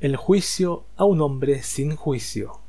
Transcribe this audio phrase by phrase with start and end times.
[0.00, 2.60] El juicio a un hombre sin juicio.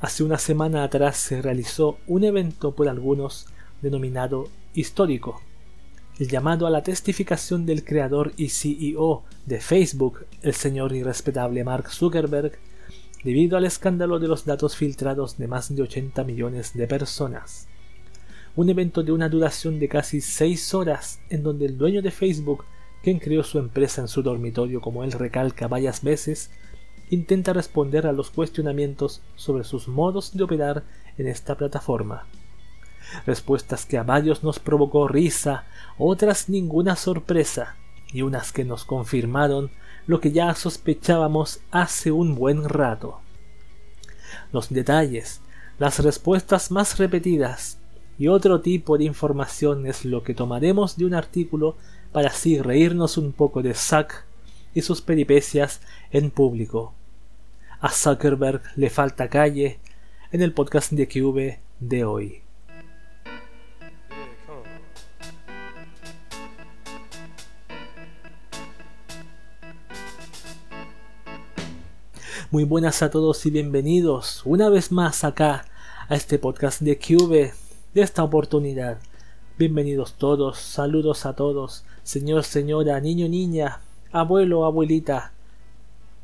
[0.00, 3.46] Hace una semana atrás se realizó un evento por algunos
[3.82, 5.42] denominado histórico,
[6.20, 11.90] el llamado a la testificación del creador y CEO de Facebook, el señor irrespetable Mark
[11.90, 12.52] Zuckerberg,
[13.24, 17.66] debido al escándalo de los datos filtrados de más de 80 millones de personas.
[18.56, 22.64] Un evento de una duración de casi 6 horas en donde el dueño de Facebook,
[23.02, 26.50] quien creó su empresa en su dormitorio como él recalca varias veces,
[27.10, 30.84] intenta responder a los cuestionamientos sobre sus modos de operar
[31.18, 32.26] en esta plataforma.
[33.26, 35.64] Respuestas que a varios nos provocó risa,
[35.98, 37.76] otras ninguna sorpresa,
[38.12, 39.72] y unas que nos confirmaron
[40.06, 43.20] lo que ya sospechábamos hace un buen rato.
[44.52, 45.40] Los detalles,
[45.80, 47.78] las respuestas más repetidas
[48.18, 51.76] y otro tipo de información es lo que tomaremos de un artículo
[52.12, 54.12] para así reírnos un poco de Zuck
[54.74, 55.80] y sus peripecias
[56.10, 56.92] en público.
[57.80, 59.78] A Zuckerberg le falta calle
[60.30, 62.40] en el podcast de QV de hoy.
[72.50, 75.64] Muy buenas a todos y bienvenidos una vez más acá
[76.08, 77.63] a este podcast de QV
[77.94, 78.98] de esta oportunidad.
[79.56, 85.32] Bienvenidos todos, saludos a todos, señor, señora, niño, niña, abuelo, abuelita,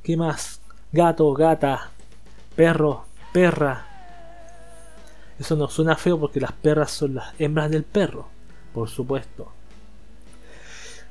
[0.02, 0.60] ¿qué más?
[0.90, 1.92] Gato, gata,
[2.56, 3.86] perro, perra.
[5.38, 8.26] Eso no suena feo porque las perras son las hembras del perro,
[8.74, 9.52] por supuesto.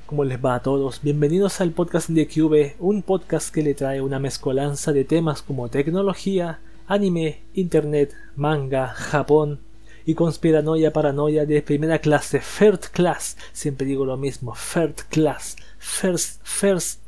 [0.07, 1.01] ¿Cómo les va a todos?
[1.01, 5.69] Bienvenidos al podcast de QV, un podcast que le trae una mezcolanza de temas como
[5.69, 9.61] tecnología, anime, internet, manga, Japón
[10.05, 13.37] y conspiranoia paranoia de primera clase, first class.
[13.53, 16.99] Siempre digo lo mismo, first class, first, first,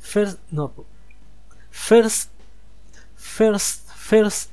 [0.00, 0.72] first, no,
[1.70, 2.30] first,
[3.16, 4.50] first, first,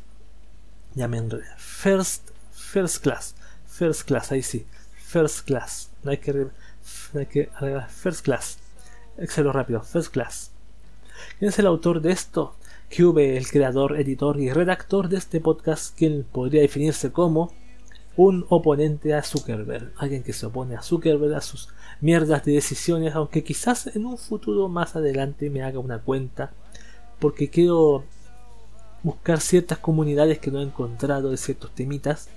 [0.96, 4.66] ya me enredé, first, first class, first class, ahí sí,
[4.96, 6.50] first class, no hay que
[7.14, 7.50] hay que
[7.90, 8.58] First Class.
[9.18, 10.52] Excelo rápido, First Class.
[11.38, 12.56] ¿Quién es el autor de esto?
[12.96, 17.54] Cube, el creador, editor y redactor de este podcast, quien podría definirse como
[18.18, 21.70] un oponente a Zuckerberg, alguien que se opone a Zuckerberg, a sus
[22.02, 26.52] mierdas de decisiones, aunque quizás en un futuro más adelante me haga una cuenta,
[27.20, 28.04] porque quiero
[29.04, 32.28] buscar ciertas comunidades que no he encontrado de ciertos temitas,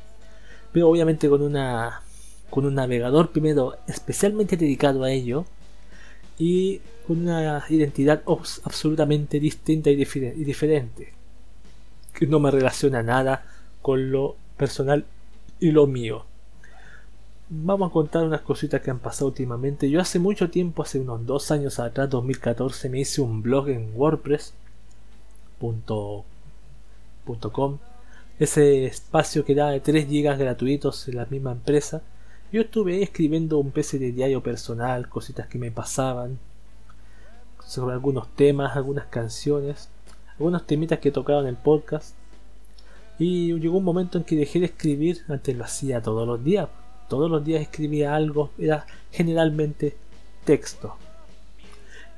[0.72, 2.02] pero obviamente con una
[2.50, 5.44] con un navegador primero especialmente dedicado a ello
[6.38, 11.12] y con una identidad absolutamente distinta y, diferente
[12.12, 13.44] que no me relaciona nada
[13.82, 15.04] con lo personal
[15.60, 16.24] y lo mío.
[17.48, 19.90] Vamos a contar unas cositas que han pasado últimamente.
[19.90, 23.92] Yo hace mucho tiempo hace unos dos años atrás 2014 me hice un blog en
[23.94, 26.24] wordpress.com
[28.38, 32.02] ese espacio que da de 3 gigas gratuitos en la misma empresa.
[32.52, 36.38] Yo estuve escribiendo un PC de diario personal, cositas que me pasaban,
[37.64, 39.88] sobre algunos temas, algunas canciones,
[40.38, 42.14] algunos temitas que tocaba en podcast.
[43.18, 46.68] Y llegó un momento en que dejé de escribir, antes lo hacía todos los días,
[47.08, 49.96] todos los días escribía algo, era generalmente
[50.44, 50.96] texto.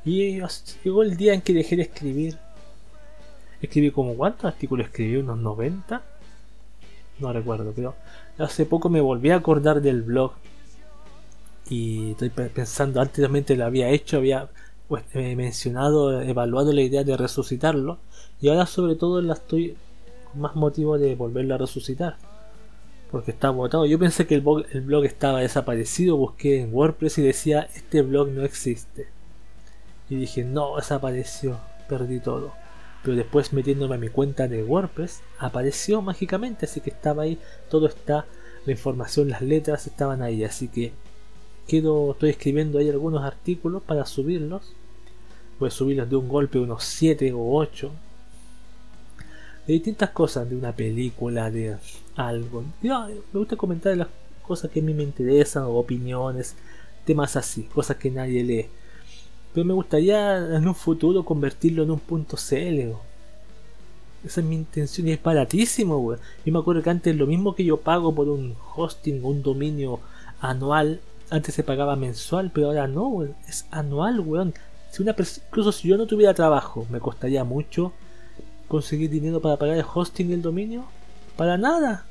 [0.04, 0.40] Y
[0.84, 2.38] llegó el día en que dejé de escribir.
[3.60, 6.02] Escribí como cuántos artículos escribí, unos 90.
[7.18, 7.94] No recuerdo, pero
[8.38, 10.32] hace poco me volví a acordar del blog
[11.68, 14.48] y estoy pensando, anteriormente lo había hecho, había
[14.88, 17.98] pues, mencionado, evaluado la idea de resucitarlo
[18.40, 19.76] y ahora sobre todo la estoy
[20.36, 22.16] más motivo de volverlo a resucitar
[23.10, 23.86] porque está agotado.
[23.86, 28.02] Yo pensé que el blog, el blog estaba desaparecido, busqué en WordPress y decía este
[28.02, 29.08] blog no existe.
[30.10, 31.58] Y dije, no, desapareció,
[31.88, 32.52] perdí todo
[33.06, 37.38] pero después metiéndome a mi cuenta de WordPress apareció mágicamente, así que estaba ahí,
[37.70, 38.26] todo está,
[38.64, 40.92] la información, las letras estaban ahí, así que
[41.68, 44.72] quedo, estoy escribiendo ahí algunos artículos para subirlos,
[45.60, 47.92] voy a subirlos de un golpe unos 7 o 8,
[49.66, 51.76] de distintas cosas, de una película, de
[52.14, 52.64] algo.
[52.82, 54.08] me gusta comentar las
[54.42, 56.54] cosas que a mí me interesan, o opiniones,
[57.04, 58.66] temas así, cosas que nadie lee.
[59.52, 62.92] Pero me gustaría en un futuro convertirlo en un punto CL.
[64.24, 66.20] Esa es mi intención y es baratísimo, weón.
[66.44, 70.00] Yo me acuerdo que antes lo mismo que yo pago por un hosting un dominio
[70.40, 74.54] anual, antes se pagaba mensual, pero ahora no, es anual, weón.
[74.90, 77.92] Si una incluso si yo no tuviera trabajo, me costaría mucho
[78.68, 80.84] conseguir dinero para pagar el hosting y el dominio.
[81.36, 82.06] Para nada,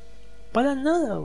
[0.52, 1.20] para nada.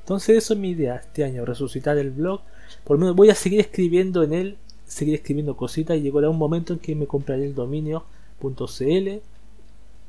[0.00, 2.40] Entonces eso es mi idea este año, resucitar el blog.
[2.84, 6.38] Por lo menos voy a seguir escribiendo en él, seguir escribiendo cositas y llegará un
[6.38, 8.04] momento en que me compraré el dominio
[8.40, 9.20] .cl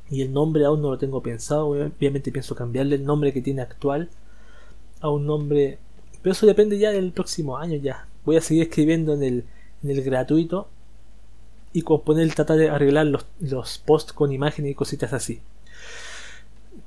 [0.10, 1.68] y el nombre aún no lo tengo pensado.
[1.68, 4.10] Obviamente pienso cambiarle el nombre que tiene actual
[5.02, 5.80] a un nombre,
[6.22, 8.08] pero eso depende ya del próximo año ya.
[8.26, 9.46] Voy a seguir escribiendo en el,
[9.84, 10.68] en el gratuito
[11.74, 15.42] y componer, tratar de arreglar los, los posts con imágenes y cositas así.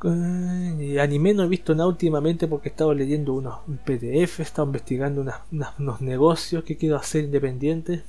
[0.04, 4.66] Eh, anime no he visto nada últimamente porque he estado leyendo unos PDF, he estado
[4.66, 5.24] investigando
[5.78, 8.02] unos negocios que quiero hacer independientes.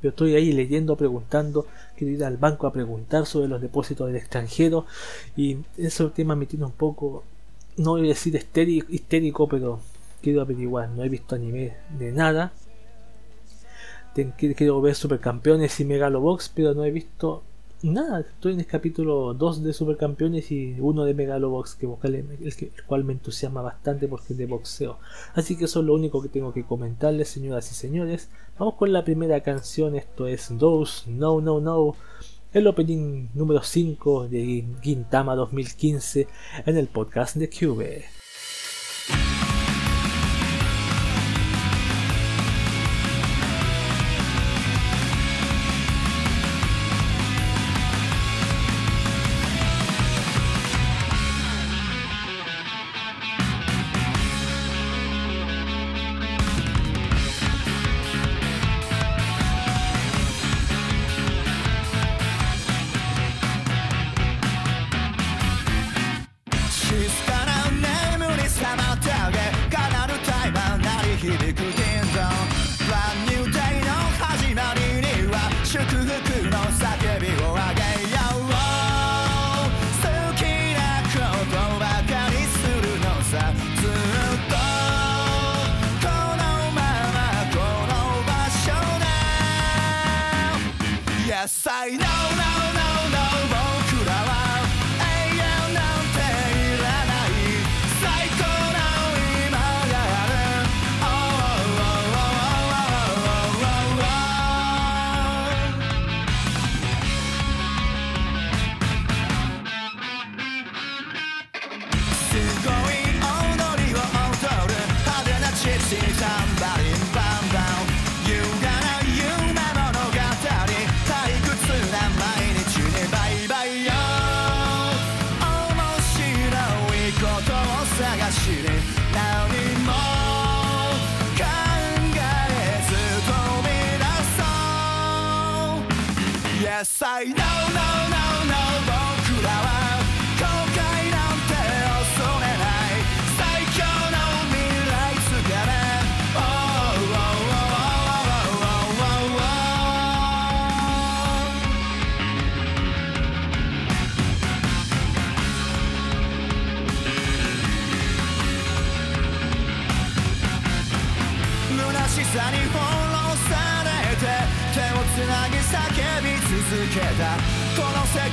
[0.00, 4.16] Pero estoy ahí leyendo, preguntando, quiero ir al banco a preguntar sobre los depósitos del
[4.16, 4.84] extranjero.
[5.36, 7.22] Y ese tema me tiene un poco,
[7.76, 9.80] no voy a decir histérico, pero
[10.20, 10.88] quiero averiguar.
[10.88, 12.52] No he visto anime de nada.
[14.14, 17.42] Quiero ver Supercampeones y Megalobox, pero no he visto
[17.82, 22.72] nada, estoy en el capítulo 2 de Supercampeones y uno de Megalobox, que, el, el,
[22.86, 24.98] cual me entusiasma bastante porque es de boxeo.
[25.34, 28.28] Así que eso es lo único que tengo que comentarles, señoras y señores.
[28.58, 31.96] Vamos con la primera canción, esto es Those No No No,
[32.52, 36.28] el opening número 5 de Gintama 2015
[36.66, 38.21] en el podcast de Cube.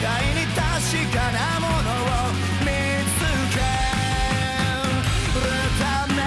[0.02, 0.60] 互に確
[1.14, 2.32] かなものを
[2.62, 2.68] 見
[3.06, 3.20] つ
[3.54, 3.60] け
[5.36, 5.42] る
[5.78, 6.18] ため。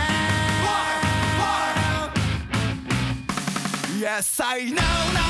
[3.99, 5.22] Yes I know now.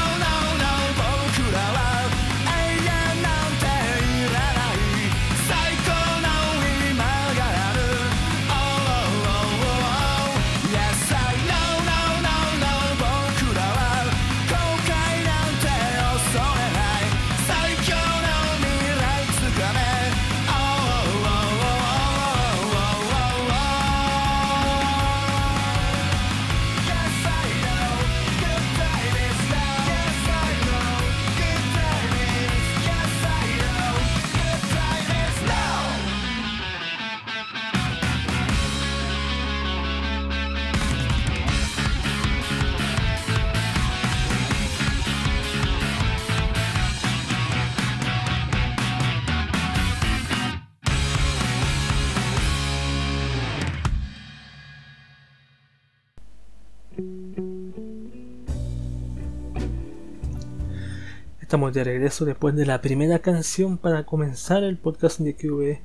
[61.52, 65.80] Estamos de regreso después de la primera canción para comenzar el podcast de QV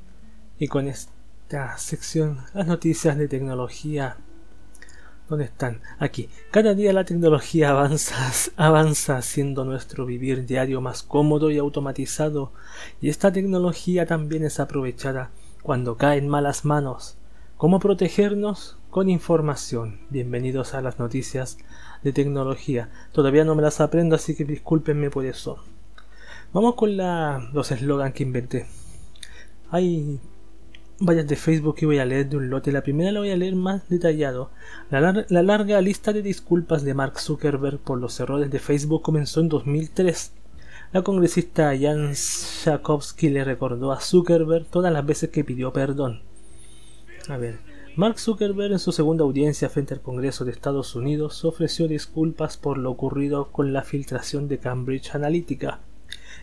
[0.59, 4.15] y con esta sección las noticias de tecnología.
[5.27, 5.81] ¿Dónde están?
[5.99, 6.29] Aquí.
[6.51, 8.15] Cada día la tecnología avanza,
[8.55, 12.53] avanza haciendo nuestro vivir diario más cómodo y automatizado
[13.01, 15.31] y esta tecnología también es aprovechada
[15.63, 17.17] cuando cae en malas manos.
[17.57, 18.77] ¿Cómo protegernos?
[18.89, 19.99] Con información.
[20.11, 21.57] Bienvenidos a las noticias
[22.03, 22.89] de tecnología.
[23.11, 25.63] Todavía no me las aprendo, así que discúlpenme por eso.
[26.53, 28.67] Vamos con la, los eslogans que inventé.
[29.69, 30.19] Hay
[30.99, 32.71] varias de Facebook que voy a leer de un lote.
[32.71, 34.51] La primera la voy a leer más detallado.
[34.89, 39.41] La, la, larga lista de disculpas de Mark Zuckerberg por los errores de Facebook comenzó
[39.41, 40.31] en 2003.
[40.93, 46.21] La congresista Jan Schakowsky le recordó a Zuckerberg todas las veces que pidió perdón.
[47.27, 47.59] A ver,
[47.97, 52.77] Mark Zuckerberg en su segunda audiencia frente al Congreso de Estados Unidos ofreció disculpas por
[52.77, 55.79] lo ocurrido con la filtración de Cambridge Analytica.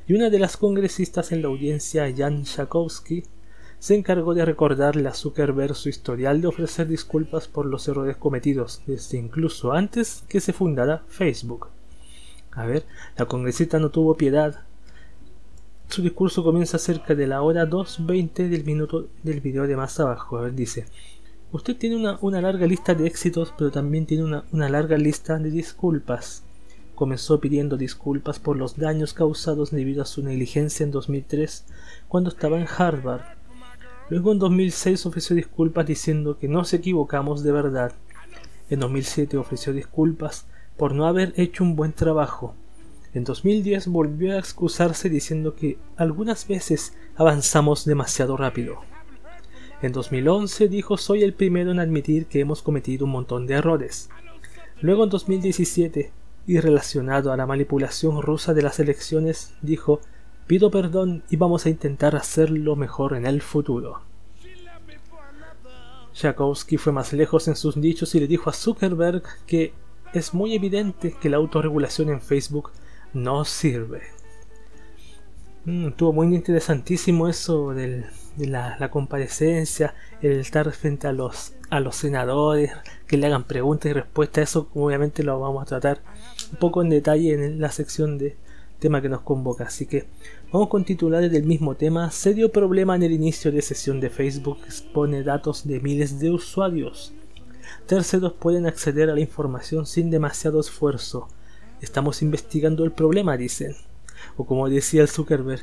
[0.08, 3.22] Y una de las congresistas en la audiencia, Jan Schakowsky,
[3.78, 8.82] se encargó de recordarle a Zuckerberg su historial de ofrecer disculpas por los errores cometidos,
[8.88, 11.68] desde incluso antes que se fundara Facebook.
[12.50, 12.84] A ver,
[13.16, 14.64] la congresista no tuvo piedad.
[15.88, 20.38] Su discurso comienza cerca de la hora 2.20 del minuto del video de más abajo.
[20.38, 20.86] A ver, dice,
[21.56, 25.38] usted tiene una, una larga lista de éxitos, pero también tiene una, una larga lista
[25.38, 26.42] de disculpas.
[26.94, 31.64] Comenzó pidiendo disculpas por los daños causados debido a su negligencia en 2003,
[32.08, 33.22] cuando estaba en Harvard
[34.10, 37.92] Luego en 2006 ofreció disculpas diciendo que no se equivocamos de verdad.
[38.68, 40.46] En 2007 ofreció disculpas
[40.76, 42.54] por no haber hecho un buen trabajo.
[43.14, 48.80] En 2010 volvió a excusarse diciendo que algunas veces avanzamos demasiado rápido.
[49.84, 54.08] En 2011 dijo soy el primero en admitir que hemos cometido un montón de errores.
[54.80, 56.10] Luego en 2017,
[56.46, 60.00] y relacionado a la manipulación rusa de las elecciones, dijo
[60.46, 64.00] Pido perdón y vamos a intentar hacerlo mejor en el futuro.
[66.14, 69.74] Jakowski fue más lejos en sus dichos y le dijo a Zuckerberg que
[70.14, 72.70] es muy evidente que la autorregulación en Facebook
[73.12, 74.13] no sirve.
[75.64, 78.04] Mm, estuvo muy interesantísimo eso de
[78.38, 82.70] la, comparecencia, el estar frente a los, a los senadores,
[83.06, 84.50] que le hagan preguntas y respuestas.
[84.50, 86.00] Eso obviamente lo vamos a tratar
[86.52, 88.36] un poco en detalle en la sección de,
[88.84, 89.64] tema que nos convoca.
[89.64, 90.04] Así que
[90.52, 92.10] vamos con titulares del mismo tema.
[92.10, 97.14] Serio problema en el inicio de sesión de Facebook expone datos de miles de usuarios.
[97.86, 101.28] Terceros pueden acceder a la información sin demasiado esfuerzo.
[101.80, 103.74] Estamos investigando el problema, dicen.
[104.36, 105.62] O como decía el Zuckerberg,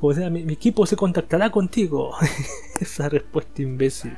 [0.00, 2.14] o sea, mi, mi equipo se contactará contigo.
[2.80, 4.16] Esa respuesta imbécil.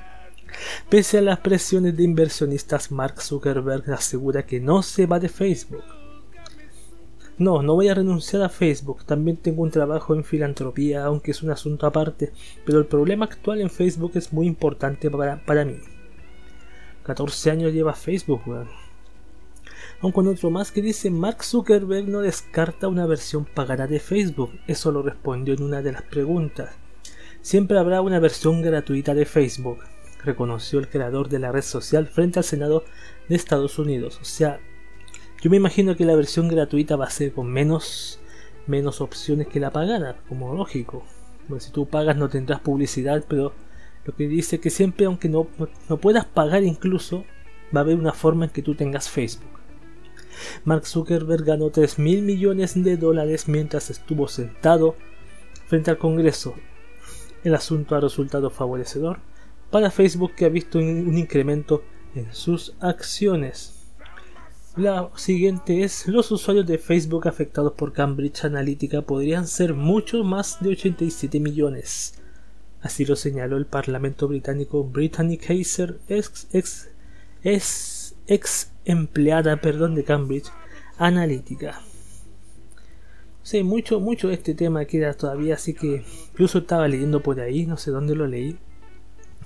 [0.89, 5.83] Pese a las presiones de inversionistas, Mark Zuckerberg asegura que no se va de Facebook.
[7.37, 11.43] No, no voy a renunciar a Facebook, también tengo un trabajo en filantropía, aunque es
[11.43, 12.33] un asunto aparte,
[12.65, 15.79] pero el problema actual en Facebook es muy importante para, para mí.
[17.03, 18.84] 14 años lleva Facebook, weón.
[20.05, 24.51] Aun con otro más que dice Mark Zuckerberg no descarta una versión pagada de Facebook,
[24.67, 26.73] eso lo respondió en una de las preguntas.
[27.41, 29.79] Siempre habrá una versión gratuita de Facebook,
[30.23, 32.85] reconoció el creador de la red social frente al Senado
[33.31, 34.19] de Estados Unidos.
[34.21, 34.61] O sea,
[35.41, 38.21] yo me imagino que la versión gratuita va a ser con menos,
[38.67, 41.03] menos opciones que la pagada, como lógico.
[41.61, 43.55] si tú pagas no tendrás publicidad, pero
[44.05, 45.47] lo que dice que siempre, aunque no,
[45.89, 47.25] no puedas pagar incluso,
[47.75, 49.54] va a haber una forma en que tú tengas Facebook.
[50.65, 54.97] Mark Zuckerberg ganó 3 mil millones de dólares mientras estuvo sentado
[55.67, 56.55] frente al Congreso.
[57.43, 59.19] El asunto ha resultado favorecedor
[59.71, 61.83] para Facebook que ha visto un incremento
[62.15, 63.85] en sus acciones.
[64.77, 70.61] La siguiente es, los usuarios de Facebook afectados por Cambridge Analytica podrían ser mucho más
[70.61, 72.15] de 87 millones.
[72.81, 76.01] Así lo señaló el Parlamento británico Brittany Kaiser,
[78.85, 80.51] empleada perdón, de Cambridge
[80.99, 81.81] Analytica.
[83.43, 87.67] sé mucho, mucho de este tema queda todavía, así que incluso estaba leyendo por ahí,
[87.67, 88.59] no sé dónde lo leí,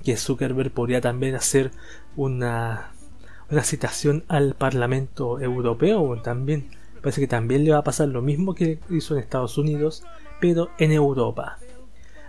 [0.04, 1.70] que Zuckerberg podría también hacer
[2.16, 2.92] una
[3.50, 6.68] una citación al Parlamento Europeo también
[7.00, 10.04] parece que también le va a pasar lo mismo que hizo en Estados Unidos
[10.40, 11.58] pero en Europa.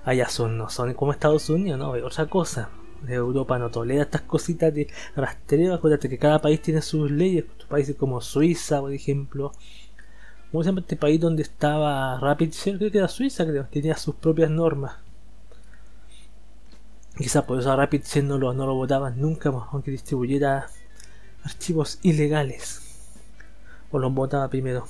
[0.05, 2.69] Allá son no son como Estados Unidos no otra cosa
[3.08, 7.96] Europa no tolera estas cositas de rastreo acuérdate que cada país tiene sus leyes países
[7.96, 9.51] como Suiza por ejemplo
[10.51, 14.50] como se este país donde estaba Rapid creo que era Suiza creo tenía sus propias
[14.50, 14.96] normas
[17.18, 17.89] quizás por eso a
[18.24, 20.68] no lo, no lo votaban nunca aunque distribuyera
[21.44, 22.82] archivos ilegales.
[23.91, 24.86] O los votaba primero.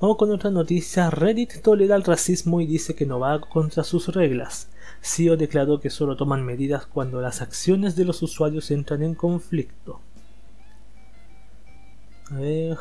[0.00, 1.10] Vamos con otra noticia.
[1.10, 4.68] Reddit tolera el racismo y dice que no va contra sus reglas.
[5.02, 10.00] CEO declaró que solo toman medidas cuando las acciones de los usuarios entran en conflicto.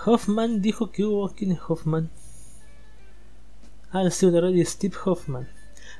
[0.05, 1.29] Hoffman dijo que hubo.
[1.29, 2.11] ¿Quién es Hoffman?
[3.91, 5.47] Ah, el CEO de Reddit, Steve Hoffman.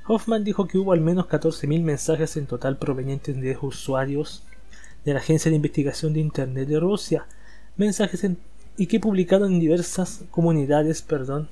[0.06, 4.44] Hoffman dijo que hubo al menos 14.000 mensajes en total provenientes de usuarios
[5.04, 7.26] de la Agencia de Investigación de Internet de Rusia,
[7.76, 8.24] mensajes
[8.78, 11.50] y que publicaron en diversas comunidades, perdón,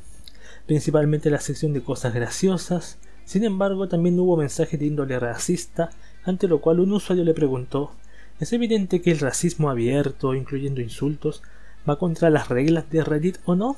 [0.67, 2.98] principalmente la sección de cosas graciosas.
[3.25, 5.89] Sin embargo, también hubo mensajes de índole racista,
[6.24, 7.91] ante lo cual un usuario le preguntó
[8.39, 11.41] ¿Es evidente que el racismo abierto, incluyendo insultos,
[11.89, 13.77] va contra las reglas de Reddit o no?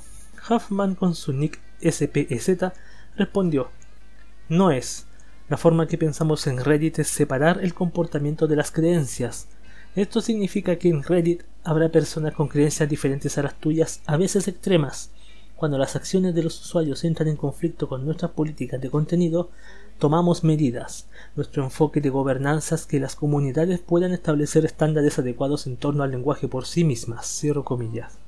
[0.50, 2.72] Huffman con su nick SPEZ
[3.16, 3.70] respondió
[4.50, 5.06] No es.
[5.48, 9.48] La forma que pensamos en Reddit es separar el comportamiento de las creencias.
[9.98, 14.48] Esto significa que en Reddit habrá personas con creencias diferentes a las tuyas, a veces
[14.48, 15.10] extremas.
[15.56, 19.50] Cuando las acciones de los usuarios entran en conflicto con nuestras políticas de contenido,
[19.98, 21.08] tomamos medidas.
[21.36, 26.12] Nuestro enfoque de gobernanza es que las comunidades puedan establecer estándares adecuados en torno al
[26.12, 27.26] lenguaje por sí mismas.
[27.26, 28.20] Cierro comillas.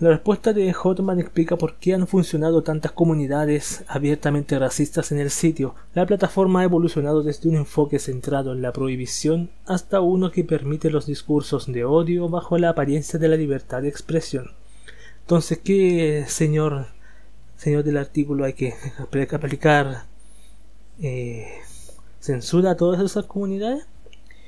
[0.00, 5.30] La respuesta de Hotman explica por qué han funcionado tantas comunidades abiertamente racistas en el
[5.30, 5.76] sitio.
[5.94, 10.90] La plataforma ha evolucionado desde un enfoque centrado en la prohibición hasta uno que permite
[10.90, 14.50] los discursos de odio bajo la apariencia de la libertad de expresión.
[15.20, 16.88] Entonces, ¿qué, señor,
[17.56, 18.74] señor del artículo, hay que
[19.32, 20.06] aplicar
[21.00, 21.52] eh,
[22.18, 23.86] censura a todas esas comunidades?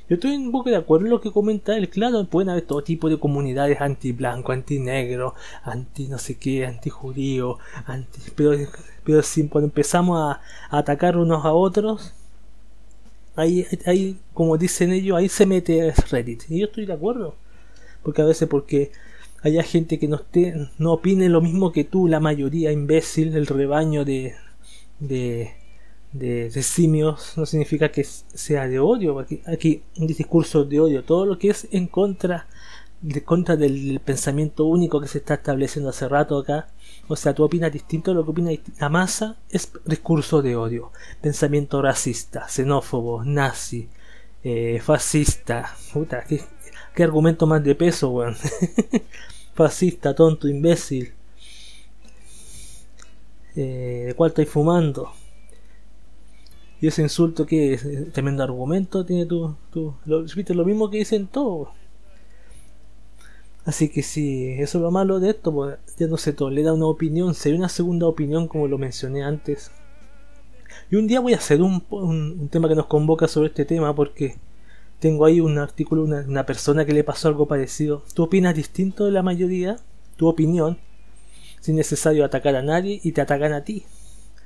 [0.09, 1.89] Yo estoy un poco de acuerdo en lo que comenta él.
[1.89, 5.35] Claro, pueden haber todo tipo de comunidades anti-blanco, anti-negro,
[5.65, 8.21] anti no sé qué, anti-judío, anti...
[8.37, 8.53] Pero,
[9.05, 12.13] pero si cuando empezamos a, atacar unos a otros,
[13.35, 16.45] ahí, ahí, como dicen ellos, ahí se mete Reddit.
[16.51, 17.35] Y yo estoy de acuerdo.
[18.03, 18.93] Porque a veces porque
[19.43, 23.47] haya gente que no esté, no opine lo mismo que tú, la mayoría imbécil, el
[23.47, 24.35] rebaño de,
[25.01, 25.55] de,
[26.13, 29.19] de, simios, no significa que sea de odio.
[29.19, 32.47] Aquí, aquí un discurso de odio, todo lo que es en contra
[33.01, 36.69] de contra del pensamiento único que se está estableciendo hace rato acá.
[37.09, 40.93] O sea, tú opinas distinto a lo que opina la masa, es discurso de odio,
[41.21, 43.89] pensamiento racista, xenófobo, nazi,
[44.43, 45.75] eh, fascista.
[45.93, 46.43] Puta, ¿qué,
[46.95, 48.37] qué argumento más de peso, weón.
[49.55, 51.13] fascista, tonto, imbécil.
[53.55, 55.12] Eh, ¿De cuál estáis fumando?
[56.81, 61.27] Y ese insulto que es tremendo argumento tiene tu, tu lo, lo mismo que dicen
[61.27, 61.69] todos.
[63.67, 66.87] Así que si eso es lo malo de esto, pues ya no se tolera una
[66.87, 69.73] opinión, sería una segunda opinión como lo mencioné antes.
[70.89, 73.93] Y un día voy a hacer un, un, tema que nos convoca sobre este tema
[73.93, 74.37] porque
[75.01, 78.05] tengo ahí un artículo, una, una, persona que le pasó algo parecido.
[78.15, 79.79] Tú opinas distinto de la mayoría,
[80.17, 80.79] tu opinión,
[81.61, 83.85] sin necesario atacar a nadie y te atacan a ti.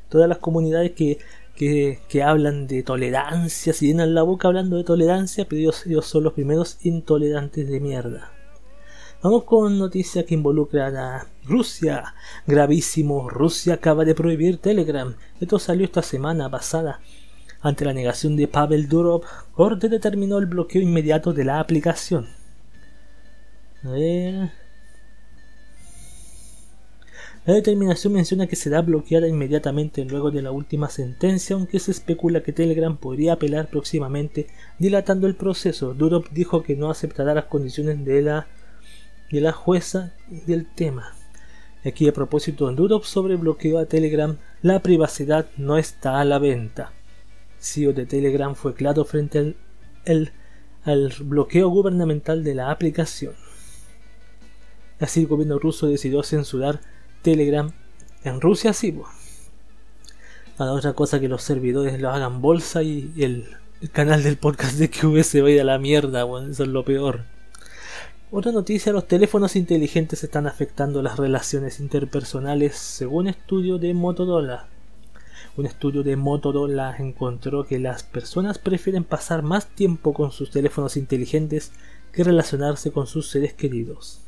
[0.09, 1.19] Todas las comunidades que,
[1.55, 6.07] que, que hablan de tolerancia, si llenan la boca hablando de tolerancia, pero ellos, ellos
[6.07, 8.33] son los primeros intolerantes de mierda.
[9.23, 12.15] Vamos con noticias que involucran a Rusia.
[12.47, 15.15] Gravísimo, Rusia acaba de prohibir Telegram.
[15.39, 17.01] Esto salió esta semana pasada.
[17.61, 22.29] Ante la negación de Pavel Durov, Corte determinó el bloqueo inmediato de la aplicación.
[23.85, 24.60] A ver.
[27.47, 32.43] La determinación menciona que será bloqueada inmediatamente luego de la última sentencia, aunque se especula
[32.43, 34.47] que Telegram podría apelar próximamente,
[34.79, 35.95] dilatando el proceso.
[35.95, 38.47] Durov dijo que no aceptará las condiciones de la,
[39.31, 41.15] de la jueza del tema.
[41.83, 46.93] Aquí a propósito, Durov sobre bloqueo a Telegram, la privacidad no está a la venta.
[47.59, 49.39] CEO de Telegram fue claro frente
[50.07, 50.33] al,
[50.85, 53.33] al bloqueo gubernamental de la aplicación.
[54.99, 56.81] Así el gobierno ruso decidió censurar
[57.23, 57.73] Telegram
[58.25, 58.95] en Rusia, sí.
[60.59, 63.49] la otra cosa que los servidores lo hagan bolsa y, el,
[63.93, 67.25] canal del podcast de QV se vaya a la mierda, bueno, eso es lo peor.
[68.31, 74.69] Otra noticia, los teléfonos inteligentes están afectando las relaciones interpersonales según estudio de Motorola.
[75.57, 80.97] Un estudio de Motorola encontró que las personas prefieren pasar más tiempo con sus teléfonos
[80.97, 81.73] inteligentes
[82.13, 84.21] que relacionarse con sus seres queridos.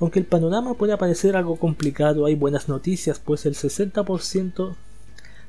[0.00, 4.76] Aunque el panorama puede parecer algo complicado, hay buenas noticias, pues el 60%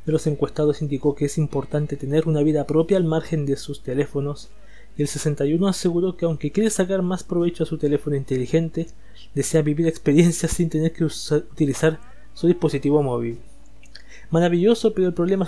[0.05, 3.83] de los encuestados indicó que es importante tener una vida propia al margen de sus
[3.83, 4.49] teléfonos,
[4.97, 8.87] y el 61% aseguró que aunque quiere sacar más provecho a su teléfono inteligente,
[9.35, 11.99] desea vivir experiencias sin tener que utilizar
[12.33, 13.39] su dispositivo móvil.
[14.31, 15.47] Maravilloso, pero el problema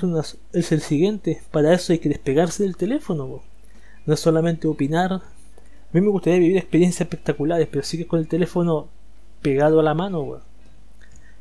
[0.53, 3.41] es, el siguiente, para eso hay que despegarse del teléfono.
[4.05, 5.21] No es solamente opinar,
[5.91, 8.87] a mí me gustaría vivir experiencias espectaculares, pero sigues con el teléfono
[9.41, 10.39] pegado a la mano.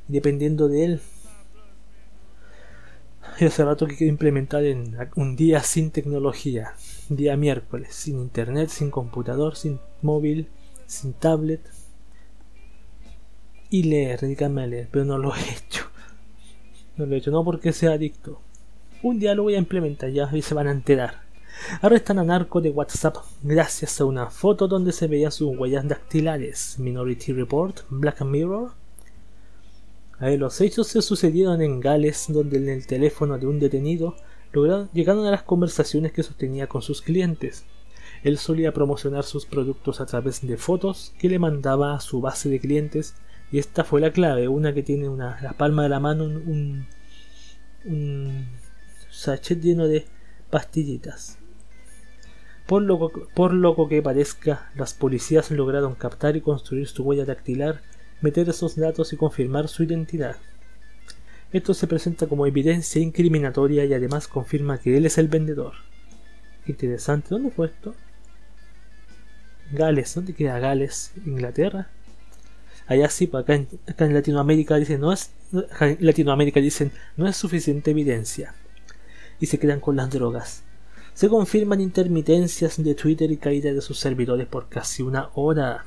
[0.08, 1.00] Dependiendo de él.
[3.40, 6.74] Hace rato que quiero implementar en un día sin tecnología.
[7.08, 10.48] Día miércoles, sin internet, sin computador, sin móvil,
[10.84, 11.60] sin tablet.
[13.70, 15.84] Y leer, dedicarme a leer, pero no lo he hecho.
[16.96, 18.40] No lo he hecho, no porque sea adicto.
[19.00, 21.29] Un día lo voy a implementar ya y se van a enterar.
[21.82, 26.78] Arrestan a narco de WhatsApp gracias a una foto donde se veían sus huellas dactilares.
[26.78, 28.72] Minority Report, Black Mirror.
[30.20, 34.16] los hechos se sucedieron en Gales, donde en el teléfono de un detenido
[34.92, 37.64] llegaron a las conversaciones que sostenía con sus clientes.
[38.22, 42.48] Él solía promocionar sus productos a través de fotos que le mandaba a su base
[42.48, 43.14] de clientes
[43.52, 46.86] y esta fue la clave, una que tiene una, la palma de la mano un,
[47.84, 48.46] un
[49.10, 50.06] sachet lleno de
[50.50, 51.39] pastillitas.
[52.70, 57.80] Por loco que parezca, las policías lograron captar y construir su huella dactilar,
[58.20, 60.36] meter esos datos y confirmar su identidad.
[61.52, 65.72] Esto se presenta como evidencia incriminatoria y además confirma que él es el vendedor.
[66.64, 67.96] Interesante, ¿dónde fue esto?
[69.72, 71.10] Gales, ¿dónde queda Gales?
[71.26, 71.88] ¿Inglaterra?
[72.86, 75.32] Allá sí, acá en, acá en Latinoamérica dicen no es
[75.98, 78.54] Latinoamérica dicen no es suficiente evidencia
[79.40, 80.62] y se quedan con las drogas.
[81.20, 85.84] Se confirman intermitencias de Twitter y caída de sus servidores por casi una hora.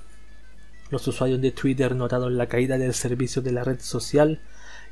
[0.92, 4.42] Los usuarios de Twitter notaron la caída del servicio de la red social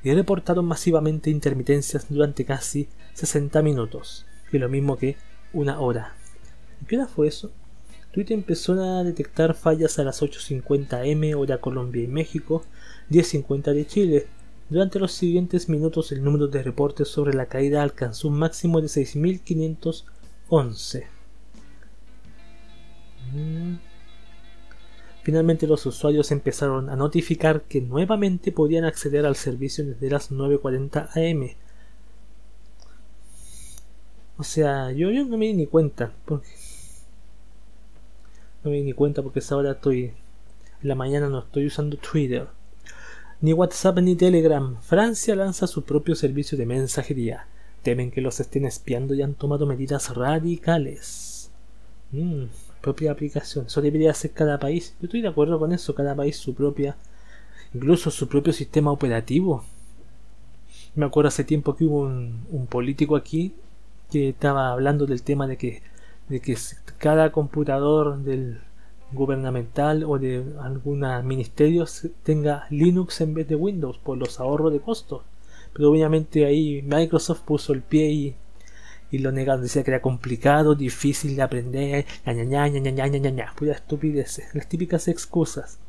[0.03, 5.15] y reportaron masivamente intermitencias durante casi 60 minutos, y lo mismo que
[5.53, 6.15] una hora.
[6.87, 7.51] ¿Qué hora fue eso?
[8.11, 12.65] Twitter empezó a detectar fallas a las 8.50 M hora Colombia y México,
[13.11, 14.27] 10.50 de Chile.
[14.71, 18.87] Durante los siguientes minutos el número de reportes sobre la caída alcanzó un máximo de
[18.87, 20.05] 6.500
[20.51, 21.07] 11.
[23.33, 23.75] Mm.
[25.23, 31.09] Finalmente los usuarios empezaron a notificar que nuevamente podían acceder al servicio desde las 9.40
[31.15, 31.55] am.
[34.37, 36.11] O sea, yo, yo no me di ni cuenta.
[36.25, 36.49] Porque...
[38.63, 40.13] No me di ni cuenta porque ahora estoy...
[40.81, 42.47] En la mañana no estoy usando Twitter.
[43.39, 44.81] Ni WhatsApp ni Telegram.
[44.81, 47.47] Francia lanza su propio servicio de mensajería.
[47.83, 51.51] Temen que los estén espiando y han tomado medidas radicales.
[52.11, 52.45] Mm,
[52.81, 53.65] propia aplicación.
[53.67, 54.95] Eso debería ser cada país.
[54.99, 55.95] Yo estoy de acuerdo con eso.
[55.95, 56.95] Cada país su propia.
[57.73, 59.63] Incluso su propio sistema operativo.
[60.95, 63.53] Me acuerdo hace tiempo que hubo un, un político aquí
[64.11, 65.81] que estaba hablando del tema de que
[66.31, 66.57] de que
[66.97, 68.59] cada computador del
[69.11, 71.85] gubernamental o de algún ministerio
[72.23, 75.23] tenga Linux en vez de Windows por los ahorros de costos.
[75.73, 78.35] Pero obviamente ahí Microsoft puso el pie y,
[79.11, 79.63] y lo negaron.
[79.63, 85.79] Decía que era complicado, difícil de aprender, ña, ña, pura estupidez, las típicas excusas.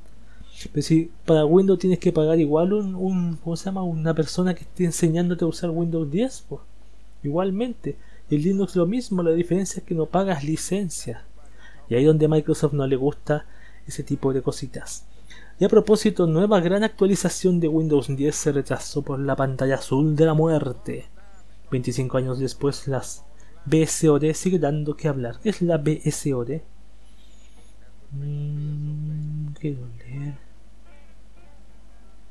[0.73, 3.83] Pero si para Windows tienes que pagar igual un, un ¿cómo se llama?
[3.83, 6.63] Una persona que esté enseñándote a usar Windows 10, pues.
[7.23, 7.97] Igualmente.
[8.31, 11.25] El Linux lo mismo, la diferencia es que no pagas licencia.
[11.89, 13.47] Y ahí donde Microsoft no le gusta
[13.87, 15.05] ese tipo de cositas.
[15.63, 20.17] Y a propósito, nueva gran actualización de Windows 10 se retrasó por la pantalla azul
[20.17, 21.07] de la muerte.
[21.71, 23.25] 25 años después, las
[23.67, 25.39] BSOD sigue dando que hablar.
[25.41, 26.63] ¿Qué es la BSOD?
[28.11, 30.35] Mm, ¿Qué leer?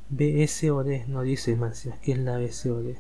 [0.10, 2.96] BSOD, no dice más, ¿qué es la BSOD?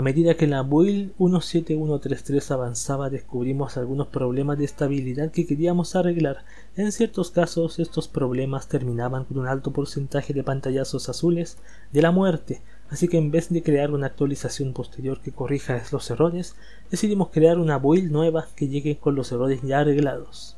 [0.00, 6.38] A medida que la build 17133 avanzaba descubrimos algunos problemas de estabilidad que queríamos arreglar.
[6.74, 11.58] En ciertos casos estos problemas terminaban con un alto porcentaje de pantallazos azules
[11.92, 16.10] de la muerte, así que en vez de crear una actualización posterior que corrija los
[16.10, 16.56] errores,
[16.90, 20.56] decidimos crear una build nueva que llegue con los errores ya arreglados.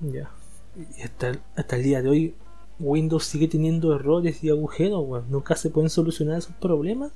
[0.00, 0.28] Ya.
[0.98, 2.34] Y hasta, el día de hoy
[2.80, 7.12] Windows sigue teniendo errores y agujeros, nunca se pueden solucionar esos problemas.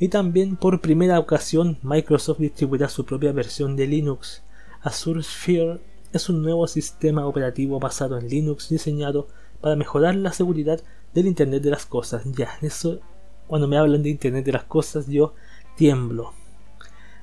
[0.00, 4.42] Y también por primera ocasión Microsoft distribuirá su propia versión de Linux.
[4.80, 5.78] Azure Sphere
[6.14, 9.28] es un nuevo sistema operativo basado en Linux diseñado
[9.60, 10.80] para mejorar la seguridad
[11.12, 12.24] del Internet de las Cosas.
[12.32, 13.00] Ya, eso,
[13.46, 15.34] cuando me hablan de Internet de las Cosas, yo
[15.76, 16.32] tiemblo.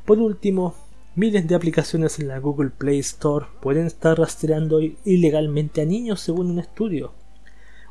[0.06, 0.76] Por último,
[1.16, 6.52] miles de aplicaciones en la Google Play Store pueden estar rastreando ilegalmente a niños según
[6.52, 7.12] un estudio.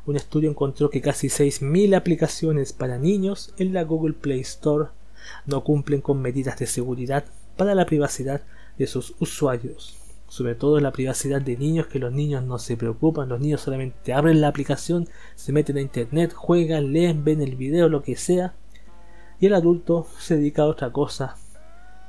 [0.07, 4.87] Un estudio encontró que casi 6.000 aplicaciones para niños en la Google Play Store
[5.45, 7.25] no cumplen con medidas de seguridad
[7.57, 8.41] para la privacidad
[8.77, 9.97] de sus usuarios.
[10.29, 14.13] Sobre todo la privacidad de niños, que los niños no se preocupan, los niños solamente
[14.13, 18.53] abren la aplicación, se meten a internet, juegan, leen, ven el video, lo que sea.
[19.41, 21.35] Y el adulto se dedica a otra cosa,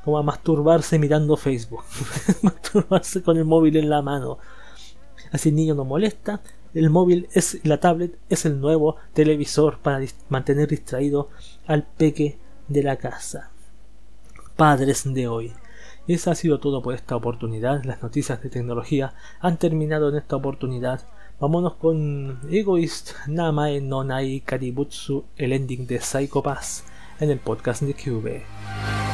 [0.04, 1.82] como a masturbarse mirando Facebook,
[2.42, 4.38] masturbarse con el móvil en la mano.
[5.32, 6.40] Así el niño no molesta,
[6.74, 11.31] el móvil es la tablet es el nuevo televisor para mantener distraído
[11.66, 13.50] al peque de la casa.
[14.57, 15.52] Padres de hoy.
[16.07, 17.85] Y eso ha sido todo por esta oportunidad.
[17.85, 21.07] Las noticias de tecnología han terminado en esta oportunidad.
[21.38, 26.42] Vámonos con Egoist Namae no Nai Kaributsu, el ending de Psycho
[27.20, 29.07] en el podcast de Cube.「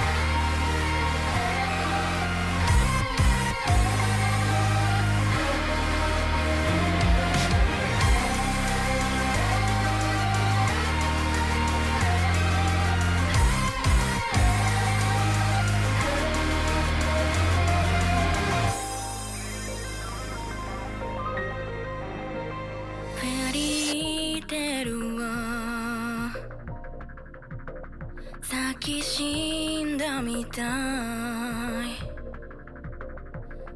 [30.55, 30.65] たい。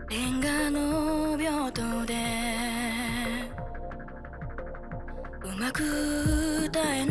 [0.08, 2.14] レンガの病棟で
[5.44, 7.07] うまく歌えない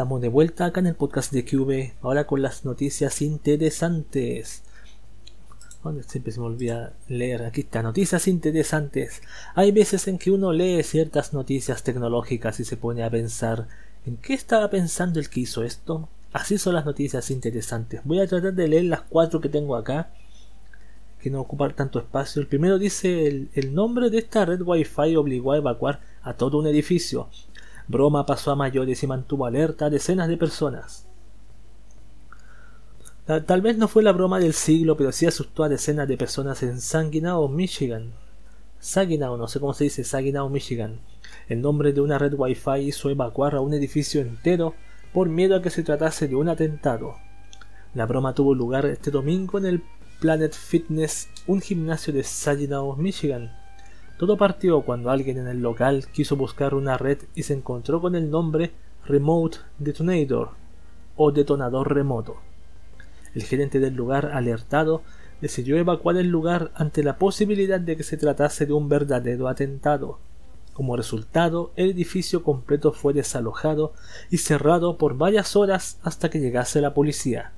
[0.00, 4.62] Estamos de vuelta acá en el podcast de QV, ahora con las noticias interesantes.
[5.84, 7.42] Donde siempre se me olvida leer.
[7.42, 9.20] Aquí está, noticias interesantes.
[9.54, 13.68] Hay veces en que uno lee ciertas noticias tecnológicas y se pone a pensar,
[14.06, 16.08] ¿en qué estaba pensando el que hizo esto?
[16.32, 18.00] Así son las noticias interesantes.
[18.04, 20.14] Voy a tratar de leer las cuatro que tengo acá,
[21.20, 22.40] que no ocupan tanto espacio.
[22.40, 26.58] El primero dice el, el nombre de esta red Wi-Fi obligó a evacuar a todo
[26.58, 27.28] un edificio.
[27.90, 31.08] Broma pasó a mayores y mantuvo alerta a decenas de personas.
[33.26, 36.62] Tal vez no fue la broma del siglo, pero sí asustó a decenas de personas
[36.62, 38.12] en Saginaw, Michigan.
[38.78, 41.00] Saginaw, no sé cómo se dice, Saginaw, Michigan.
[41.48, 44.74] El nombre de una red Wi-Fi hizo evacuar a un edificio entero
[45.12, 47.16] por miedo a que se tratase de un atentado.
[47.94, 49.82] La broma tuvo lugar este domingo en el
[50.20, 53.59] Planet Fitness, un gimnasio de Saginaw, Michigan.
[54.20, 58.14] Todo partió cuando alguien en el local quiso buscar una red y se encontró con
[58.14, 58.70] el nombre
[59.06, 60.50] Remote Detonator
[61.16, 62.36] o detonador remoto.
[63.34, 65.00] El gerente del lugar, alertado,
[65.40, 70.18] decidió evacuar el lugar ante la posibilidad de que se tratase de un verdadero atentado.
[70.74, 73.94] Como resultado, el edificio completo fue desalojado
[74.28, 77.52] y cerrado por varias horas hasta que llegase la policía.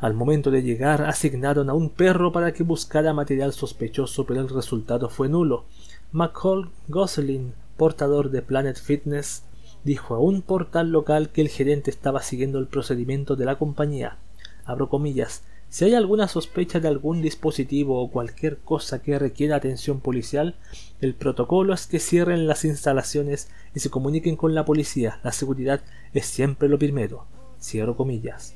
[0.00, 4.48] Al momento de llegar, asignaron a un perro para que buscara material sospechoso, pero el
[4.48, 5.64] resultado fue nulo.
[6.12, 9.42] McCall Gosling, portador de Planet Fitness,
[9.82, 14.18] dijo a un portal local que el gerente estaba siguiendo el procedimiento de la compañía.
[14.64, 15.42] Abro comillas.
[15.68, 20.54] Si hay alguna sospecha de algún dispositivo o cualquier cosa que requiera atención policial,
[21.00, 25.20] el protocolo es que cierren las instalaciones y se comuniquen con la policía.
[25.24, 25.80] La seguridad
[26.14, 27.26] es siempre lo primero.
[27.60, 28.54] Cierro comillas.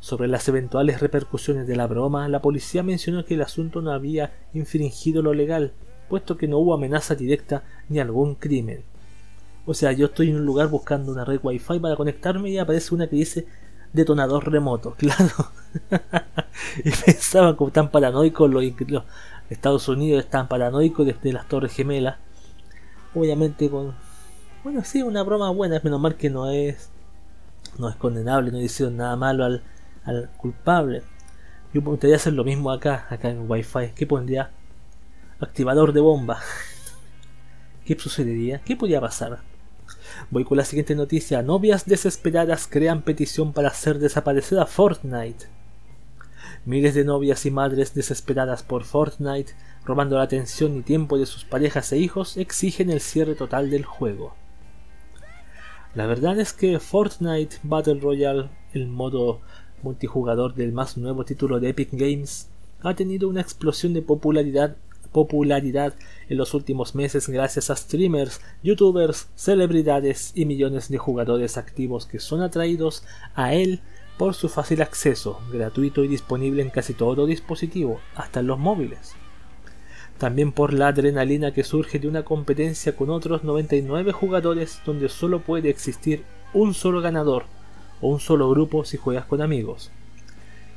[0.00, 4.32] Sobre las eventuales repercusiones de la broma, la policía mencionó que el asunto no había
[4.54, 5.72] infringido lo legal,
[6.08, 8.82] puesto que no hubo amenaza directa ni algún crimen.
[9.66, 12.94] O sea, yo estoy en un lugar buscando una red wifi para conectarme y aparece
[12.94, 13.46] una que dice
[13.92, 15.52] detonador remoto, claro.
[16.84, 18.64] y pensaban como tan paranoicos los,
[19.50, 22.16] Estados Unidos están paranoicos desde las Torres Gemelas.
[23.14, 23.94] Obviamente con
[24.62, 26.90] bueno, sí, una broma buena, menos mal que no es
[27.78, 29.62] no es condenable, no hicieron nada malo al,
[30.04, 31.02] al culpable.
[31.72, 33.92] Yo podría hacer lo mismo acá, acá en Wi-Fi.
[33.94, 34.50] ¿Qué pondría?
[35.40, 36.40] Activador de bomba.
[37.84, 38.60] ¿Qué sucedería?
[38.60, 39.38] ¿Qué podría pasar?
[40.30, 41.42] Voy con la siguiente noticia.
[41.42, 45.46] Novias desesperadas crean petición para hacer desaparecer a Fortnite.
[46.64, 51.44] Miles de novias y madres desesperadas por Fortnite, robando la atención y tiempo de sus
[51.44, 54.34] parejas e hijos, exigen el cierre total del juego.
[55.94, 59.40] La verdad es que Fortnite Battle Royale, el modo
[59.82, 62.48] multijugador del más nuevo título de Epic Games,
[62.82, 64.76] ha tenido una explosión de popularidad,
[66.28, 72.20] en los últimos meses gracias a streamers, youtubers, celebridades y millones de jugadores activos que
[72.20, 73.02] son atraídos
[73.34, 73.80] a él
[74.18, 79.14] por su fácil acceso, gratuito y disponible en casi todo dispositivo, hasta en los móviles.
[80.18, 85.40] También por la adrenalina que surge de una competencia con otros 99 jugadores donde solo
[85.40, 87.44] puede existir un solo ganador
[88.00, 89.90] o un solo grupo si juegas con amigos.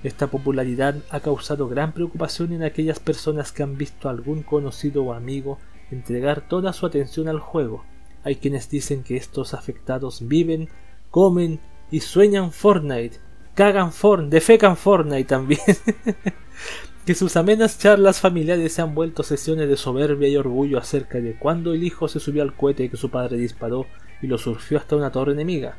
[0.04, 5.04] Esta popularidad ha causado gran preocupación en aquellas personas que han visto a algún conocido
[5.04, 5.60] o amigo
[5.92, 7.86] entregar toda su atención al juego.
[8.24, 10.70] Hay quienes dicen que estos afectados viven,
[11.10, 11.60] comen
[11.90, 13.18] y sueñan Fortnite,
[13.54, 15.62] cagan Fortnite, defecan Fortnite también.
[17.06, 21.36] que sus amenas charlas familiares se han vuelto sesiones de soberbia y orgullo acerca de
[21.38, 23.86] cuando el hijo se subió al cohete que su padre disparó
[24.22, 25.78] y lo surfió hasta una torre enemiga.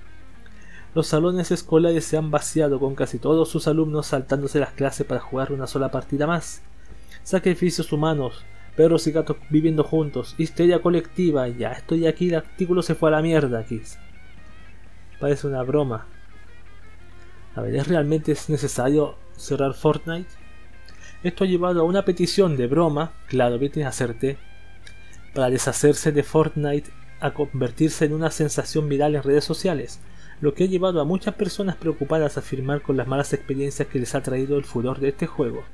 [0.95, 5.21] Los salones escolares se han vaciado con casi todos sus alumnos saltándose las clases para
[5.21, 6.63] jugar una sola partida más.
[7.25, 8.45] Sacrificios humanos,
[8.77, 13.13] perros y gatos viviendo juntos, histeria colectiva, ya estoy aquí, el artículo se fue a
[13.13, 13.83] la mierda aquí.
[15.19, 16.07] Parece una broma.
[17.57, 20.31] A ver, ¿es realmente es necesario cerrar Fortnite?
[21.25, 24.39] Esto ha llevado a una petición de broma, claro, bien hacerte,
[25.35, 29.99] para deshacerse de Fortnite a convertirse en una sensación viral en redes sociales
[30.41, 33.99] lo que ha llevado a muchas personas preocupadas a afirmar con las malas experiencias que
[33.99, 35.65] les ha traído el furor de este juego.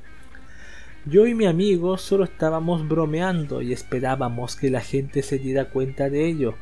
[1.07, 6.11] Yo y mi amigo solo estábamos bromeando y esperábamos que la gente se diera cuenta
[6.11, 6.55] de ello,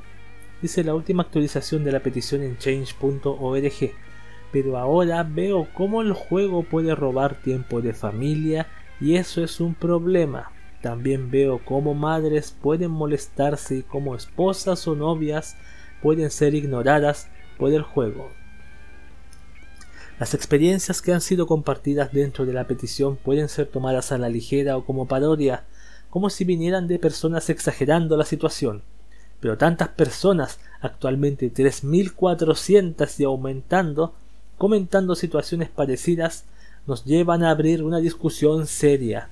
[0.62, 3.92] dice la última actualización de la petición en change.org,
[4.52, 8.68] pero ahora veo cómo el juego puede robar tiempo de familia
[9.00, 10.52] y eso es un problema.
[10.82, 15.56] También veo cómo madres pueden molestarse y cómo esposas o novias
[16.00, 17.28] pueden ser ignoradas
[17.58, 18.30] por el juego.
[20.18, 24.28] Las experiencias que han sido compartidas dentro de la petición pueden ser tomadas a la
[24.28, 25.64] ligera o como parodia,
[26.10, 28.82] como si vinieran de personas exagerando la situación.
[29.40, 34.12] pero tantas personas, actualmente 3.400 y aumentando,
[34.56, 36.44] comentando situaciones parecidas,
[36.88, 39.28] nos llevan a abrir una discusión seria.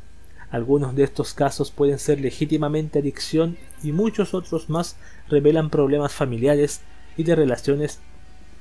[0.48, 4.94] Algunos de estos casos pueden ser legítimamente adicción y muchos otros más
[5.28, 6.82] revelan problemas familiares
[7.16, 7.98] y de relaciones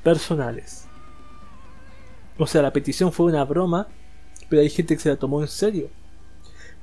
[0.05, 0.87] personales.
[2.37, 3.87] O sea, la petición fue una broma,
[4.49, 5.89] pero hay gente que se la tomó en serio.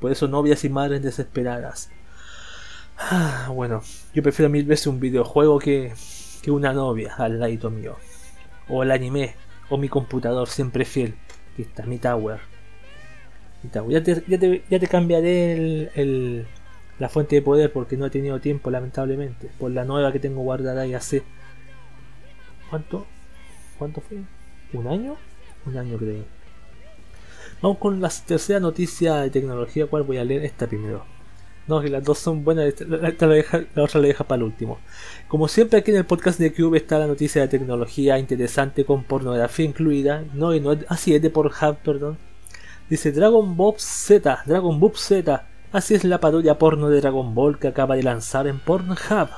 [0.00, 1.88] Por eso novias y madres desesperadas.
[2.98, 5.94] Ah, bueno, yo prefiero mil veces un videojuego que,
[6.42, 7.96] que una novia al ladito mío.
[8.68, 9.36] O el anime,
[9.70, 11.14] o mi computador siempre fiel.
[11.52, 12.40] Aquí está, mi tower.
[13.62, 13.92] Mi tower.
[13.92, 16.46] Ya, te, ya, te, ya te cambiaré el, el,
[16.98, 19.48] la fuente de poder porque no he tenido tiempo, lamentablemente.
[19.60, 21.22] Por la nueva que tengo guardada y hace.
[22.72, 23.04] ¿Cuánto?
[23.78, 24.22] ¿Cuánto fue?
[24.72, 25.16] ¿Un año?
[25.66, 26.24] Un año creo.
[27.60, 31.04] Vamos con la tercera noticia de tecnología, cual voy a leer esta primero.
[31.68, 34.78] No, que las dos son buenas, la, la, otra la deja para el último.
[35.28, 39.04] Como siempre aquí en el podcast de Cube está la noticia de tecnología interesante con
[39.04, 40.24] pornografía incluida.
[40.32, 42.16] No, y no así es de Pornhub, perdón.
[42.88, 45.46] Dice Dragon Ball Z, Dragon Ball Z.
[45.72, 49.28] Así es la parodia porno de Dragon Ball que acaba de lanzar en Pornhub.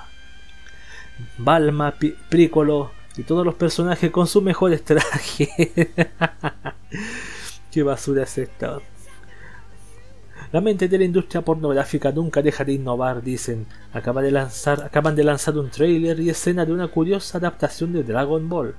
[1.39, 1.97] Balma,
[2.29, 5.49] Piccolo y todos los personajes con sus mejores trajes.
[7.71, 8.79] Qué basura es esta.
[10.53, 13.67] La mente de la industria pornográfica nunca deja de innovar, dicen.
[13.93, 18.05] Acaba de lanzar, acaban de lanzar un trailer y escena de una curiosa adaptación de
[18.05, 18.75] Dragon Ball.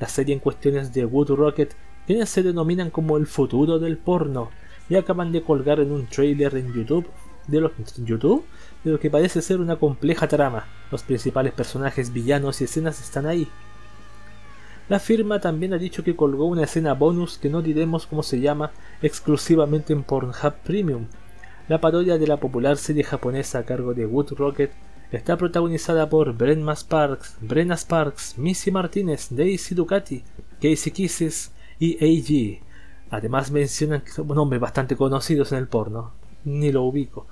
[0.00, 1.74] La serie en cuestión es de Wood Rocket,
[2.06, 4.50] quienes se denominan como el futuro del porno,
[4.88, 7.06] y acaban de colgar en un trailer en YouTube
[7.46, 8.44] de lo, YouTube
[8.84, 10.66] de lo que parece ser una compleja trama.
[10.90, 13.48] Los principales personajes, villanos y escenas están ahí.
[14.88, 18.40] La firma también ha dicho que colgó una escena bonus que no diremos cómo se
[18.40, 18.70] llama
[19.02, 21.06] exclusivamente en Pornhub Premium.
[21.68, 24.70] La parodia de la popular serie japonesa a cargo de Wood Rocket
[25.10, 30.22] está protagonizada por Brenna Sparks, Brenna Sparks, Missy Martínez, Daisy Ducati,
[30.62, 32.62] Casey Kisses y AG.
[33.10, 36.12] Además mencionan que nombres bastante conocidos en el porno,
[36.46, 37.26] ni lo ubico.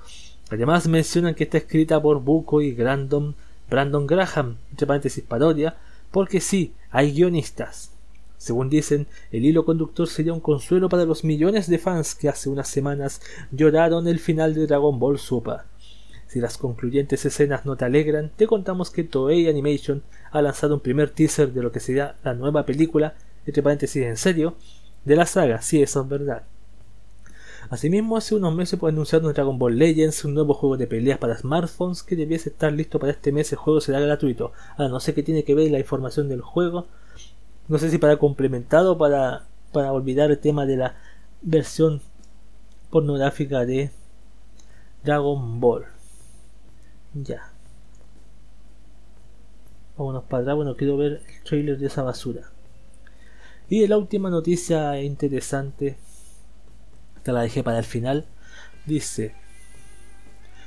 [0.51, 3.33] Además mencionan que está escrita por Buko y Brandon,
[3.69, 5.75] Brandon Graham, entre paréntesis parodia,
[6.11, 7.91] porque sí, hay guionistas.
[8.37, 12.49] Según dicen, el hilo conductor sería un consuelo para los millones de fans que hace
[12.49, 15.61] unas semanas lloraron el final de Dragon Ball Super.
[16.27, 20.81] Si las concluyentes escenas no te alegran, te contamos que Toei Animation ha lanzado un
[20.81, 23.15] primer teaser de lo que será la nueva película,
[23.47, 24.55] entre paréntesis en serio,
[25.05, 26.43] de la saga, sí, eso es verdad.
[27.69, 32.03] Asimismo, hace unos meses en Dragon Ball Legends, un nuevo juego de peleas para smartphones
[32.03, 33.51] que debiese estar listo para este mes.
[33.51, 34.51] El juego será gratuito.
[34.77, 36.85] Ahora, no sé qué tiene que ver la información del juego.
[37.67, 40.95] No sé si para complementado o para, para olvidar el tema de la
[41.41, 42.01] versión
[42.91, 43.89] pornográfica de
[45.03, 45.85] Dragon Ball.
[47.15, 47.51] Ya.
[49.97, 50.55] Vámonos para atrás.
[50.55, 52.51] Bueno, quiero ver el trailer de esa basura.
[53.69, 55.97] Y la última noticia interesante
[57.31, 58.25] la dejé para el final,
[58.85, 59.33] dice,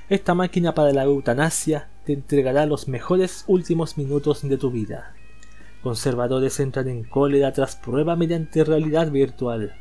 [0.08, 5.14] esta máquina para la eutanasia te entregará los mejores últimos minutos de tu vida.
[5.82, 9.74] Conservadores entran en cólera tras prueba mediante realidad virtual.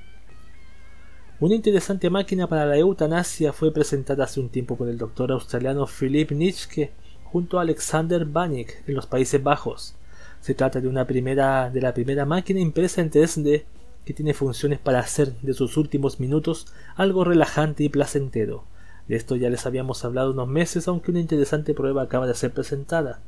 [1.40, 5.88] Una interesante máquina para la eutanasia fue presentada hace un tiempo por el doctor australiano
[5.88, 6.92] Philip Nitschke
[7.24, 9.96] junto a Alexander Banik en los Países Bajos.
[10.42, 13.64] Se trata de una primera de la primera máquina impresa en 3D
[14.08, 18.64] que tiene funciones para hacer de sus últimos minutos algo relajante y placentero.
[19.10, 22.54] De esto ya les habíamos hablado unos meses, aunque una interesante prueba acaba de ser
[22.54, 23.20] presentada.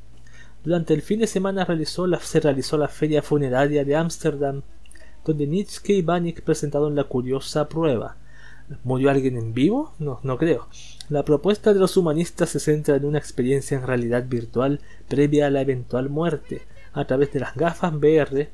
[0.63, 1.67] Durante el fin de semana
[2.21, 4.61] se realizó la feria funeraria de Ámsterdam,
[5.25, 8.15] donde Nietzsche y Banik presentaron la curiosa prueba.
[8.86, 9.93] ¿Murió alguien en vivo?
[9.99, 10.69] No, no creo.
[11.09, 15.49] La propuesta de los humanistas se centra en una experiencia en realidad virtual previa a
[15.49, 16.61] la eventual muerte,
[16.93, 18.49] a través de las gafas VR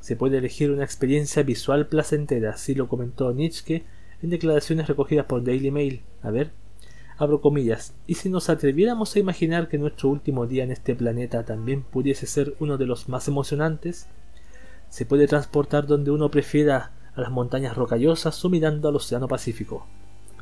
[0.00, 3.84] se puede elegir una experiencia visual placentera, así lo comentó Nietzsche
[4.22, 6.02] en declaraciones recogidas por Daily Mail.
[6.22, 6.52] A ver,
[7.18, 11.44] abro comillas, y si nos atreviéramos a imaginar que nuestro último día en este planeta
[11.44, 14.08] también pudiese ser uno de los más emocionantes,
[14.88, 19.86] se puede transportar donde uno prefiera a las montañas rocallosas o mirando al Océano Pacífico.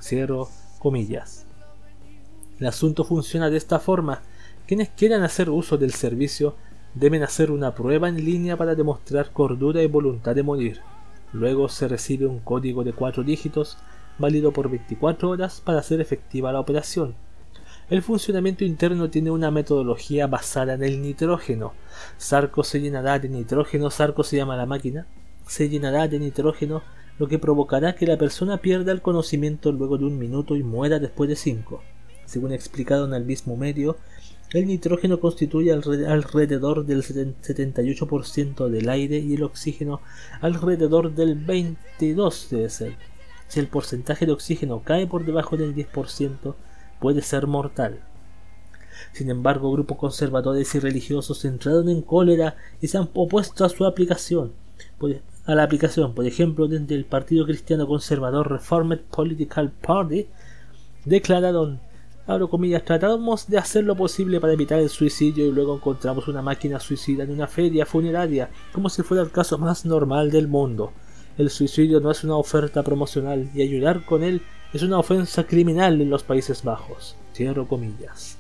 [0.01, 0.49] Cierro
[0.79, 1.47] comillas.
[2.59, 4.23] El asunto funciona de esta forma.
[4.67, 6.57] Quienes quieran hacer uso del servicio
[6.95, 10.81] deben hacer una prueba en línea para demostrar cordura y voluntad de morir.
[11.33, 13.79] Luego se recibe un código de cuatro dígitos
[14.19, 17.15] válido por 24 horas para hacer efectiva la operación.
[17.91, 21.73] El funcionamiento interno tiene una metodología basada en el nitrógeno.
[22.19, 25.07] Sarco se llenará de nitrógeno, Sarco se llama la máquina,
[25.47, 26.83] se llenará de nitrógeno,
[27.19, 30.99] lo que provocará que la persona pierda el conocimiento luego de un minuto y muera
[30.99, 31.83] después de cinco.
[32.27, 33.97] Según explicado en el mismo medio,
[34.51, 40.01] El nitrógeno constituye alrededor del 78% del aire y el oxígeno
[40.41, 42.97] alrededor del 22% debe ser.
[43.47, 46.55] Si el porcentaje de oxígeno cae por debajo del 10%,
[46.99, 48.01] puede ser mortal.
[49.13, 53.85] Sin embargo, grupos conservadores y religiosos entraron en cólera y se han opuesto a su
[53.85, 54.53] aplicación.
[55.45, 60.27] A la aplicación, por ejemplo, desde el Partido Cristiano Conservador Reformed Political Party,
[61.05, 61.81] declararon,
[62.29, 66.43] abro comillas, tratamos de hacer lo posible para evitar el suicidio y luego encontramos una
[66.43, 70.93] máquina suicida en una feria funeraria, como si fuera el caso más normal del mundo.
[71.39, 74.43] El suicidio no es una oferta promocional y ayudar con él
[74.75, 77.17] es una ofensa criminal en los Países Bajos.
[77.35, 78.37] Cierro comillas.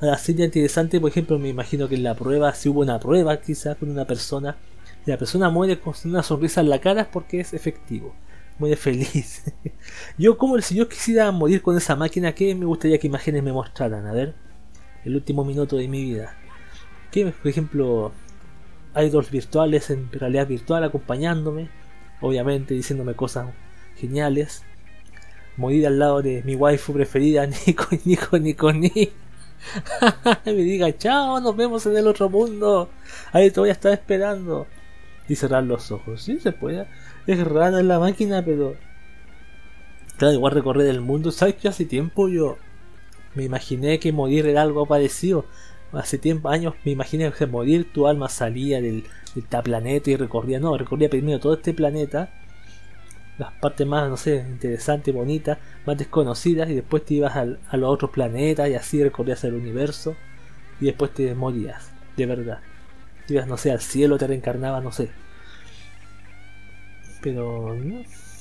[0.00, 3.40] Ahora sería interesante, por ejemplo, me imagino que en la prueba, si hubo una prueba
[3.40, 4.56] quizás con una persona,
[5.04, 8.14] y la persona muere con una sonrisa en la cara porque es efectivo,
[8.58, 9.42] muere feliz.
[10.18, 13.52] yo como si yo quisiera morir con esa máquina, ¿qué me gustaría que imágenes me
[13.52, 14.06] mostraran?
[14.06, 14.34] A ver,
[15.04, 16.36] el último minuto de mi vida.
[17.10, 18.12] ¿Qué, por ejemplo,
[18.96, 21.68] idols virtuales en realidad virtual acompañándome,
[22.20, 23.48] obviamente diciéndome cosas
[23.96, 24.64] geniales.
[25.56, 29.12] Morir al lado de mi waifu preferida, Nico, Nico, Nico, Nico.
[30.44, 32.90] me diga, chao, nos vemos en el otro mundo.
[33.32, 34.66] Ahí te voy a estar esperando.
[35.28, 36.22] Y cerrar los ojos.
[36.22, 36.86] Sí, se puede.
[37.26, 38.76] Es rara la máquina, pero.
[40.16, 41.30] Claro, igual recorrer el mundo.
[41.30, 42.58] ¿Sabes que hace tiempo yo
[43.34, 45.44] me imaginé que morir era algo parecido?
[45.92, 49.04] Hace tiempo, años, me imaginé que morir tu alma salía del,
[49.34, 50.58] del planeta y recorría.
[50.58, 52.30] No, recorría primero todo este planeta
[53.38, 57.76] las partes más, no sé, interesantes, bonitas, más desconocidas, y después te ibas al, a
[57.76, 60.14] los otros planetas y así recorrías el universo,
[60.80, 62.60] y después te morías, de verdad.
[63.26, 65.10] Te ibas, no sé, al cielo, te reencarnabas, no sé.
[67.22, 67.76] Pero,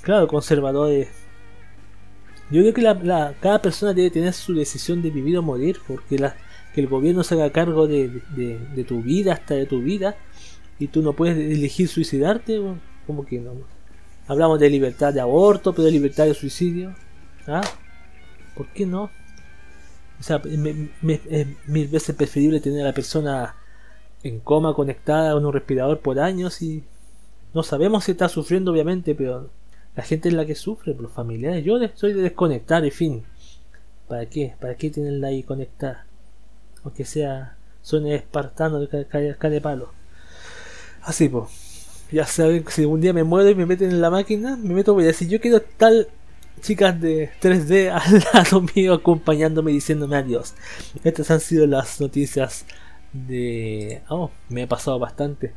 [0.01, 1.09] claro, conservadores.
[2.49, 6.17] Yo creo que la, cada persona debe tener su decisión de vivir o morir, porque
[6.17, 6.36] la,
[6.73, 10.17] que el gobierno se haga cargo de, de, tu vida, hasta de tu vida,
[10.79, 12.59] y tú no puedes elegir suicidarte,
[13.07, 13.53] como que no
[14.27, 16.95] Hablamos de libertad de aborto, pero de libertad de suicidio.
[17.47, 17.61] ¿Ah?
[18.55, 19.09] ¿Por qué no?
[20.19, 20.57] O sea, es
[21.67, 23.55] mil veces preferible tener a la persona
[24.23, 26.84] en coma conectada a un respirador por años y
[27.54, 29.49] no sabemos si está sufriendo obviamente, pero
[29.95, 31.66] la gente es la que sufre, los familiares.
[31.66, 33.24] Yo soy de desconectar, en fin.
[34.08, 34.56] ¿Para qué?
[34.60, 36.06] ¿Para qué tenerla ahí conectada?
[36.84, 39.91] Aunque sea suene espartano de de palo.
[41.02, 41.49] Así pues
[42.12, 44.93] ya saben, si un día me muero y me meten en la máquina, me meto,
[44.93, 46.08] voy a decir, yo quiero tal
[46.62, 50.54] chicas de 3D al lado mío acompañándome diciéndome adiós.
[51.04, 52.66] Estas han sido las noticias
[53.14, 54.02] de...
[54.10, 55.54] Oh, me ha pasado bastante.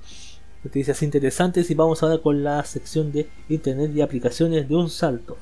[0.65, 5.37] Noticias interesantes y vamos ahora con la sección de Internet y aplicaciones de un salto.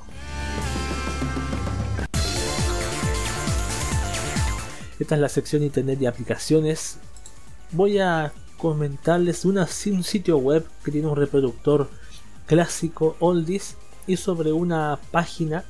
[4.98, 6.98] Esta es la sección Internet y aplicaciones.
[7.70, 11.88] Voy a comentarles una, un sitio web que tiene un reproductor
[12.46, 13.76] clásico oldies
[14.08, 15.64] y sobre una página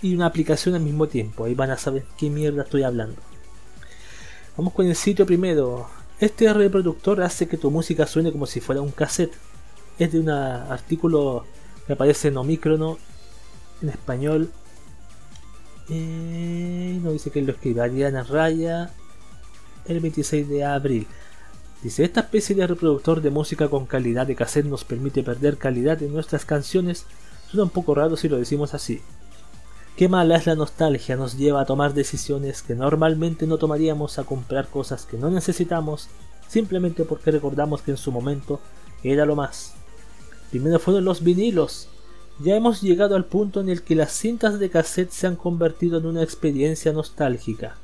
[0.00, 1.44] y una aplicación al mismo tiempo.
[1.44, 3.20] Ahí van a saber qué mierda estoy hablando.
[4.56, 6.03] Vamos con el sitio primero.
[6.24, 9.34] Este reproductor hace que tu música suene como si fuera un cassette.
[9.98, 11.44] Es de un artículo
[11.86, 12.96] que aparece en Omicrono
[13.82, 14.50] en español.
[15.90, 18.90] Eh, no dice que lo escribe Ariana Raya
[19.84, 21.06] el 26 de abril.
[21.82, 26.02] Dice, esta especie de reproductor de música con calidad de cassette nos permite perder calidad
[26.02, 27.04] en nuestras canciones.
[27.50, 29.02] Suena un poco raro si lo decimos así.
[29.96, 34.24] Qué mala es la nostalgia, nos lleva a tomar decisiones que normalmente no tomaríamos, a
[34.24, 36.08] comprar cosas que no necesitamos,
[36.48, 38.60] simplemente porque recordamos que en su momento
[39.02, 39.74] era lo más.
[40.50, 41.88] Primero fueron los vinilos.
[42.40, 45.98] Ya hemos llegado al punto en el que las cintas de cassette se han convertido
[45.98, 47.76] en una experiencia nostálgica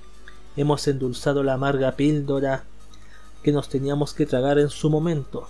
[0.56, 2.64] hemos endulzado la amarga píldora
[3.42, 5.48] que nos teníamos que tragar en su momento.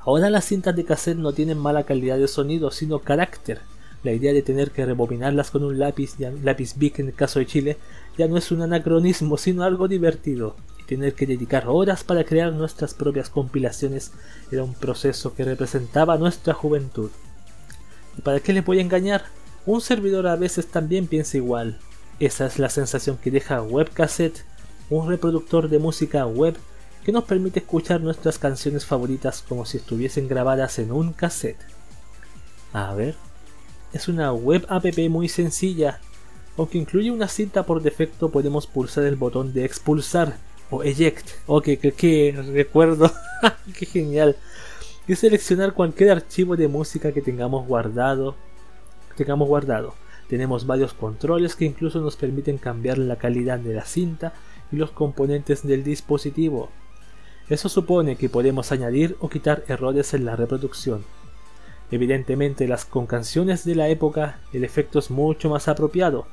[0.00, 3.60] Ahora las cintas de cassette no tienen mala calidad de sonido, sino carácter.
[4.04, 7.46] La idea de tener que rebobinarlas con un lápiz, lápiz Bic en el caso de
[7.46, 7.78] Chile,
[8.18, 10.56] ya no es un anacronismo, sino algo divertido.
[10.78, 14.12] Y tener que dedicar horas para crear nuestras propias compilaciones
[14.52, 17.10] era un proceso que representaba nuestra juventud.
[18.18, 19.24] ¿Y para qué les voy a engañar?
[19.64, 21.78] Un servidor a veces también piensa igual.
[22.20, 24.44] Esa es la sensación que deja Webcassette,
[24.90, 26.54] un reproductor de música web
[27.04, 31.58] que nos permite escuchar nuestras canciones favoritas como si estuviesen grabadas en un cassette.
[32.74, 33.14] A ver,
[33.94, 36.00] es una web app muy sencilla.
[36.58, 40.36] Aunque incluye una cinta por defecto, podemos pulsar el botón de expulsar
[40.68, 41.30] o eject.
[41.46, 43.10] Ok, que, que recuerdo.
[43.78, 44.36] Qué genial.
[45.06, 48.34] Y seleccionar cualquier archivo de música que tengamos guardado.
[49.16, 49.94] Tengamos guardado.
[50.28, 54.32] Tenemos varios controles que incluso nos permiten cambiar la calidad de la cinta
[54.72, 56.68] y los componentes del dispositivo.
[57.48, 61.04] Eso supone que podemos añadir o quitar errores en la reproducción.
[61.90, 66.26] Evidentemente las con canciones de la época el efecto es mucho más apropiado,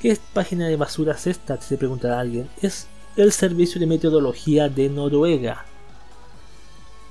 [0.00, 1.60] ¿Qué página de basura es esta?
[1.60, 2.48] Se preguntará alguien.
[2.62, 2.86] Es
[3.18, 5.66] el Servicio de Meteorología de Noruega.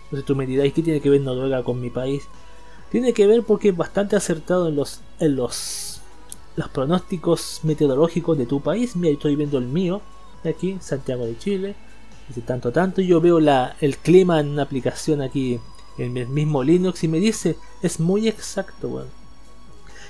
[0.05, 2.23] Entonces tú me dirás, ¿qué tiene que ver Noruega con mi país?
[2.89, 6.01] Tiene que ver porque es bastante acertado en los, en los,
[6.55, 8.95] los pronósticos meteorológicos de tu país.
[8.95, 10.01] Mira, estoy viendo el mío,
[10.43, 11.75] de aquí, Santiago de Chile
[12.27, 15.59] dice tanto tanto yo veo la, el clima en una aplicación aquí
[15.97, 19.05] en el mismo Linux y me dice es muy exacto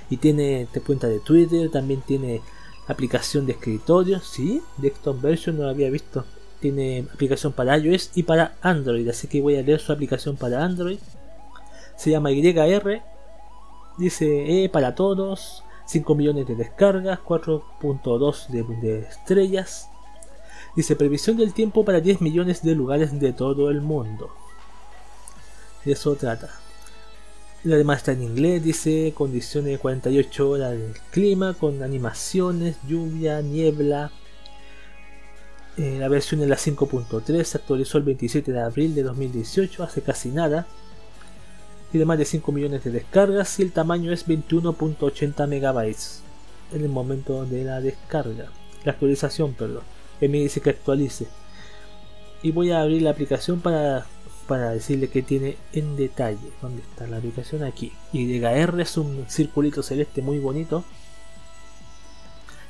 [0.09, 2.41] y tiene te cuenta de Twitter también tiene
[2.87, 6.25] aplicación de escritorio sí desktop version no lo había visto.
[6.59, 10.63] Tiene aplicación para iOS y para Android así que voy a leer su aplicación para
[10.63, 10.99] Android.
[11.97, 13.01] Se llama YR
[13.97, 19.89] dice E para todos 5 millones de descargas 4.2 de, de estrellas
[20.75, 24.31] Dice previsión del tiempo para 10 millones de lugares de todo el mundo.
[25.85, 26.49] De eso trata.
[27.63, 34.11] Además está en inglés, dice condiciones de 48 horas del clima, con animaciones, lluvia, niebla.
[35.77, 40.01] Eh, la versión es la 5.3, se actualizó el 27 de abril de 2018, hace
[40.01, 40.65] casi nada.
[41.91, 46.21] Tiene más de 5 millones de descargas y el tamaño es 21.80 megabytes
[46.73, 48.49] en el momento de la descarga.
[48.83, 51.27] La actualización, perdón me dice que actualice.
[52.41, 54.05] Y voy a abrir la aplicación para,
[54.47, 56.51] para decirle que tiene en detalle.
[56.61, 57.63] ¿Dónde está la aplicación?
[57.63, 57.93] Aquí.
[58.11, 60.83] YR es un circulito celeste muy bonito.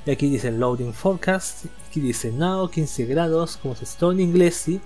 [0.06, 1.66] Y aquí dice Loading Forecast.
[1.88, 3.58] Aquí dice Now 15 grados.
[3.58, 4.82] Como se está en inglés, ¿sí?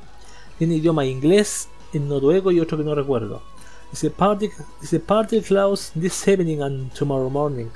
[0.57, 3.41] Tiene idioma inglés, en noruego y otro que no recuerdo.
[3.91, 4.49] Dice Party,
[4.81, 7.67] dice party Clouds this evening and tomorrow morning.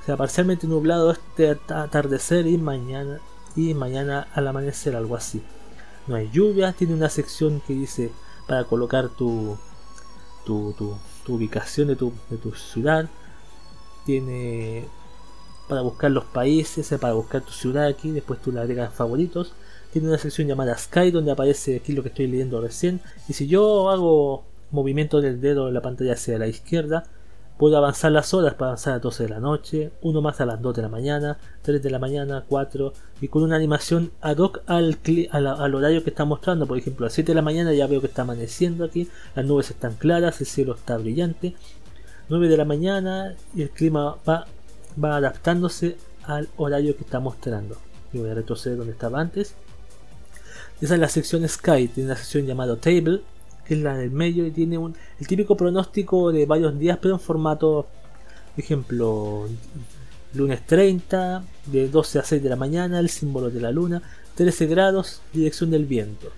[0.00, 3.20] O sea, parcialmente nublado este atardecer y mañana
[3.56, 5.42] y mañana al amanecer, algo así.
[6.06, 8.10] No hay lluvia, tiene una sección que dice
[8.46, 9.56] para colocar tu,
[10.44, 10.96] tu, tu,
[11.32, 13.08] ubicación de tu, de tu ciudad.
[14.04, 14.86] Tiene
[15.68, 19.54] para buscar los países, eh, para buscar tu ciudad aquí, después tú le agregas favoritos.
[19.92, 23.00] Tiene una sección llamada Sky donde aparece aquí lo que estoy leyendo recién.
[23.28, 27.04] Y si yo hago movimiento del dedo en la pantalla hacia la izquierda,
[27.58, 30.46] Puedo avanzar las horas para avanzar a las 12 de la noche, uno más a
[30.46, 34.38] las 2 de la mañana, 3 de la mañana, 4, y con una animación ad
[34.38, 34.98] hoc al,
[35.30, 36.66] al, horario que está mostrando.
[36.66, 39.46] Por ejemplo, a las 7 de la mañana ya veo que está amaneciendo aquí, las
[39.46, 41.54] nubes están claras, el cielo está brillante.
[42.28, 44.46] 9 de la mañana y el clima va,
[45.02, 47.76] va adaptándose al horario que está mostrando.
[48.12, 49.54] Y voy a retroceder donde estaba antes.
[50.80, 53.22] Esa es la sección Sky, tiene una sección llamada Table,
[53.64, 57.14] que es la del medio y tiene un, el típico pronóstico de varios días, pero
[57.14, 57.86] en formato,
[58.56, 59.48] ejemplo,
[60.34, 64.02] Lunes 30, de 12 a 6 de la mañana, el símbolo de la luna,
[64.34, 66.28] 13 grados, dirección del viento.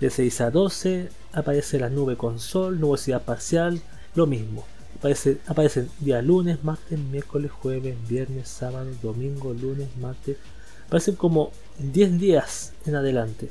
[0.00, 3.82] De 6 a 12 aparece la nube con sol, nubosidad parcial,
[4.14, 4.64] lo mismo.
[4.98, 10.38] Aparece, aparecen día lunes, martes, miércoles, jueves, viernes, sábado, domingo, lunes, martes.
[10.86, 13.50] Aparecen como 10 días en adelante.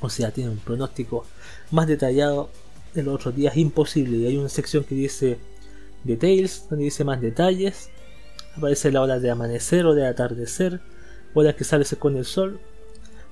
[0.00, 1.24] O sea, tiene un pronóstico
[1.70, 2.50] más detallado
[2.94, 4.18] de los otros días imposible.
[4.18, 5.38] Y hay una sección que dice
[6.04, 7.90] Details, donde dice más detalles.
[8.56, 10.80] Aparece la hora de amanecer o de atardecer,
[11.34, 12.60] hora que sale con el sol.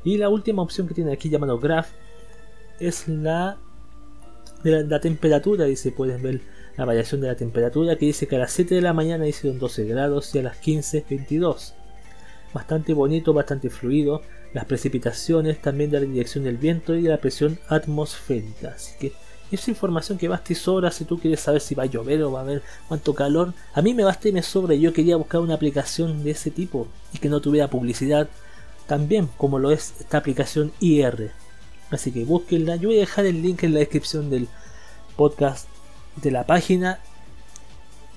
[0.04, 1.88] Y la última opción que tiene aquí llamado Graph
[2.78, 3.58] es la
[4.62, 6.40] de la, temperatura, dice, pueden ver
[6.76, 9.58] la variación de la temperatura que dice que a las 7 de la mañana hicieron
[9.58, 11.74] 12 grados y a las 15 22.
[12.52, 14.22] Bastante bonito, bastante fluido.
[14.54, 18.72] Las precipitaciones también de la dirección del viento y de la presión atmosférica.
[18.76, 19.12] Así que
[19.50, 22.32] es información que basta y sobra si tú quieres saber si va a llover o
[22.32, 23.54] va a haber cuánto calor.
[23.72, 24.74] A mí me basta y me sobra.
[24.74, 28.28] Yo quería buscar una aplicación de ese tipo y que no tuviera publicidad.
[28.86, 31.32] También como lo es esta aplicación IR.
[31.90, 32.76] Así que búsquenla.
[32.76, 34.48] Yo voy a dejar el link en la descripción del
[35.16, 35.66] podcast,
[36.16, 37.00] de la página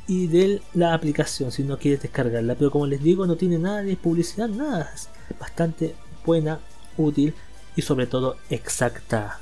[0.07, 2.55] y de la aplicación si no quieres descargarla.
[2.55, 4.93] Pero como les digo, no tiene nada de publicidad, nada.
[5.39, 6.59] Bastante buena,
[6.97, 7.33] útil
[7.75, 9.39] y sobre todo exacta.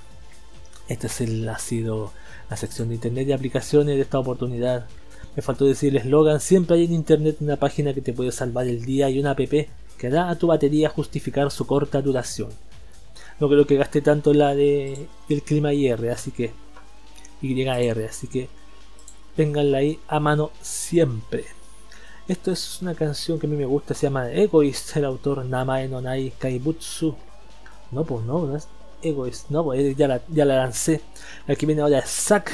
[0.87, 2.11] Esta es el, ha sido
[2.49, 4.87] la sección de internet de aplicaciones de esta oportunidad.
[5.35, 8.67] Me faltó decir el eslogan, siempre hay en internet una página que te puede salvar
[8.67, 12.49] el día y una app que da a tu batería justificar su corta duración
[13.39, 16.51] no creo que gaste tanto la de el clima IR, así que
[17.41, 18.49] YR, así que
[19.35, 21.45] tenganla ahí a mano siempre.
[22.29, 25.87] Esto es una canción que a mí me gusta, se llama Egoist, el autor Namae
[25.87, 27.15] Nonai Kaibutsu.
[27.89, 28.67] No, pues no, no es
[29.01, 31.01] Egoist, no, pues ya la, ya la lancé.
[31.47, 32.51] La viene ahora es Zack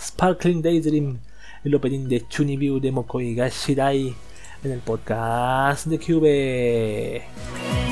[0.00, 1.18] Sparkling Daydream,
[1.64, 4.14] el opening de Chunibyu de Mokoi Gashirai
[4.62, 7.85] en el podcast de Cube.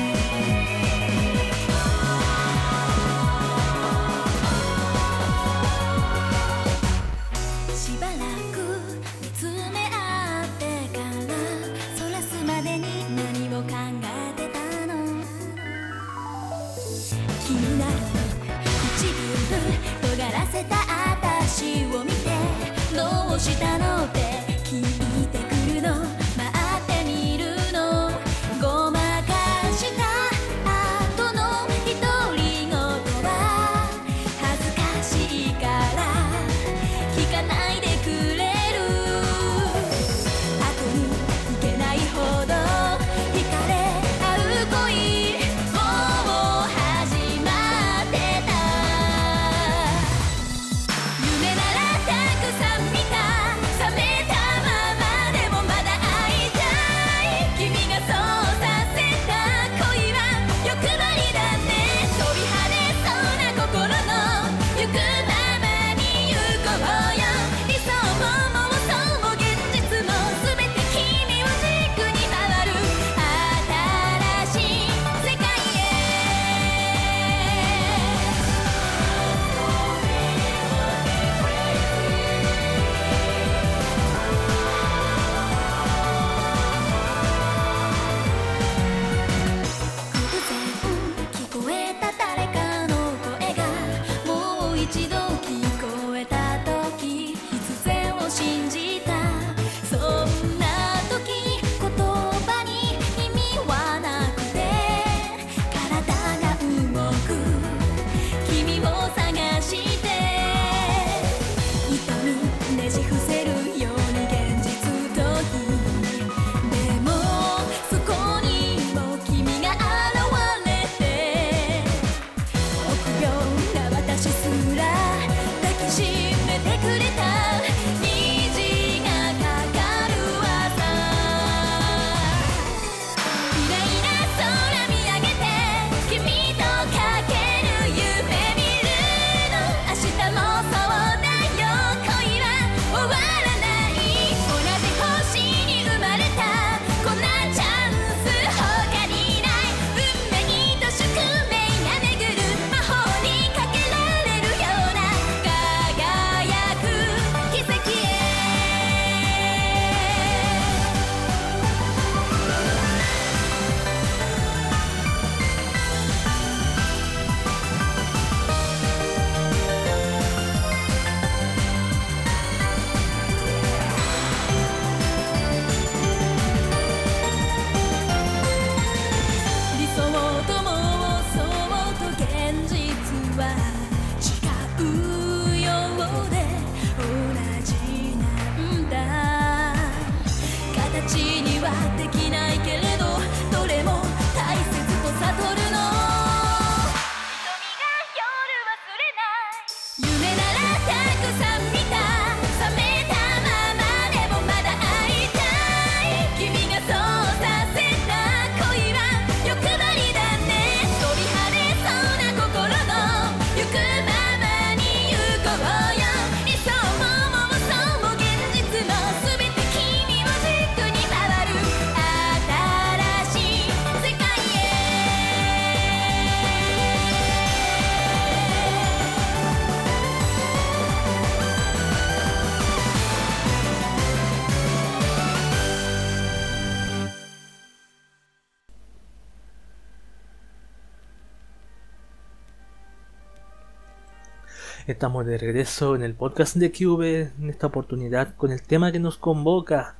[245.05, 248.97] Estamos de regreso en el podcast de Cube, en esta oportunidad con el tema que
[248.97, 249.97] nos convoca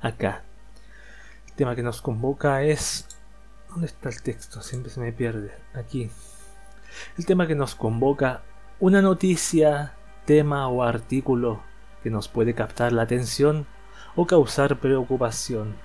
[0.00, 0.42] acá.
[1.48, 3.08] El tema que nos convoca es...
[3.68, 4.62] ¿Dónde está el texto?
[4.62, 5.50] Siempre se me pierde.
[5.74, 6.10] Aquí.
[7.18, 8.40] El tema que nos convoca,
[8.80, 9.92] una noticia,
[10.24, 11.60] tema o artículo
[12.02, 13.66] que nos puede captar la atención
[14.14, 15.76] o causar preocupación.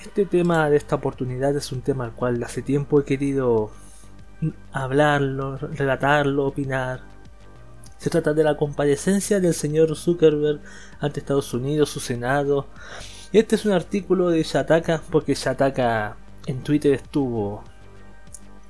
[0.00, 3.72] Este tema de esta oportunidad es un tema al cual hace tiempo he querido
[4.70, 7.15] hablarlo, relatarlo, opinar.
[7.98, 10.60] Se trata de la comparecencia del señor Zuckerberg
[11.00, 12.66] ante Estados Unidos, su Senado.
[13.32, 16.16] Este es un artículo de Shataka, porque Shataka
[16.46, 17.64] en Twitter estuvo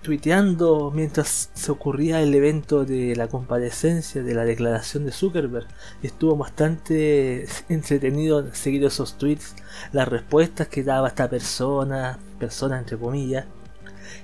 [0.07, 5.67] tuiteando mientras se ocurría el evento de la comparecencia de la declaración de Zuckerberg.
[6.01, 9.57] Estuvo bastante entretenido seguir esos tweets,
[9.93, 13.47] las respuestas que daba esta persona, persona entre comillas.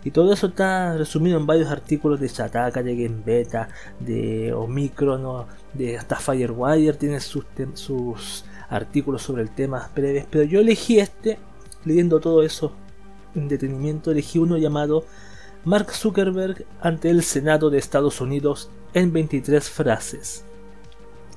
[0.04, 3.22] Y todo eso está resumido en varios artículos de Shataka, de Game
[4.00, 7.44] de Omicron, de hasta Firewire, tiene sus,
[7.74, 10.26] sus artículos sobre el tema breves.
[10.28, 11.38] Pero yo elegí este,
[11.84, 12.72] leyendo todo eso
[13.34, 15.04] en detenimiento, elegí uno llamado
[15.64, 20.44] Mark Zuckerberg ante el Senado de Estados Unidos en 23 frases.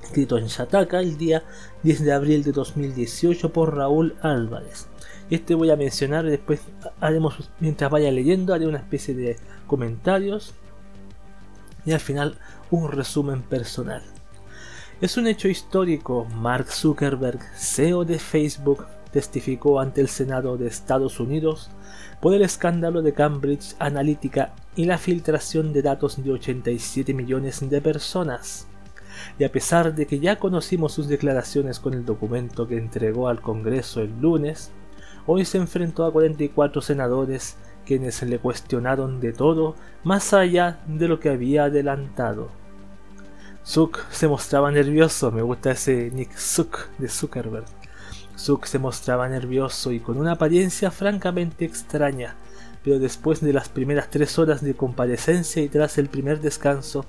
[0.04, 1.44] Escrito en Shataka el día
[1.84, 4.88] 10 de abril de 2018 por Raúl Álvarez.
[5.30, 6.62] Este voy a mencionar, después
[7.00, 10.54] haremos, mientras vaya leyendo, haré una especie de comentarios
[11.86, 12.38] y al final
[12.70, 14.04] un resumen personal.
[15.02, 21.20] Es un hecho histórico, Mark Zuckerberg, CEO de Facebook, testificó ante el Senado de Estados
[21.20, 21.70] Unidos
[22.22, 27.82] por el escándalo de Cambridge Analytica y la filtración de datos de 87 millones de
[27.82, 28.68] personas.
[29.40, 33.42] Y a pesar de que ya conocimos sus declaraciones con el documento que entregó al
[33.42, 34.72] Congreso el lunes,
[35.28, 41.20] hoy se enfrentó a 44 senadores quienes le cuestionaron de todo más allá de lo
[41.20, 42.50] que había adelantado.
[43.66, 47.66] Zuck se mostraba nervioso, me gusta ese Nick Zuck de Zuckerberg.
[48.38, 52.36] Zuck se mostraba nervioso y con una apariencia francamente extraña,
[52.84, 57.06] pero después de las primeras tres horas de comparecencia y tras el primer descanso,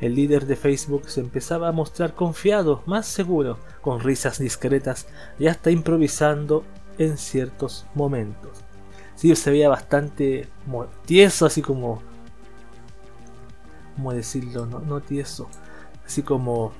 [0.00, 5.06] el líder de Facebook se empezaba a mostrar confiado, más seguro, con risas discretas
[5.38, 6.64] y hasta improvisando
[6.98, 8.64] en ciertos momentos.
[9.16, 10.48] Sí, se veía bastante
[11.06, 12.02] tieso, así como...
[13.96, 14.66] ¿Cómo decirlo?
[14.66, 15.48] No, no tieso.
[16.04, 16.72] Así como...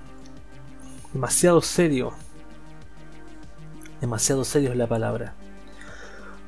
[1.12, 2.12] Demasiado serio.
[4.00, 5.34] Demasiado serio es la palabra.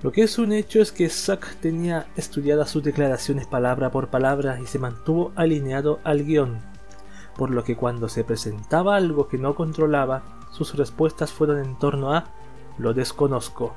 [0.03, 4.61] Lo que es un hecho es que Zuck tenía estudiadas sus declaraciones palabra por palabra
[4.61, 6.61] y se mantuvo alineado al guion,
[7.37, 12.13] por lo que cuando se presentaba algo que no controlaba, sus respuestas fueron en torno
[12.13, 12.27] a
[12.79, 13.75] lo desconozco.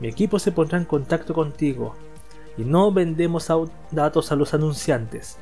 [0.00, 1.94] Mi equipo se pondrá en contacto contigo
[2.56, 3.48] y no vendemos
[3.90, 5.38] datos a los anunciantes.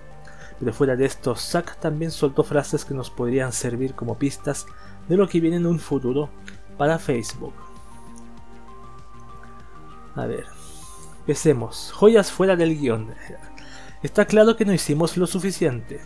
[0.59, 4.67] Pero fuera de esto, Zack también soltó frases que nos podrían servir como pistas
[5.09, 6.31] de lo que viene en un futuro
[6.79, 7.55] para Facebook.
[10.15, 10.47] A ver,
[11.21, 11.93] empecemos.
[11.95, 13.15] Joyas fuera del guion.
[14.03, 16.01] Está claro que no hicimos lo suficiente.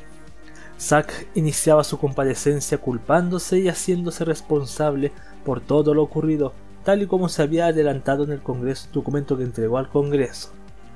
[0.80, 5.12] Zack iniciaba su comparecencia culpándose y haciéndose responsable
[5.45, 6.55] por todo lo ocurrido,
[6.85, 10.51] tal y como se había adelantado en el Congreso, documento que entregó al Congreso.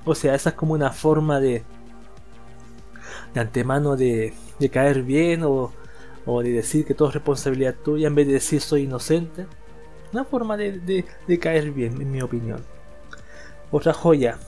[0.04, 1.64] O sea, esa es como una forma de,
[3.34, 5.72] de antemano de, de caer bien o,
[6.26, 9.46] o de decir que todo es responsabilidad tuya en vez de decir soy inocente.
[10.12, 12.60] Una forma de, de- caer bien, en mi opinión.
[13.72, 14.38] Otra joya.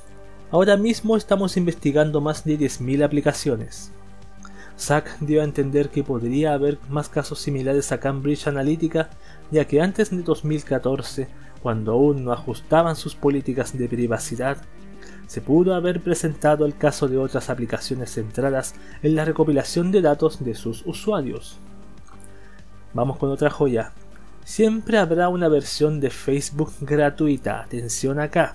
[0.53, 3.91] Ahora mismo estamos investigando más de 10.000 aplicaciones.
[4.79, 9.11] Zack dio a entender que podría haber más casos similares a Cambridge Analytica,
[9.51, 11.29] ya que antes de 2014,
[11.63, 14.59] cuando aún no ajustaban sus políticas de privacidad,
[15.27, 20.45] se pudo haber presentado el caso de otras aplicaciones centradas en la recopilación de datos
[20.45, 21.59] de sus usuarios.
[22.95, 23.93] Vamos con otra joya.
[24.45, 27.61] siempre habrá una versión de Facebook gratuita.
[27.63, 28.55] Atención acá.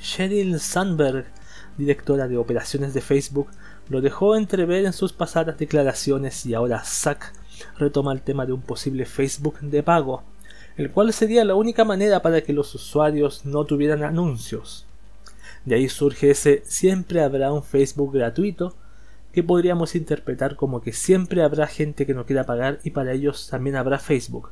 [0.00, 1.26] Sheryl Sandberg,
[1.76, 3.48] directora de operaciones de Facebook,
[3.90, 7.34] lo dejó entrever en sus pasadas declaraciones y ahora Zack
[7.82, 10.22] retoma el tema de un posible Facebook de pago,
[10.76, 14.86] el cual sería la única manera para que los usuarios no tuvieran anuncios.
[15.64, 18.74] De ahí surge ese siempre habrá un Facebook gratuito
[19.32, 23.48] que podríamos interpretar como que siempre habrá gente que no quiera pagar y para ellos
[23.48, 24.50] también habrá Facebook.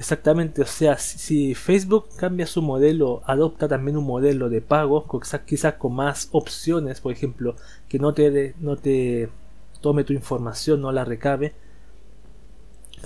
[0.00, 5.06] Exactamente, o sea, si, Facebook cambia su modelo, adopta también un modelo de pago,
[5.44, 7.54] quizás, con más opciones, por ejemplo,
[7.86, 9.28] que no te, no te
[9.82, 11.52] tome tu información, no la recabe,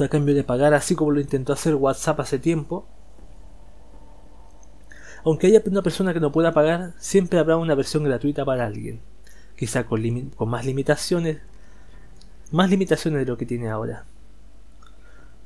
[0.03, 2.87] a cambio de pagar, así como lo intentó hacer WhatsApp hace tiempo.
[5.25, 9.01] Aunque haya una persona que no pueda pagar, siempre habrá una versión gratuita para alguien,
[9.57, 10.03] quizá con,
[10.47, 11.39] más limitaciones,
[12.51, 14.05] más limitaciones de lo que tiene ahora.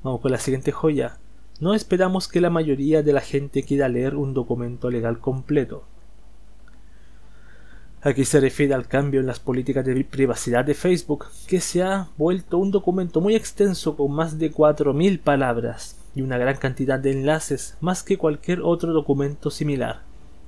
[0.02, 1.18] Vamos con la siguiente joya.
[1.60, 5.84] No esperamos que la mayoría de la gente quiera leer un documento legal completo.
[8.00, 12.08] Aquí se refiere al cambio en las políticas de privacidad de Facebook, que se ha
[12.16, 17.10] vuelto un documento muy extenso con más de 4.000 palabras y una gran cantidad de
[17.10, 20.02] enlaces, más que cualquier otro documento similar.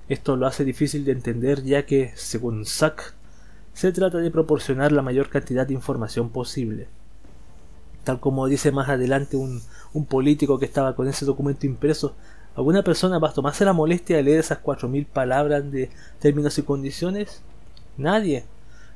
[0.09, 3.15] Esto lo hace difícil de entender ya que, según Zack,
[3.73, 6.87] se trata de proporcionar la mayor cantidad de información posible
[8.05, 9.63] tal como dice más adelante un,
[10.09, 12.15] político que estaba con ese documento impreso,
[12.55, 16.59] ¿alguna persona va a tomarse la molestia de leer esas cuatro mil palabras de términos
[16.59, 17.43] y condiciones?
[17.97, 18.45] Nadie.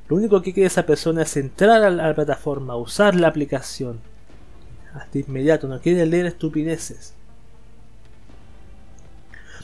[0.07, 3.99] Lo único que quiere esa persona es entrar a la plataforma, usar la aplicación.
[4.93, 7.13] Hasta inmediato, no quiere leer estupideces.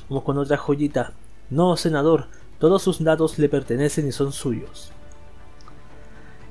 [0.09, 1.13] Vamos con otra joyita.
[1.49, 2.25] No, senador,
[2.59, 4.91] todos sus datos le pertenecen y son suyos.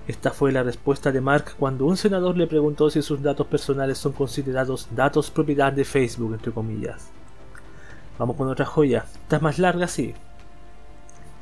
[0.07, 3.99] Esta fue la respuesta de Mark cuando un senador le preguntó si sus datos personales
[3.99, 7.11] son considerados datos propiedad de Facebook, entre comillas.
[8.20, 9.06] Vamos con otra joya.
[9.22, 10.12] Esta es más larga, sí.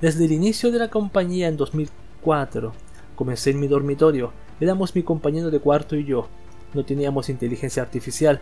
[0.01, 2.73] Desde el inicio de la compañía en 2004,
[3.17, 4.33] comencé en mi dormitorio.
[4.61, 6.29] Éramos mi compañero de cuarto y yo.
[6.75, 8.39] No teníamos inteligencia artificial.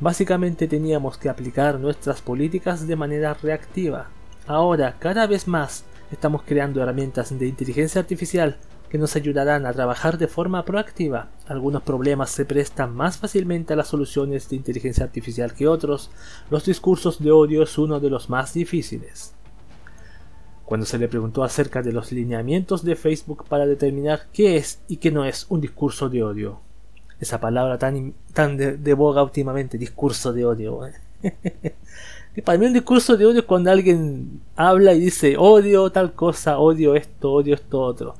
[0.00, 4.08] Básicamente teníamos que aplicar nuestras políticas de manera reactiva.
[4.46, 8.56] Ahora, cada vez más, estamos creando herramientas de inteligencia artificial
[8.98, 11.28] nos ayudarán a trabajar de forma proactiva.
[11.48, 16.10] Algunos problemas se prestan más fácilmente a las soluciones de inteligencia artificial que otros.
[16.50, 19.34] Los discursos de odio es uno de los más difíciles.
[20.64, 24.98] Cuando se le preguntó acerca de los lineamientos de Facebook para determinar qué es y
[24.98, 26.60] qué no es un discurso de odio.
[27.20, 30.80] Esa palabra tan, tan de, boga últimamente, discurso de odio.
[32.44, 36.58] para mí un discurso de odio es cuando alguien habla y dice odio tal cosa,
[36.58, 38.14] odio esto, odio esto otro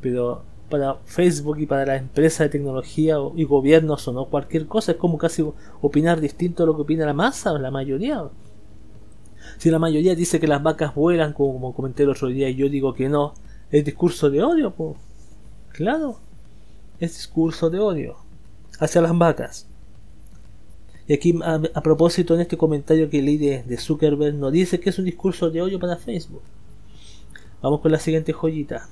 [0.00, 4.92] pero para Facebook y para las empresas de tecnología y gobiernos o no cualquier cosa
[4.92, 5.42] es como casi
[5.80, 8.28] opinar distinto a lo que opina la masa la mayoría.
[9.56, 12.68] Si la mayoría dice que las vacas vuelan, como comenté el otro día, y yo
[12.68, 13.34] digo que no,
[13.70, 14.96] es discurso de odio, pues.
[15.70, 16.18] Claro,
[17.00, 18.16] es discurso de odio
[18.78, 19.68] hacia las vacas.
[21.06, 24.90] Y aquí, a, propósito, en este comentario que leí de, de Zuckerberg, no dice que
[24.90, 26.42] es un discurso de odio para Facebook.
[27.62, 28.88] Vamos con la siguiente joyita.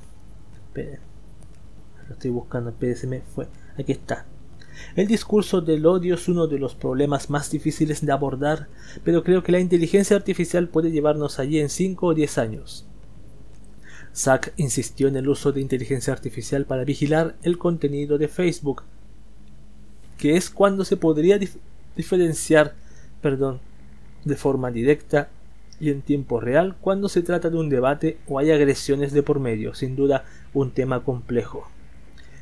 [0.84, 3.48] Lo estoy buscando, el fue.
[3.78, 4.26] Aquí está.
[4.94, 8.68] El discurso del odio es uno de los problemas más difíciles de abordar,
[9.04, 12.86] pero creo que la inteligencia artificial puede llevarnos allí en 5 o 10 años.
[14.14, 18.82] Zack insistió en el uso de inteligencia artificial para vigilar el contenido de Facebook,
[20.16, 21.38] que es cuando se podría
[21.96, 22.74] diferenciar,
[23.20, 23.60] perdón,
[24.24, 25.28] de forma directa
[25.78, 29.40] y en tiempo real cuando se trata de un debate o hay agresiones de por
[29.40, 30.24] medio, sin duda
[30.60, 31.68] un tema complejo.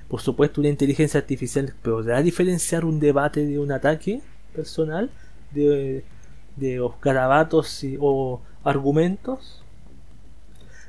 [0.08, 4.20] Por supuesto, una inteligencia artificial podrá diferenciar un debate de un ataque
[4.54, 5.10] personal,
[5.50, 6.04] de,
[6.56, 9.62] de garabatos o argumentos.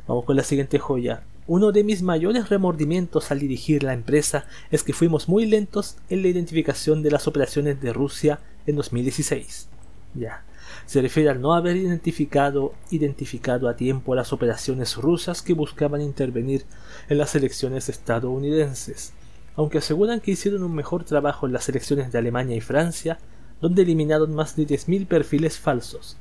[0.07, 1.23] Vamos con la siguiente joya.
[1.47, 6.21] Uno de mis mayores remordimientos al dirigir la empresa es que fuimos muy lentos en
[6.21, 9.67] la identificación de las operaciones de Rusia en 2016.
[10.13, 10.43] Ya,
[10.85, 16.65] se refiere al no haber identificado, identificado a tiempo las operaciones rusas que buscaban intervenir
[17.09, 19.13] en las elecciones estadounidenses,
[19.55, 23.17] aunque aseguran que hicieron un mejor trabajo en las elecciones de Alemania y Francia,
[23.61, 26.17] donde eliminaron más de 10.000 perfiles falsos.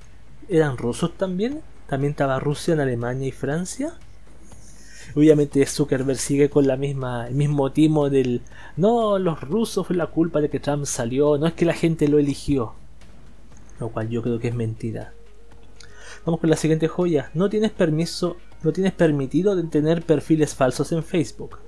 [0.49, 1.61] ¿Eran rusos también?
[1.89, 3.95] ¿También estaba Rusia en Alemania y Francia?
[5.15, 8.41] Obviamente Zuckerberg sigue con la misma, el mismo timo del
[8.77, 12.09] no, los rusos fue la culpa de que Trump salió, no es que la gente
[12.09, 12.75] lo eligió
[13.81, 15.12] lo cual yo creo que es mentira.
[16.25, 17.31] Vamos con la siguiente joya.
[17.35, 21.59] No tienes permiso, no tienes permitido de tener perfiles falsos en Facebook.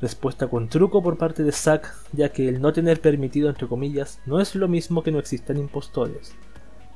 [0.00, 4.20] Respuesta con truco por parte de Zack, ya que el no tener permitido, entre comillas,
[4.26, 6.34] no es lo mismo que no existan impostores.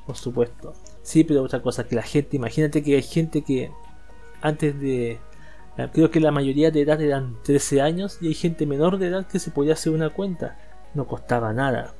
[0.07, 0.75] Por supuesto.
[1.03, 3.73] Sí, pero otra cosa, que la gente, imagínate que hay gente que
[4.41, 5.19] antes de...
[5.93, 9.27] Creo que la mayoría de edad eran 13 años y hay gente menor de edad
[9.27, 10.59] que se podía hacer una cuenta.
[10.95, 11.95] No costaba nada.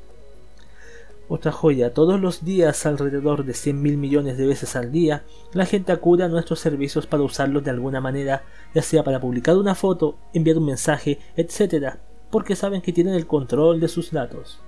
[1.35, 5.25] Otra joya, todos los días, alrededor de 100 mil millones de veces al día,
[5.55, 8.43] la gente acude a nuestros servicios para usarlos de alguna manera,
[8.75, 11.95] ya sea para publicar una foto, enviar un mensaje, etc.,
[12.31, 14.61] porque saben que tienen el control de sus datos.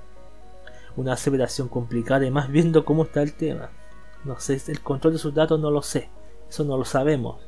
[0.97, 3.69] Una aseveración complicada y más viendo cómo está el tema.
[4.25, 6.09] No sé, el control de sus datos no lo sé,
[6.49, 7.43] eso no lo sabemos.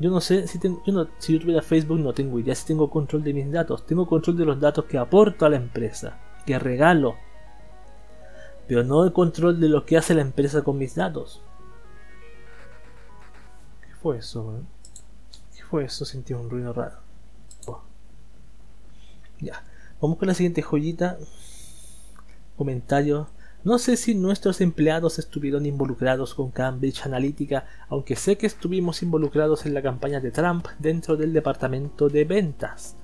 [0.00, 3.24] Yo no sé si, ten- yo si yo Facebook no tengo idea si tengo control
[3.24, 7.16] de mis datos, tengo control de los datos que aporto a la empresa, que regalo,
[8.66, 11.42] pero no el control de lo que hace la empresa con mis datos.
[13.80, 14.60] ¿Qué fue eso?
[15.56, 16.04] ¿Qué fue eso?
[16.04, 17.02] Sentí un ruido raro.
[19.42, 19.64] Ya,
[20.00, 21.18] vamos con la siguiente joyita.
[22.56, 23.28] Comentario.
[23.64, 29.66] No sé si nuestros empleados estuvieron involucrados con Cambridge Analytica, aunque sé que estuvimos involucrados
[29.66, 32.96] en la campaña de Trump dentro del departamento de ventas.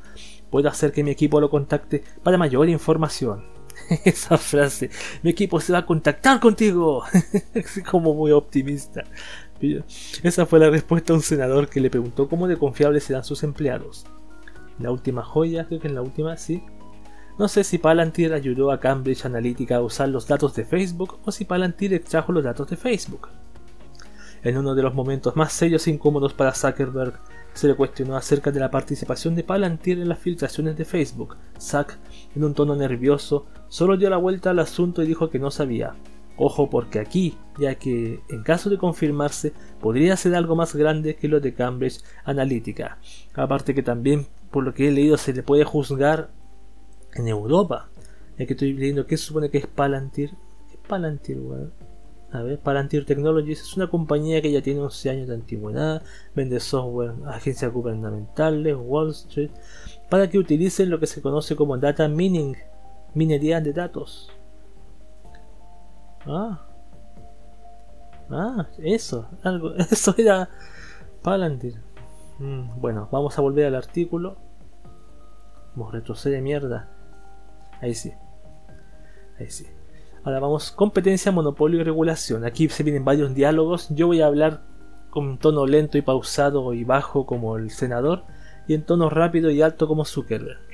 [0.51, 3.58] Puedo hacer que mi equipo lo contacte para mayor información.
[4.05, 4.91] Esa frase,
[5.22, 7.05] mi equipo se va a contactar contigo.
[7.91, 9.05] Como muy optimista.
[10.22, 13.43] Esa fue la respuesta a un senador que le preguntó cómo de confiables eran sus
[13.43, 14.07] empleados.
[14.78, 16.62] La última joya, creo que en la última sí.
[17.39, 21.32] No sé si Palantir ayudó a Cambridge Analytica a usar los datos de Facebook o
[21.32, 23.28] si Palantir extrajo los datos de Facebook.
[24.43, 27.18] En uno de los momentos más serios e incómodos para Zuckerberg,
[27.55, 31.36] se le cuestionó acerca de la participación de Palantir en las filtraciones de Facebook.
[31.61, 31.95] Zuck,
[32.36, 35.95] en un tono nervioso, solo dio la vuelta al asunto y dijo que no sabía.
[36.37, 41.27] Ojo porque aquí, ya que en caso de confirmarse, podría ser algo más grande que
[41.27, 42.99] lo de Cambridge Analytica.
[43.35, 46.31] Aparte que también, por lo que he leído, se le puede juzgar
[47.14, 47.89] en Europa.
[48.39, 50.31] Ya que estoy leyendo que supone que es Palantir.
[50.69, 51.73] ¿Qué es Palantir, weón?
[52.31, 56.03] A ver, Palantir Technologies es una compañía que ya tiene 11 años de antigüedad,
[56.37, 59.51] vende software a agencias gubernamentales, Wall Street,
[60.11, 62.55] para que utilicen lo que se conoce como data mining,
[63.15, 64.31] minería de datos.
[66.27, 66.67] Ah,
[68.31, 70.49] ah, eso, algo, eso era
[71.23, 71.75] Palantir.
[72.39, 74.37] Mm, bueno, vamos a volver al artículo.
[75.75, 76.89] Vamos, retrocede mierda.
[77.81, 78.13] Ahí sí.
[79.39, 79.67] Ahí sí.
[80.25, 82.45] Ahora vamos, competencia, monopolio y regulación.
[82.45, 83.89] Aquí se vienen varios diálogos.
[83.91, 84.63] Yo voy a hablar
[85.11, 88.25] con tono lento y pausado y bajo como el senador
[88.67, 90.68] y en tono rápido y alto como Zuckerberg.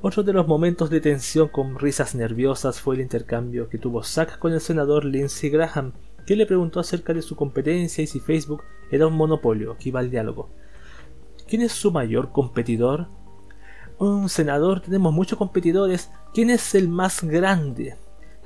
[0.00, 4.38] Otro de los momentos de tensión con risas nerviosas fue el intercambio que tuvo Zack
[4.38, 5.92] con el senador Lindsey Graham,
[6.24, 9.72] que le preguntó acerca de su competencia y si Facebook era un monopolio.
[9.72, 10.50] Aquí va el diálogo.
[11.48, 13.08] ¿Quién es su mayor competidor?
[13.98, 16.12] Un senador, tenemos muchos competidores.
[16.32, 17.96] ¿Quién es el más grande?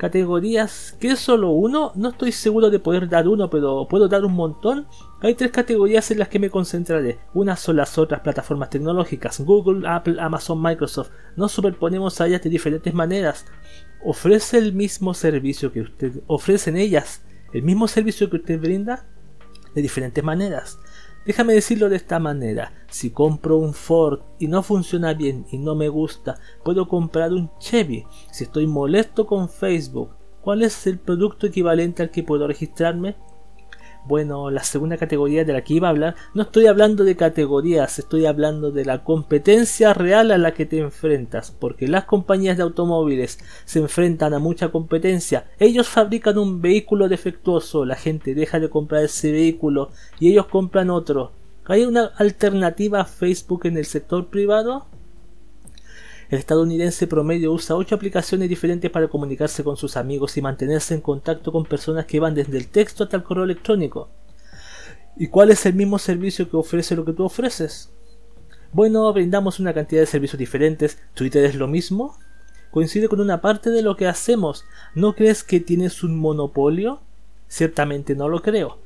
[0.02, 1.92] Categorías, ¿qué es solo uno?
[1.94, 4.88] No estoy seguro de poder dar uno, pero puedo dar un montón.
[5.20, 7.20] Hay tres categorías en las que me concentraré.
[7.34, 11.12] Una son las otras plataformas tecnológicas, Google, Apple, Amazon, Microsoft.
[11.36, 13.46] Nos superponemos a ellas de diferentes maneras.
[14.04, 17.22] Ofrece el mismo servicio que usted, ofrecen ellas
[17.52, 19.06] el mismo servicio que usted brinda
[19.72, 20.80] de diferentes maneras.
[21.24, 22.72] Déjame decirlo de esta manera.
[22.88, 26.34] Si compro un Ford y no funciona bien y no me gusta,
[26.64, 28.04] puedo comprar un Chevy.
[28.32, 33.14] Si estoy molesto con Facebook, ¿cuál es el producto equivalente al que puedo registrarme?
[34.04, 38.00] Bueno, la segunda categoría de la que iba a hablar, no estoy hablando de categorías,
[38.00, 42.64] estoy hablando de la competencia real a la que te enfrentas, porque las compañías de
[42.64, 45.44] automóviles se enfrentan a mucha competencia.
[45.60, 50.90] Ellos fabrican un vehículo defectuoso, la gente deja de comprar ese vehículo y ellos compran
[50.90, 51.30] otro.
[51.66, 54.86] ¿Hay una alternativa a Facebook en el sector privado?
[56.32, 61.02] El estadounidense promedio usa ocho aplicaciones diferentes para comunicarse con sus amigos y mantenerse en
[61.02, 64.08] contacto con personas que van desde el texto hasta el correo electrónico.
[65.18, 67.90] ¿Y cuál es el mismo servicio que ofrece lo que tú ofreces?
[68.72, 70.96] Bueno, brindamos una cantidad de servicios diferentes.
[71.12, 72.16] ¿Twitter es lo mismo?
[72.70, 74.64] Coincide con una parte de lo que hacemos.
[74.94, 77.02] ¿No crees que tienes un monopolio?
[77.46, 78.78] Ciertamente no lo creo.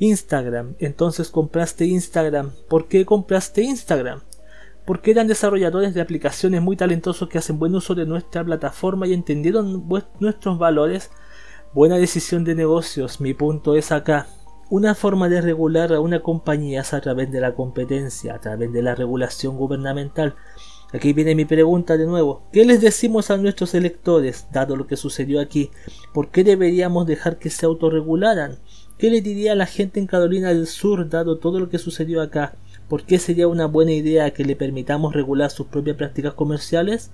[0.00, 0.74] Instagram.
[0.80, 2.50] Entonces compraste Instagram.
[2.68, 4.22] ¿Por qué compraste Instagram?
[4.88, 9.12] Porque eran desarrolladores de aplicaciones muy talentosos que hacen buen uso de nuestra plataforma y
[9.12, 9.86] entendieron
[10.18, 11.10] nuestros valores.
[11.74, 14.28] Buena decisión de negocios, mi punto es acá.
[14.70, 18.72] Una forma de regular a una compañía es a través de la competencia, a través
[18.72, 20.36] de la regulación gubernamental.
[20.94, 22.44] Aquí viene mi pregunta de nuevo.
[22.50, 25.68] ¿Qué les decimos a nuestros electores, dado lo que sucedió aquí?
[26.14, 28.58] ¿Por qué deberíamos dejar que se autorregularan?
[28.96, 32.22] ¿Qué le diría a la gente en Carolina del Sur, dado todo lo que sucedió
[32.22, 32.56] acá?
[32.88, 37.10] ¿Por qué sería una buena idea que le permitamos regular sus propias prácticas comerciales?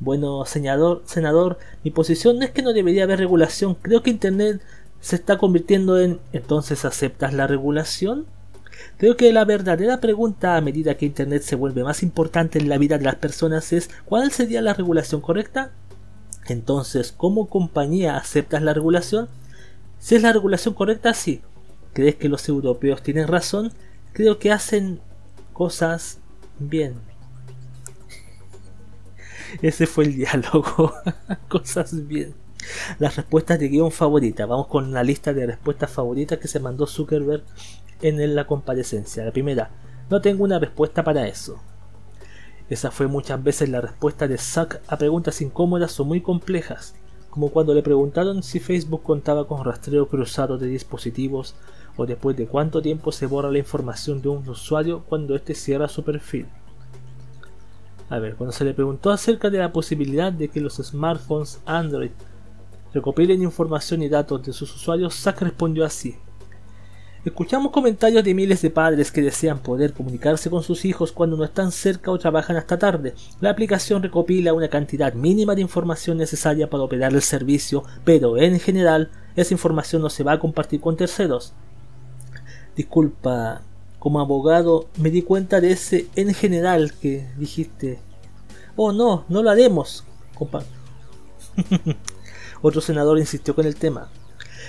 [0.00, 4.60] Bueno, senador, senador, mi posición no es que no debería haber regulación, creo que Internet
[5.00, 8.26] se está convirtiendo en ¿entonces aceptas la regulación?
[8.98, 12.78] Creo que la verdadera pregunta a medida que Internet se vuelve más importante en la
[12.78, 15.70] vida de las personas es ¿cuál sería la regulación correcta?
[16.48, 19.28] Entonces, ¿cómo compañía aceptas la regulación?
[19.98, 21.42] Si es la regulación correcta, sí.
[21.92, 23.72] ¿Crees que los europeos tienen razón?
[24.16, 24.98] Creo que hacen
[25.52, 26.20] cosas
[26.58, 26.94] bien.
[29.60, 30.94] Ese fue el diálogo.
[31.50, 32.34] cosas bien.
[32.98, 34.46] Las respuestas de guion favorita.
[34.46, 37.44] Vamos con la lista de respuestas favoritas que se mandó Zuckerberg
[38.00, 39.22] en la comparecencia.
[39.22, 39.68] La primera,
[40.08, 41.60] no tengo una respuesta para eso.
[42.70, 46.94] Esa fue muchas veces la respuesta de Zuck a preguntas incómodas o muy complejas,
[47.28, 51.54] como cuando le preguntaron si Facebook contaba con rastreo cruzado de dispositivos
[51.96, 55.88] o después de cuánto tiempo se borra la información de un usuario cuando éste cierra
[55.88, 56.46] su perfil.
[58.08, 62.10] A ver, cuando se le preguntó acerca de la posibilidad de que los smartphones Android
[62.94, 66.16] recopilen información y datos de sus usuarios, Zuck respondió así.
[67.26, 71.42] Escuchamos comentarios de miles de padres que desean poder comunicarse con sus hijos cuando no
[71.42, 73.14] están cerca o trabajan hasta tarde.
[73.40, 78.60] La aplicación recopila una cantidad mínima de información necesaria para operar el servicio, pero en
[78.60, 81.52] general esa información no se va a compartir con terceros.
[82.76, 83.62] Disculpa,
[83.98, 87.98] como abogado me di cuenta de ese en general que dijiste.
[88.76, 90.04] Oh no, no lo haremos.
[90.34, 90.62] Compa
[92.62, 94.10] Otro senador insistió con el tema.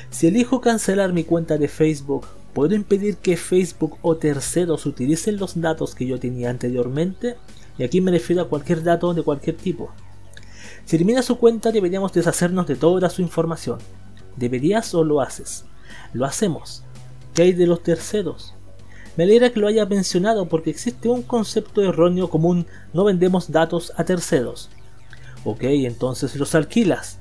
[0.10, 2.26] Si elijo cancelar mi cuenta de Facebook,
[2.58, 7.36] ¿Puedo impedir que Facebook o terceros utilicen los datos que yo tenía anteriormente?
[7.78, 9.92] Y aquí me refiero a cualquier dato de cualquier tipo.
[10.84, 13.78] Si elimina su cuenta deberíamos deshacernos de toda su información.
[14.38, 15.66] ¿Deberías o lo haces?
[16.14, 16.84] Lo hacemos.
[17.38, 18.56] ¿Qué hay de los terceros?
[19.16, 23.94] Me alegra que lo haya mencionado porque existe un concepto erróneo común, no vendemos datos
[23.96, 24.72] a terceros.
[25.46, 27.20] Ok, entonces los alquilas.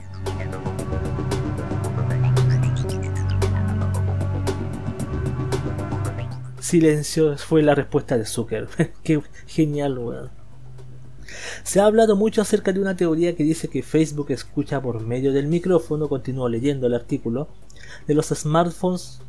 [6.61, 8.69] Silencio fue la respuesta de Zucker.
[9.03, 10.31] Qué genial, weón.
[11.63, 15.35] Se ha hablado mucho acerca de una teoría que dice que Facebook escucha por medio
[15.35, 17.49] del micrófono, continúo leyendo el artículo,
[18.07, 19.21] de los smartphones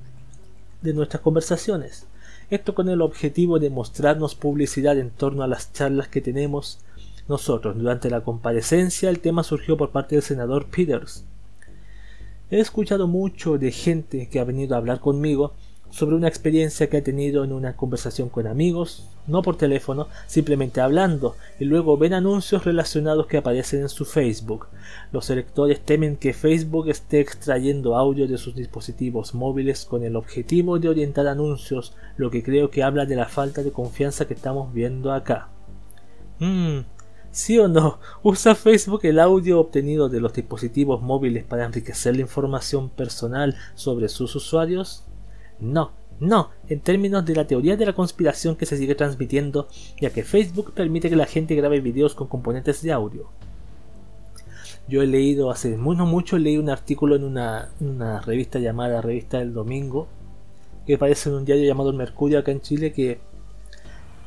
[0.82, 2.08] de nuestras conversaciones.
[2.50, 6.80] Esto con el objetivo de mostrarnos publicidad en torno a las charlas que tenemos
[7.28, 7.78] nosotros.
[7.78, 11.26] Durante la comparecencia el tema surgió por parte del senador Peters.
[12.50, 15.54] He escuchado mucho de gente que ha venido a hablar conmigo
[15.90, 20.82] sobre una experiencia que ha tenido en una conversación con amigos, no por teléfono, simplemente
[20.82, 24.68] hablando, y luego ven anuncios relacionados que aparecen en su Facebook.
[25.12, 30.80] Los electores temen que Facebook esté extrayendo audio de sus dispositivos móviles con el objetivo
[30.80, 34.74] de orientar anuncios, lo que creo que habla de la falta de confianza que estamos
[34.74, 35.50] viendo acá.
[36.40, 36.82] Hmm,
[37.32, 38.00] ¿Sí o no?
[38.24, 44.10] ¿Usa Facebook el audio obtenido de los dispositivos móviles para enriquecer la información personal sobre
[44.10, 45.07] sus usuarios?
[45.60, 49.68] No, no, en términos de la teoría de la conspiración que se sigue transmitiendo,
[50.02, 53.30] ya que Facebook permite que la gente grabe videos con componentes de audio.
[54.88, 57.70] Yo he leído hace muy no mucho, leí un artículo en una,
[58.26, 60.08] revista llamada Revista del Domingo,
[60.88, 63.20] que aparece en un diario llamado El Mercurio acá en Chile, que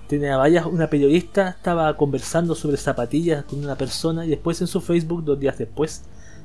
[0.06, 4.80] tenía varias, una periodista estaba conversando sobre zapatillas con una persona y después en su
[4.80, 6.04] Facebook, dos días después,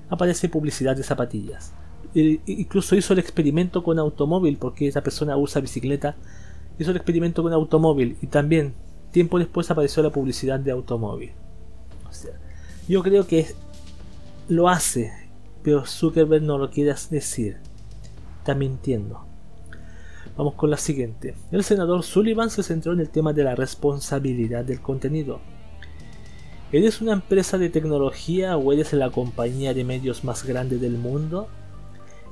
[0.09, 1.73] aparece publicidad de zapatillas
[2.15, 6.15] incluso hizo el experimento con automóvil, porque esa persona usa bicicleta,
[6.79, 8.73] hizo el experimento con automóvil y también
[9.11, 11.31] tiempo después apareció la publicidad de automóvil.
[12.87, 13.47] Yo creo que
[14.47, 15.11] lo hace,
[15.63, 17.57] pero Zuckerberg no lo quiere decir.
[18.39, 19.25] Está mintiendo.
[20.37, 21.33] Vamos con la siguiente.
[21.51, 25.39] El senador Sullivan se centró en el tema de la responsabilidad del contenido.
[26.71, 31.47] ¿Eres una empresa de tecnología o eres la compañía de medios más grande del mundo?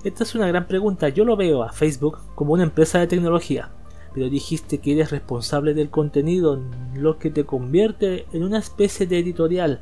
[0.03, 1.07] Esta es una gran pregunta.
[1.07, 3.69] Yo lo veo a Facebook como una empresa de tecnología,
[4.13, 6.61] pero dijiste que eres responsable del contenido,
[6.93, 9.79] lo que te convierte en una especie de editorial.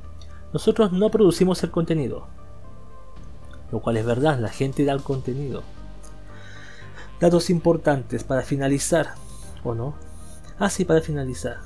[0.53, 2.27] Nosotros no producimos el contenido.
[3.71, 5.63] Lo cual es verdad, la gente da el contenido.
[7.19, 9.15] Datos importantes para finalizar,
[9.63, 9.95] ¿o no?
[10.59, 11.57] Ah, sí, para finalizar.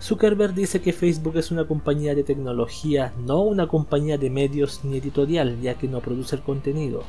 [0.00, 4.96] Zuckerberg dice que Facebook es una compañía de tecnología, no una compañía de medios ni
[4.96, 7.04] editorial, ya que no produce el contenido.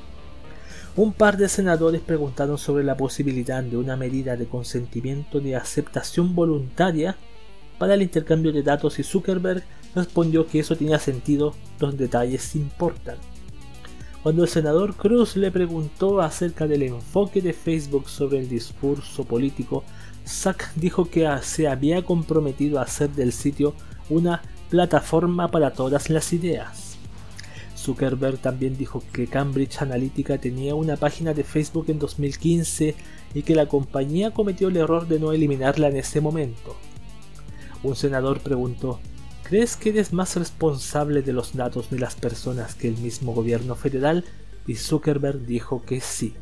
[0.97, 6.33] Un par de senadores preguntaron sobre la posibilidad de una medida de consentimiento de aceptación
[6.33, 7.15] voluntaria
[7.77, 9.63] para el intercambio de datos y Zuckerberg
[9.93, 13.17] respondió que eso tenía sentido, los detalles importan.
[14.23, 19.83] Cuando el senador Cruz le preguntó acerca del enfoque de Facebook sobre el discurso político,
[20.25, 23.75] Zack dijo que se había comprometido a hacer del sitio
[24.09, 24.41] una
[24.71, 26.86] plataforma para todas las ideas.
[27.77, 32.95] Zuckerberg también dijo que Cambridge Analytica tenía una página de Facebook en 2015
[33.33, 36.75] y que la compañía cometió el error de no eliminarla en ese momento.
[37.83, 38.99] Un senador preguntó,
[39.43, 43.75] ¿crees que eres más responsable de los datos de las personas que el mismo gobierno
[43.75, 44.25] federal?
[44.65, 46.33] Y Zuckerberg dijo que sí.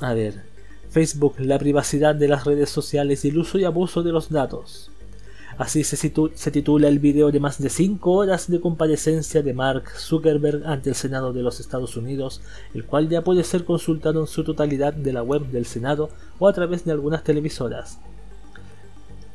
[0.00, 0.42] A ver,
[0.90, 4.91] Facebook, la privacidad de las redes sociales y el uso y abuso de los datos.
[5.58, 9.90] Así se, se, titula el video de más de 5 horas de comparecencia de Mark
[9.98, 12.40] Zuckerberg ante el Senado de los Estados Unidos,
[12.74, 16.48] el cual ya puede ser consultado en su totalidad de la web del Senado o
[16.48, 17.98] a través de algunas televisoras.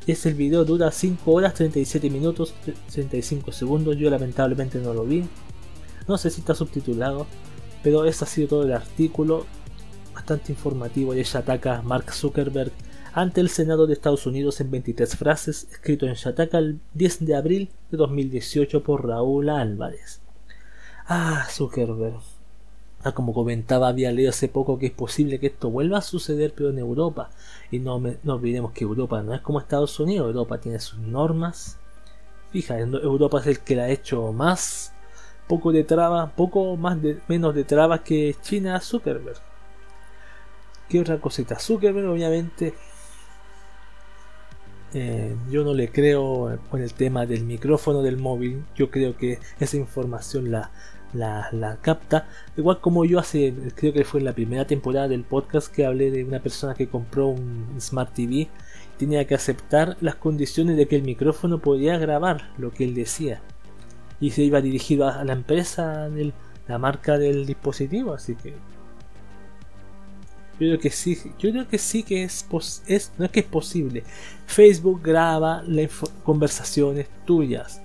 [0.06, 2.54] Este video dura 5 horas 37 minutos
[2.90, 5.24] 35 segundos, yo lamentablemente no lo vi.
[6.08, 7.26] No sé si está subtitulado,
[7.82, 9.46] pero este ha sido todo el artículo,
[10.14, 12.72] bastante informativo y ella ataca a Mark Zuckerberg
[13.12, 17.36] ante el Senado de Estados Unidos en 23 frases, escrito en Shataka el 10 de
[17.36, 20.20] abril de 2018 por Raúl Álvarez.
[21.06, 22.20] Ah, Zuckerberg.
[23.04, 26.52] Ah, como comentaba, había leído hace poco que es posible que esto vuelva a suceder,
[26.54, 27.30] pero en Europa.
[27.70, 31.78] Y no, no olvidemos que Europa no es como Estados Unidos, Europa tiene sus normas.
[32.50, 34.92] Fija, Europa es el que la ha hecho más,
[35.46, 39.38] poco de trabas, poco más de, menos de trabas que China Zuckerberg.
[40.88, 41.58] ¿Qué otra cosita?
[41.58, 42.74] Zuckerberg obviamente
[44.94, 48.64] eh, yo no le creo con el tema del micrófono del móvil.
[48.74, 50.70] Yo creo que esa información la,
[51.12, 52.26] la, capta.
[52.56, 56.10] Igual como yo hace, creo que fue en la primera temporada del podcast que hablé
[56.10, 58.48] de una persona que compró un Smart TV.
[58.98, 63.40] Tenía que aceptar las condiciones de que el micrófono podía grabar lo que él decía.
[64.20, 66.32] Y se iba dirigido a la empresa, de
[66.66, 68.14] la marca del dispositivo.
[68.14, 68.54] Así que
[70.60, 72.44] yo creo que sí, yo creo que sí que es,
[72.86, 74.02] es no es que es posible.
[74.46, 75.90] Facebook graba las
[76.24, 77.80] conversaciones tuyas.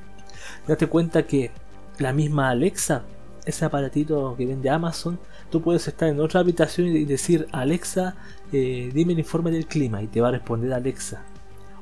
[0.67, 1.51] Date cuenta que
[1.99, 3.03] la misma Alexa,
[3.45, 5.19] ese aparatito que vende Amazon,
[5.51, 8.15] tú puedes estar en otra habitación y decir Alexa,
[8.51, 11.23] eh, dime el informe del clima y te va a responder Alexa.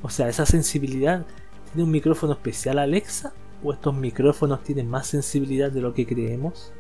[0.02, 1.26] O sea, esa sensibilidad
[1.72, 3.32] tiene un micrófono especial Alexa
[3.64, 6.74] o estos micrófonos tienen más sensibilidad de lo que creemos.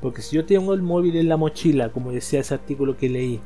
[0.00, 3.40] Porque si yo tengo el móvil en la mochila, como decía ese artículo que leí,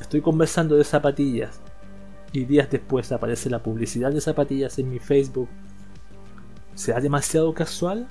[0.00, 1.60] estoy conversando de zapatillas
[2.32, 5.48] y días después aparece la publicidad de zapatillas en mi Facebook,
[6.74, 8.06] ¿será demasiado casual?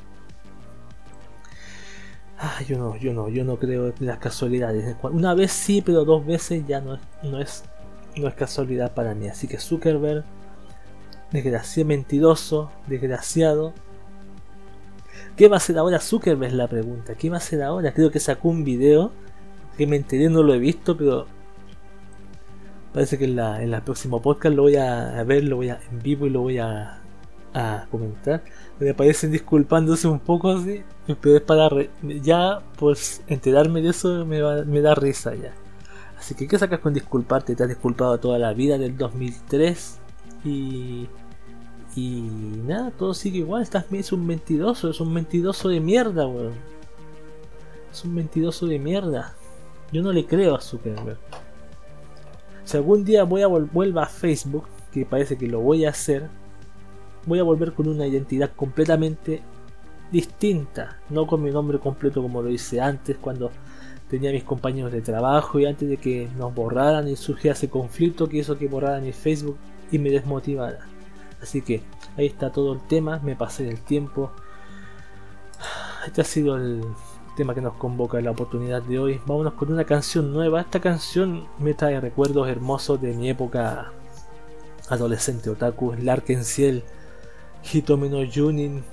[2.38, 4.96] Ah, yo no, yo no, yo no creo en las casualidades.
[5.04, 7.64] Una vez sí, pero dos veces ya no es, no es,
[8.18, 9.28] no es casualidad para mí.
[9.28, 10.26] Así que Zuckerberg,
[11.32, 13.74] desgraciado, mentiroso, desgraciado,
[15.36, 16.52] ¿Qué va a hacer ahora Zuckerberg?
[16.52, 17.16] Es la pregunta.
[17.16, 17.94] ¿Qué va a hacer ahora?
[17.94, 19.12] Creo que sacó un video
[19.78, 21.28] que me enteré, no lo he visto, pero
[22.94, 26.02] parece que en la, en próxima podcast lo voy a, ver, lo voy a en
[26.02, 27.02] vivo y lo voy a,
[27.54, 28.44] a comentar.
[28.80, 30.84] Me parecen disculpándose un poco así,
[31.20, 31.70] pero es para
[32.02, 35.54] ya pues enterarme de eso me, me da risa ya.
[36.18, 37.56] Así que ¿qué sacas con disculparte?
[37.56, 40.00] Te has disculpado toda la vida del 2003
[40.46, 41.08] y
[41.96, 42.22] y
[42.66, 43.64] nada, todo sigue igual.
[43.64, 46.54] Estás, es un mentiroso, es un mentiroso de mierda, weón.
[47.92, 49.34] Es un mentiroso de mierda.
[49.92, 51.18] Yo no le creo a Zuckerberg.
[52.66, 56.30] Si algún día voy a vuelva a Facebook, que parece que lo voy a hacer,
[57.26, 59.42] voy a volver con una identidad completamente
[60.12, 63.52] distinta, no con mi nombre completo como lo hice antes cuando
[64.10, 68.28] tenía mis compañeros de trabajo y antes de que nos borraran y surgiera ese conflicto
[68.28, 69.58] que hizo que borraran mi Facebook
[69.92, 70.95] y me desmotivara.
[71.42, 71.82] Así que
[72.18, 74.32] ahí está todo el tema, me pasé el tiempo.
[76.06, 76.84] Este ha sido el
[77.36, 79.22] tema que nos convoca la oportunidad de hoy.
[79.26, 80.62] Vámonos con una canción nueva.
[80.62, 83.92] Esta canción me trae recuerdos hermosos de mi época
[84.90, 86.84] adolescente otaku, Larken Ciel,
[87.64, 88.84] Hitomi no Junin,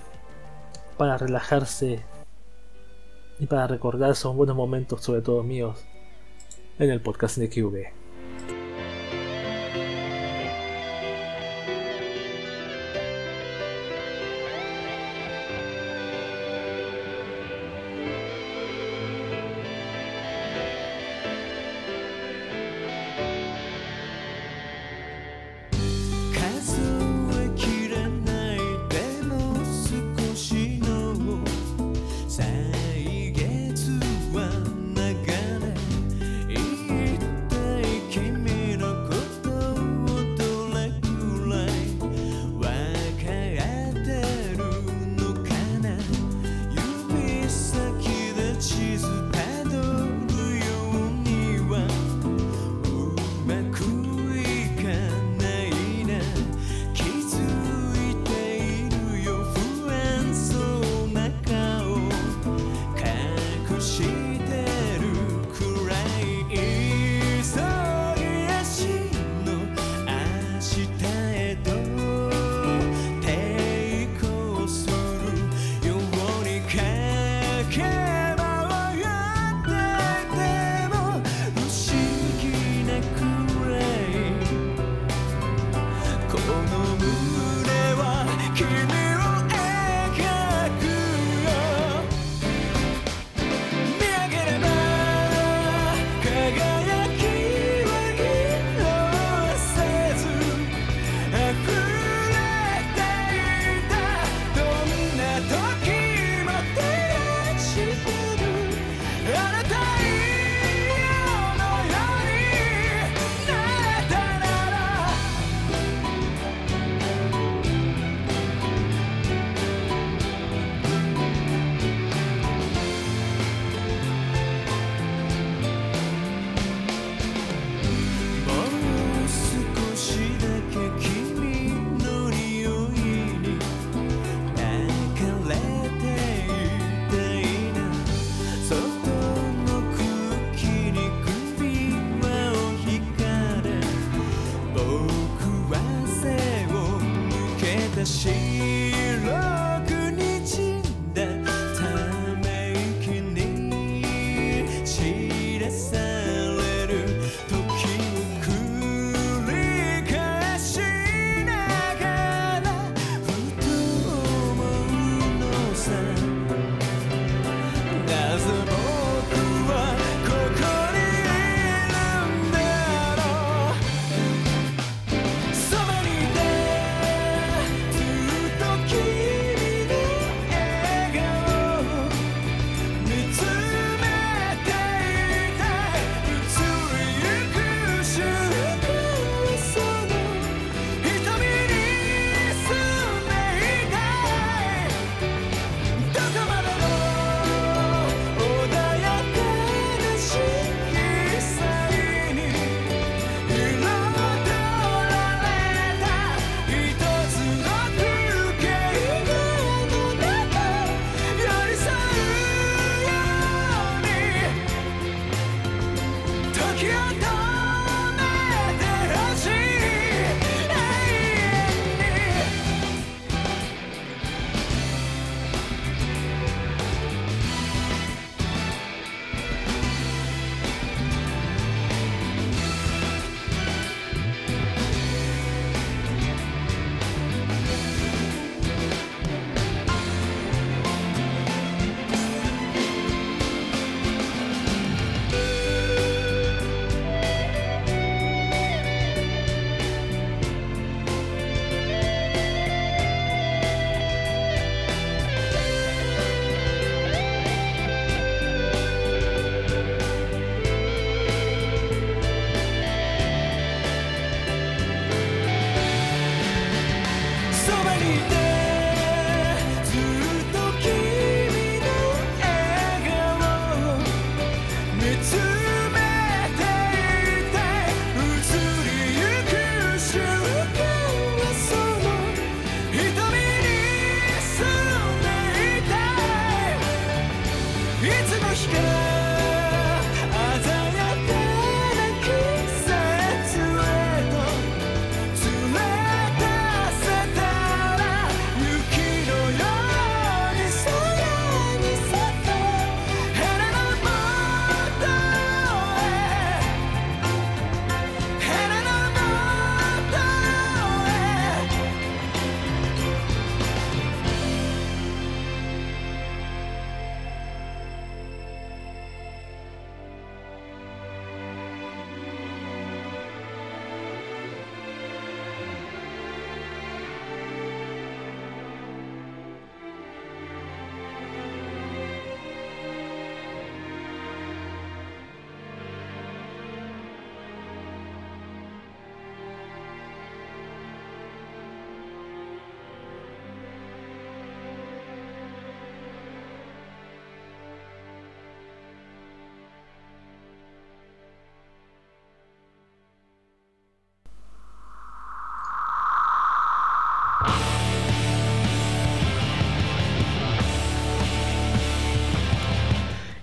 [0.96, 2.02] para relajarse
[3.38, 5.84] y para recordar son buenos momentos, sobre todo míos,
[6.78, 8.01] en el podcast de QV.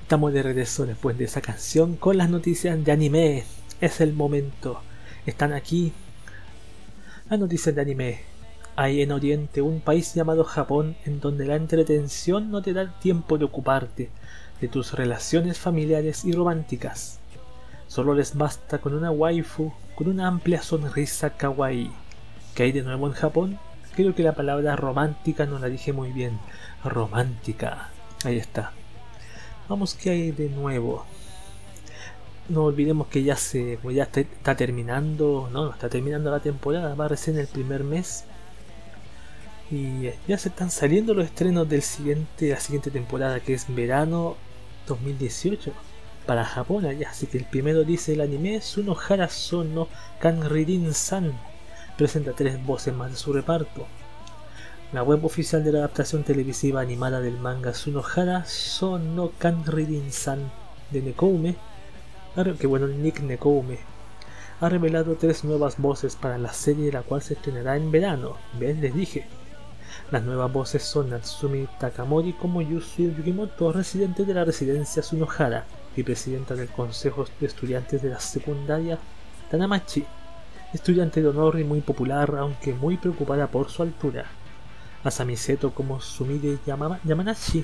[0.10, 3.44] Estamos de regreso después de esa canción con las noticias de anime.
[3.80, 4.82] Es el momento.
[5.28, 5.94] Están aquí
[7.30, 8.22] las noticias de anime.
[8.76, 13.38] Hay en Oriente un país llamado Japón en donde la entretención no te da tiempo
[13.38, 14.10] de ocuparte
[14.60, 17.20] de tus relaciones familiares y románticas.
[17.88, 21.92] Solo les basta con una waifu con una amplia sonrisa kawaii.
[22.56, 23.60] ¿Qué hay de nuevo en Japón?
[23.96, 26.40] Creo que la palabra romántica no la dije muy bien.
[26.84, 27.92] Romántica.
[28.26, 28.74] Ahí está.
[29.70, 31.06] Vamos, ¿qué hay de nuevo?
[32.50, 36.96] No olvidemos que ya se pues ya está, terminando, no, no está terminando la temporada,
[36.96, 38.24] va recién el primer mes.
[39.70, 43.68] Y eh, ya se están saliendo los estrenos del siguiente, la siguiente temporada, que es
[43.74, 44.38] verano
[44.88, 45.72] 2018
[46.26, 47.12] para Japón allá.
[47.12, 49.88] Así que el primero dice el anime Sunohara Sono
[50.20, 51.32] Kanridin-san.
[51.96, 53.86] Presenta tres voces más de su reparto.
[54.92, 60.52] La web oficial de la adaptación televisiva animada del manga Sunohara Sono Kanridin-san
[60.90, 61.56] de Nekoume,
[62.60, 63.78] que bueno Nick Nekoume,
[64.60, 68.38] ha revelado tres nuevas voces para la serie la cual se estrenará en verano.
[68.60, 68.82] ¿Ven?
[68.82, 69.28] Les dije.
[70.10, 76.02] Las nuevas voces son Natsumi Takamori como Yusuke Yukimoto, residente de la residencia Sunohara y
[76.02, 78.98] presidenta del Consejo de Estudiantes de la Secundaria
[79.52, 80.04] Tanamachi,
[80.74, 84.26] estudiante de honor y muy popular, aunque muy preocupada por su altura.
[85.04, 87.64] Asami Seto como Yamama- Yamanashi,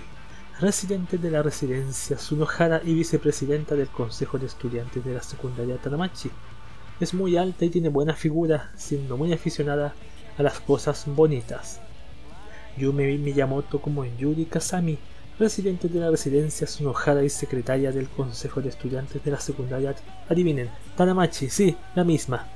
[0.60, 6.32] residente de la residencia Sunohara y vicepresidenta del Consejo de Estudiantes de la Secundaria Tanamachi.
[7.00, 9.94] Es muy alta y tiene buena figura, siendo muy aficionada
[10.38, 11.82] a las cosas bonitas.
[12.78, 14.98] Yume Miyamoto como Yuri Kasami,
[15.38, 19.94] residente de la residencia Sunohara y secretaria del Consejo de Estudiantes de la Secundaria.
[20.30, 22.48] Adivinen, Tanamachi, sí, la misma.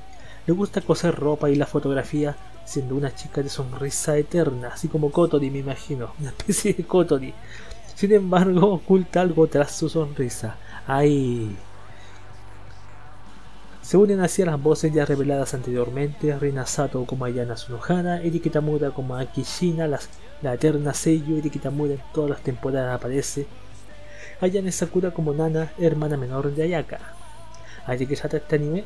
[0.46, 2.34] Le gusta coser ropa y la fotografía,
[2.64, 7.34] siendo una chica de sonrisa eterna, así como Kotori, me imagino, una especie de Kotori.
[7.94, 10.56] Sin embargo, oculta algo tras su sonrisa.
[10.86, 11.56] ¡Ay!
[13.82, 18.38] Se unen así a las voces ya reveladas anteriormente, Rina Sato como Ayana Sunohara, Eri
[18.40, 20.08] Kitamura como Aki Shina, las-
[20.42, 23.46] la eterna Seiyu Eri Kitamura en todas las temporadas aparece,
[24.40, 26.98] Ayane Sakura como Nana, hermana menor de Ayaka.
[27.86, 28.84] Así que trata este anime.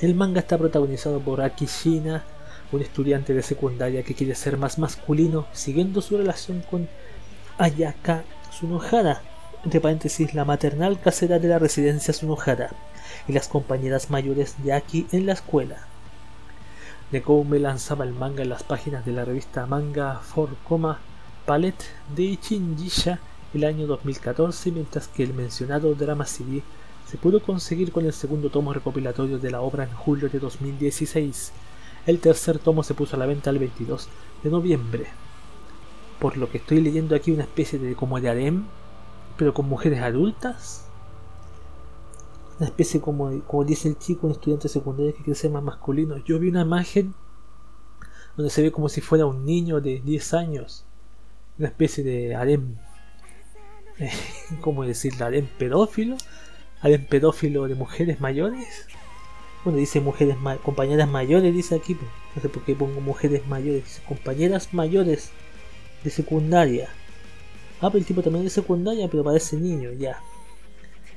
[0.00, 2.24] El manga está protagonizado por Aki Shina,
[2.72, 6.88] un estudiante de secundaria que quiere ser más masculino, siguiendo su relación con
[7.58, 9.22] Ayaka Sunohara,
[9.64, 12.70] entre paréntesis la maternal casera de la residencia Sunohara,
[13.28, 15.86] y las compañeras mayores de Aki en la escuela.
[17.12, 20.96] Nekoume lanzaba el manga en las páginas de la revista Manga 4,
[21.44, 21.84] Palette
[22.14, 23.18] de Chinjisha
[23.52, 26.62] el año 2014, mientras que el mencionado drama CD
[27.10, 31.52] se pudo conseguir con el segundo tomo recopilatorio de la obra en julio de 2016.
[32.06, 34.08] El tercer tomo se puso a la venta el 22
[34.42, 35.06] de noviembre.
[36.18, 38.64] Por lo que estoy leyendo aquí una especie de como de harem,
[39.36, 40.86] pero con mujeres adultas.
[42.58, 46.18] Una especie como, como dice el chico, un estudiante secundario que quiere ser más masculino.
[46.18, 47.14] Yo vi una imagen
[48.36, 50.84] donde se ve como si fuera un niño de 10 años.
[51.58, 52.76] Una especie de harem.
[54.60, 55.26] ¿Cómo decirlo?
[55.26, 56.16] Harem pedófilo.
[56.80, 58.86] Harem pedófilo de mujeres mayores.
[59.64, 61.94] Bueno, dice mujeres ma- compañeras mayores, dice aquí.
[61.94, 62.10] pues.
[62.36, 63.84] No sé por qué pongo mujeres mayores.
[63.84, 65.30] Dice compañeras mayores
[66.04, 66.88] de secundaria.
[67.80, 70.18] Ah, pero el tipo también es de secundaria, pero parece niño, ya.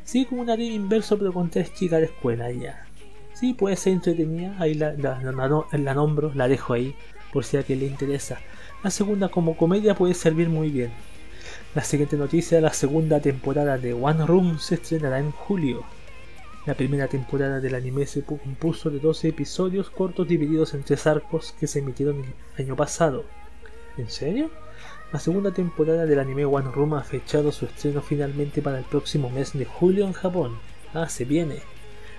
[0.03, 2.85] Sí, como una harem inverso, pero con tres chicas de escuela, ya.
[3.33, 4.55] Sí, puede ser entretenida.
[4.59, 4.93] Ahí la
[5.93, 6.95] nombro, la dejo ahí,
[7.31, 8.39] por si a quien le interesa.
[8.83, 10.91] La segunda, como comedia, puede servir muy bien.
[11.75, 15.83] La siguiente noticia, la segunda temporada de One Room se estrenará en julio.
[16.65, 21.05] La primera temporada del anime se pu- compuso de 12 episodios cortos divididos en tres
[21.07, 22.23] arcos que se emitieron
[22.57, 23.25] el año pasado.
[23.97, 24.49] ¿En serio?
[25.11, 29.29] La segunda temporada del anime One Room ha fechado su estreno finalmente para el próximo
[29.29, 30.57] mes de julio en Japón.
[30.93, 31.57] Ah, se viene.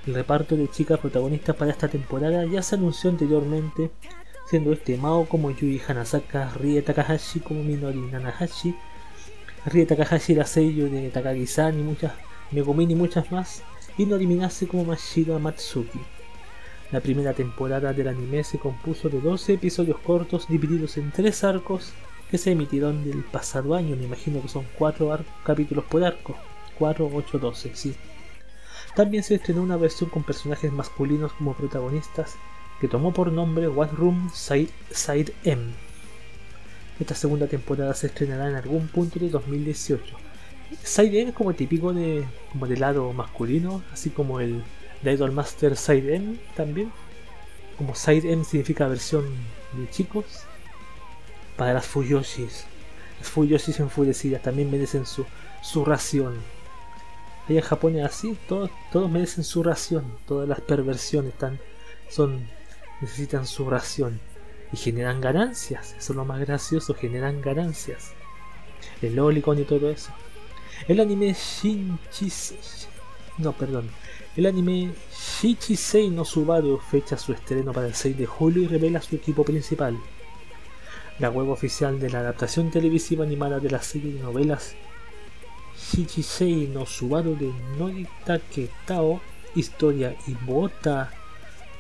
[0.07, 3.91] El reparto de chicas protagonistas para esta temporada ya se anunció anteriormente,
[4.51, 8.77] siendo este Mao como Yui Hanasaka, Rie Takahashi como Minori Nanahashi,
[9.67, 12.13] Rie Takahashi la seiyuu de Takagi-san y muchas,
[12.51, 13.63] Megumin y muchas más,
[13.97, 16.01] y Nori Minase como Mashiro Matsuki.
[16.91, 21.93] La primera temporada del anime se compuso de 12 episodios cortos divididos en tres arcos
[22.31, 23.97] que se emitieron del pasado año.
[23.97, 26.37] Me imagino que son 4 capítulos por arco.
[26.79, 27.95] 4, 8, 12, sí.
[28.95, 32.37] También se estrenó una versión con personajes masculinos como protagonistas
[32.81, 35.73] que tomó por nombre One Room Side, Side M.
[37.01, 40.17] Esta segunda temporada se estrenará en algún punto de 2018.
[40.83, 44.63] Side M es como típico de, como del lado masculino, así como el
[45.03, 46.93] de Idol Master Side M también.
[47.77, 49.25] Como Side significa versión
[49.73, 50.25] de chicos.
[51.57, 52.67] Para las Fuyoshis.
[53.21, 55.25] Las Fuyoshis enfurecidas también merecen su,
[55.63, 56.35] su ración.
[57.49, 61.61] Allá en Japón es así, todos, todos merecen su ración, todas las perversiones están,
[62.09, 62.49] son,
[63.03, 64.19] necesitan su ración
[64.73, 68.13] y generan ganancias, eso es lo más gracioso, generan ganancias.
[69.03, 70.11] El Olicon y todo eso.
[70.87, 72.31] El anime Shinchi...
[73.39, 73.91] No, perdón.
[74.37, 79.01] El anime Shichisei no Subaru fecha su estreno para el 6 de julio y revela
[79.01, 79.97] su equipo principal.
[81.21, 84.75] La web oficial de la adaptación televisiva animada de la serie de novelas
[85.79, 89.21] Shichisei no Subaru de Noritake Tao,
[89.55, 91.13] historia y bota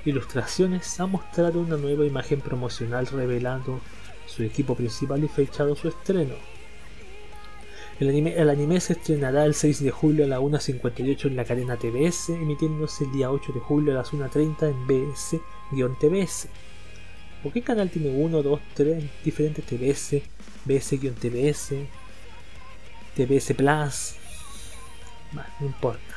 [0.05, 3.81] ilustraciones ha mostrado una nueva imagen promocional revelando
[4.27, 6.54] su equipo principal y fechado su estreno.
[8.01, 11.45] El anime, el anime se estrenará el 6 de julio a la 1.58 en la
[11.45, 16.49] cadena TBS, emitiéndose el día 8 de julio a las 1.30 en BS-TBS.
[17.43, 20.23] ¿Por qué canal tiene 1, 2, 3 diferentes TBS,
[20.65, 21.87] BS-TBS,
[23.15, 24.15] TBS Plus?
[25.33, 26.15] Bah, no importa.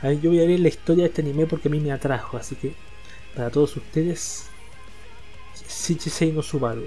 [0.00, 1.92] A ver, yo voy a ver la historia de este anime porque a mí me
[1.92, 2.72] atrajo, así que
[3.36, 4.46] para todos ustedes,
[5.68, 6.86] Shichisei no Subaru.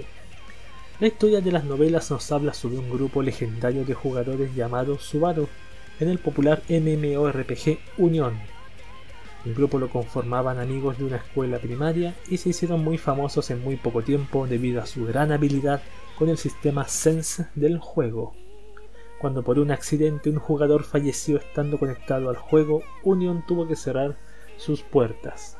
[1.02, 5.48] La historia de las novelas nos habla sobre un grupo legendario de jugadores llamado Subaru
[5.98, 8.38] en el popular MMORPG Unión.
[9.44, 13.64] El grupo lo conformaban amigos de una escuela primaria y se hicieron muy famosos en
[13.64, 15.82] muy poco tiempo debido a su gran habilidad
[16.16, 18.36] con el sistema Sense del juego.
[19.20, 24.16] Cuando por un accidente un jugador falleció estando conectado al juego, Unión tuvo que cerrar
[24.56, 25.58] sus puertas.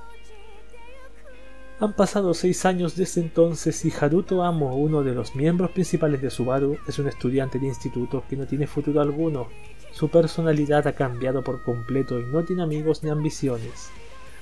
[1.83, 6.31] Han pasado seis años desde entonces y Haruto Amo, uno de los miembros principales de
[6.31, 9.49] Subaru, es un estudiante de instituto que no tiene futuro alguno.
[9.91, 13.91] Su personalidad ha cambiado por completo y no tiene amigos ni ambiciones.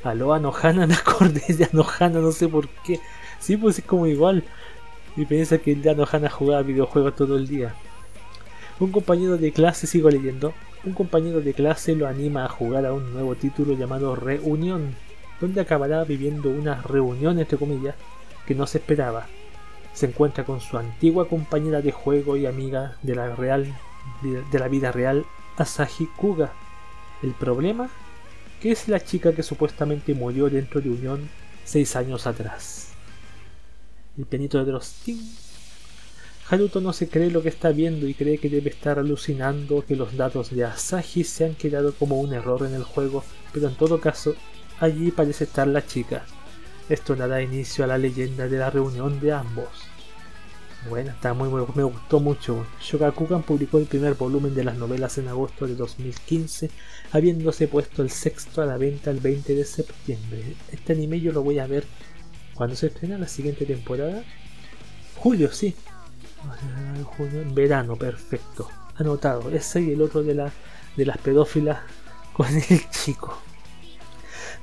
[0.04, 3.00] Aló Anohana, me acordé de Anohana, no sé por qué.
[3.38, 4.44] Sí, pues es como igual.
[5.16, 7.74] Y piensa que el de Anohana jugaba videojuegos todo el día.
[8.80, 10.52] Un compañero de clase, sigo leyendo,
[10.84, 14.94] un compañero de clase lo anima a jugar a un nuevo título llamado Reunión,
[15.40, 17.94] donde acabará viviendo una reunión entre comillas
[18.46, 19.26] que no se esperaba.
[19.92, 23.74] Se encuentra con su antigua compañera de juego y amiga de la, real,
[24.22, 25.24] de la vida real,
[25.56, 26.52] Asahi Kuga.
[27.22, 27.90] El problema
[28.60, 31.28] que es la chica que supuestamente murió dentro de Unión
[31.64, 32.88] seis años atrás.
[34.18, 35.18] El pianito de los ting.
[36.48, 39.96] Haruto no se cree lo que está viendo y cree que debe estar alucinando que
[39.96, 43.76] los datos de Asahi se han quedado como un error en el juego, pero en
[43.76, 44.34] todo caso
[44.80, 46.24] Allí parece estar la chica.
[46.88, 49.68] Esto dará inicio a la leyenda de la reunión de ambos.
[50.88, 52.66] Bueno, está muy, muy me gustó mucho.
[52.80, 56.70] Shogakukan publicó el primer volumen de las novelas en agosto de 2015,
[57.12, 60.56] habiéndose puesto el sexto a la venta el 20 de septiembre.
[60.72, 61.84] Este anime yo lo voy a ver
[62.54, 64.24] cuando se estrena la siguiente temporada.
[65.16, 65.76] Julio, sí.
[67.04, 68.66] Junio, verano, perfecto.
[68.96, 69.50] Anotado.
[69.50, 70.50] Ese y el otro de, la,
[70.96, 71.80] de las pedófilas
[72.32, 73.38] con el chico.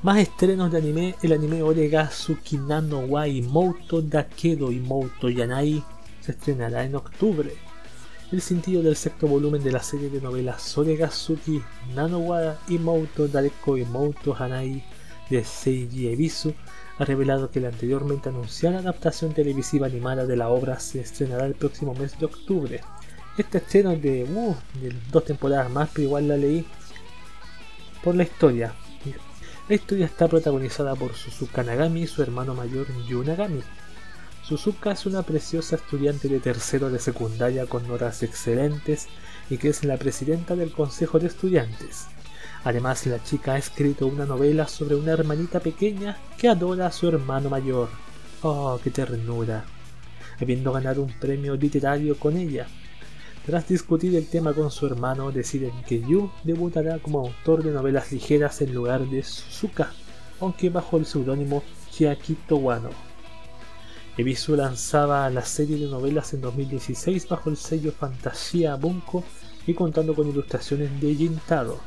[0.04, 5.84] Más estrenos de anime, el anime Oregatsuki Nano wa Imoto Dakedo Imoto Yanai
[6.22, 7.52] se estrenará en octubre.
[8.32, 11.64] El sentido del sexto volumen de la serie de novelas Oregatsuki
[11.96, 14.84] Nano wa Imoto Dareko Imoto Hanai
[15.32, 16.54] de Seiji Ebisu
[17.00, 21.56] ha revelado que la anteriormente anunciada adaptación televisiva animada de la obra se estrenará el
[21.56, 22.82] próximo mes de octubre.
[23.36, 26.64] Este estreno es de, uh, de dos temporadas más, pero igual la leí
[28.04, 28.76] por la historia.
[29.70, 33.62] La historia está protagonizada por Suzuka Nagami y su hermano mayor Yu Nagami.
[34.42, 39.10] Suzuka es una preciosa estudiante de tercero de secundaria con notas excelentes
[39.50, 42.08] y que es la presidenta del consejo de estudiantes.
[42.64, 47.10] Además, la chica ha escrito una novela sobre una hermanita pequeña que adora a su
[47.10, 47.90] hermano mayor.
[48.44, 49.66] ¡Oh, qué ternura!
[50.40, 52.68] Habiendo ganado un premio literario con ella,
[53.48, 58.12] tras discutir el tema con su hermano, deciden que Yu debutará como autor de novelas
[58.12, 59.94] ligeras en lugar de Suzuka,
[60.42, 62.90] aunque bajo el seudónimo Chiakito Wano.
[64.18, 69.24] Ebisu lanzaba la serie de novelas en 2016 bajo el sello Fantasía Bunko
[69.66, 71.80] y contando con ilustraciones de Jintaro.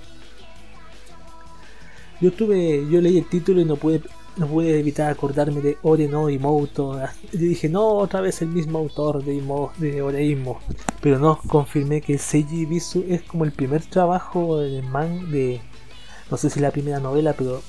[2.23, 4.01] Yo yo leí el título y no pude
[4.37, 7.01] no pude evitar acordarme de Oreno y Mouto.
[7.33, 10.61] Y dije, no, otra vez el mismo autor de, Imo, de Oreimo.
[11.01, 15.61] Pero no, confirmé que Seiji Bisu es como el primer trabajo de man de.
[16.31, 17.63] No sé si la primera novela, pero.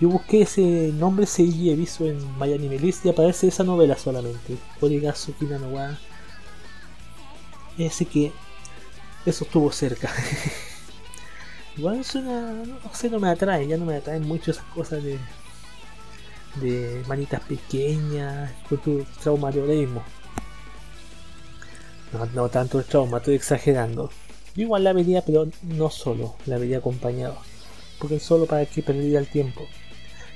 [0.00, 4.56] Yo busqué ese nombre Seiji Ebisu en Miami List y aparece esa novela solamente.
[4.80, 5.98] Origasu Kinanowa.
[7.78, 8.32] Ese que.
[9.24, 10.10] Eso estuvo cerca.
[11.76, 15.18] Igual suena, no sé, no me atrae, ya no me atraen mucho esas cosas de,
[16.60, 19.86] de manitas pequeñas, con tu trauma de
[22.12, 24.10] No, no tanto el trauma, estoy exagerando.
[24.54, 27.38] Yo igual la vería, pero no solo, la vería acompañado.
[27.98, 29.62] Porque solo para que perdería el tiempo.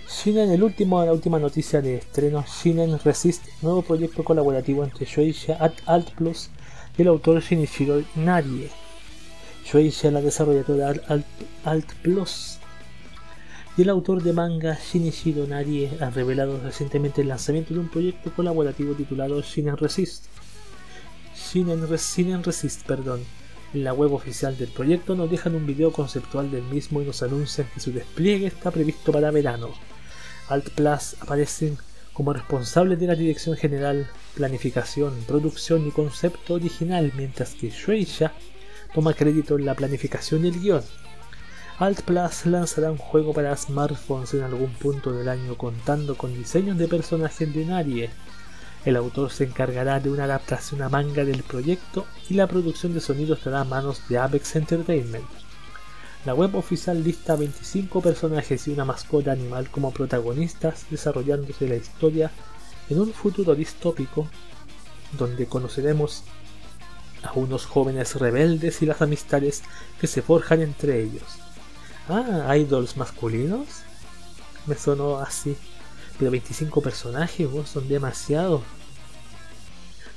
[0.08, 5.58] Shinen, el último, la última noticia de estreno, Shinen Resist, nuevo proyecto colaborativo entre Shueisha,
[5.84, 6.48] Alt Plus
[6.96, 8.70] y el autor Shinichiro Narie.
[9.66, 11.26] Shueisha, la desarrolladora Alt,
[11.64, 12.58] Alt Plus,
[13.76, 18.32] y el autor de manga Shinichiro Narie ha revelado recientemente el lanzamiento de un proyecto
[18.32, 20.26] colaborativo titulado Shinen Resist.
[21.34, 23.24] Shinen, Shinen Resist, perdón.
[23.72, 27.68] La web oficial del proyecto nos dejan un video conceptual del mismo y nos anuncian
[27.74, 29.70] que su despliegue está previsto para verano.
[30.48, 31.76] Alt Plus aparecen
[32.12, 34.06] como responsables de la dirección general,
[34.36, 38.32] planificación, producción y concepto original, mientras que Shueisha
[38.96, 40.82] toma crédito en la planificación y el guion.
[41.78, 46.78] Alt Plus lanzará un juego para smartphones en algún punto del año contando con diseños
[46.78, 48.08] de personajes de Narie.
[48.86, 53.02] El autor se encargará de una adaptación a manga del proyecto y la producción de
[53.02, 55.26] sonido estará a manos de Apex Entertainment.
[56.24, 62.30] La web oficial lista 25 personajes y una mascota animal como protagonistas desarrollándose la historia
[62.88, 64.26] en un futuro distópico
[65.18, 66.24] donde conoceremos
[67.26, 69.62] a unos jóvenes rebeldes y las amistades
[70.00, 71.24] que se forjan entre ellos.
[72.08, 73.66] Ah, idols masculinos.
[74.66, 75.56] Me sonó así.
[76.18, 78.62] Pero 25 personajes, vos, son demasiados.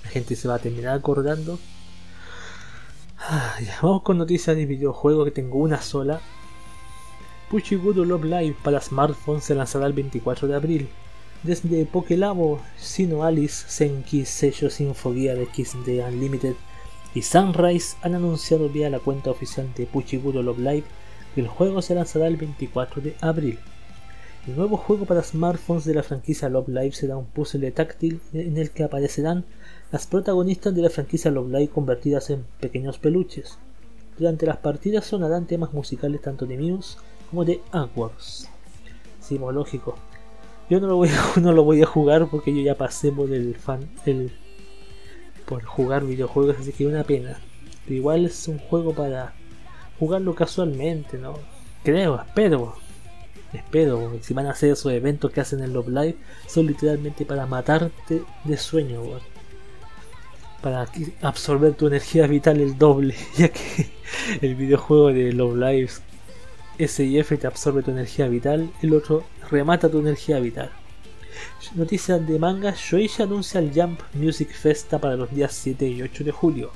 [0.04, 1.60] La gente se va a terminar acordando
[3.22, 6.22] Ah, vamos con noticias de videojuegos que tengo una sola.
[7.50, 10.90] Puchiguro Love Live para smartphones se lanzará el 24 de abril.
[11.44, 16.56] Desde Pokélabo, Sino Alice, Senki, Sello Sinfoguía de XD Unlimited
[17.14, 20.84] y Sunrise han anunciado vía la cuenta oficial de Puchiguro Love Live
[21.34, 23.60] que el juego se lanzará el 24 de abril.
[24.48, 28.58] El nuevo juego para smartphones de la franquicia Love Live será un puzzle táctil en
[28.58, 29.46] el que aparecerán
[29.92, 33.58] las protagonistas de la franquicia Love Live convertidas en pequeños peluches.
[34.18, 36.98] Durante las partidas sonarán temas musicales tanto de Muse
[37.30, 38.50] como de Awards.
[39.20, 39.96] Simológico.
[40.70, 43.32] Yo no lo, voy a, no lo voy a jugar porque yo ya pasé por
[43.32, 44.32] el fan el,
[45.50, 47.40] por jugar videojuegos, así que una pena.
[47.84, 49.34] Pero igual es un juego para
[49.98, 51.40] jugarlo casualmente, ¿no?
[51.84, 52.76] Creo, espero.
[53.52, 57.48] Espero, si van a hacer esos eventos que hacen en Love Live, son literalmente para
[57.48, 59.02] matarte de sueño,
[60.62, 60.88] para
[61.24, 63.90] absorber tu energía vital el doble, ya que
[64.42, 65.92] el videojuego de Love Live
[66.78, 70.70] SIF te absorbe tu energía vital, el otro remata tu energía vital.
[71.76, 76.24] Noticias de manga, Shueisha anuncia el Jump Music Festa para los días 7 y 8
[76.24, 76.72] de julio.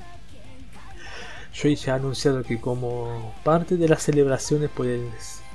[1.54, 5.10] Shueisha ha anunciado que como parte de las celebraciones por el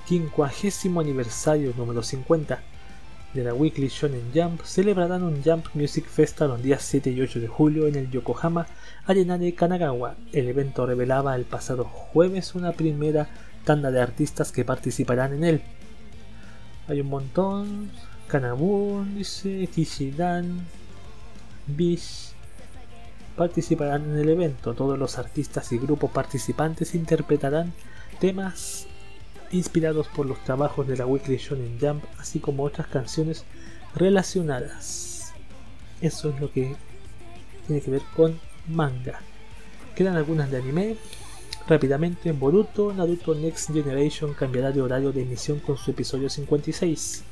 [0.07, 2.63] 50 aniversario número 50
[3.35, 7.41] de la Weekly Shonen Jump celebrarán un Jump Music Festa los días 7 y 8
[7.41, 8.67] de julio en el Yokohama
[9.07, 10.17] Arena de Kanagawa.
[10.33, 13.29] El evento revelaba el pasado jueves una primera
[13.65, 15.63] tanda de artistas que participarán en él.
[16.89, 17.91] Hay un montón.
[18.29, 20.67] Kanabun, dice, Kishidan,
[21.67, 22.33] Bish.
[23.37, 24.75] Participarán en el evento.
[24.75, 27.73] Todos los artistas y grupos participantes interpretarán
[28.21, 28.87] temas
[29.51, 33.45] inspirados por los trabajos de la Weekly Shonen Jump, así como otras canciones
[33.95, 35.33] relacionadas.
[36.01, 36.77] Eso es lo que
[37.67, 38.39] tiene que ver con
[38.69, 39.21] manga.
[39.95, 40.97] Quedan algunas de anime.
[41.67, 47.25] Rápidamente, Boruto, Naruto Next Generation cambiará de horario de emisión con su episodio 56.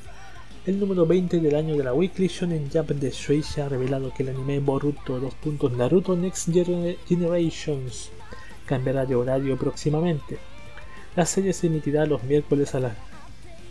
[0.67, 4.23] El número 20 del año de la Weekly Shonen Jump de Shueisha ha revelado que
[4.23, 8.09] el anime Boruto puntos Naruto Next Generations
[8.65, 10.37] cambiará de horario próximamente.
[11.15, 12.97] La serie se emitirá los miércoles a las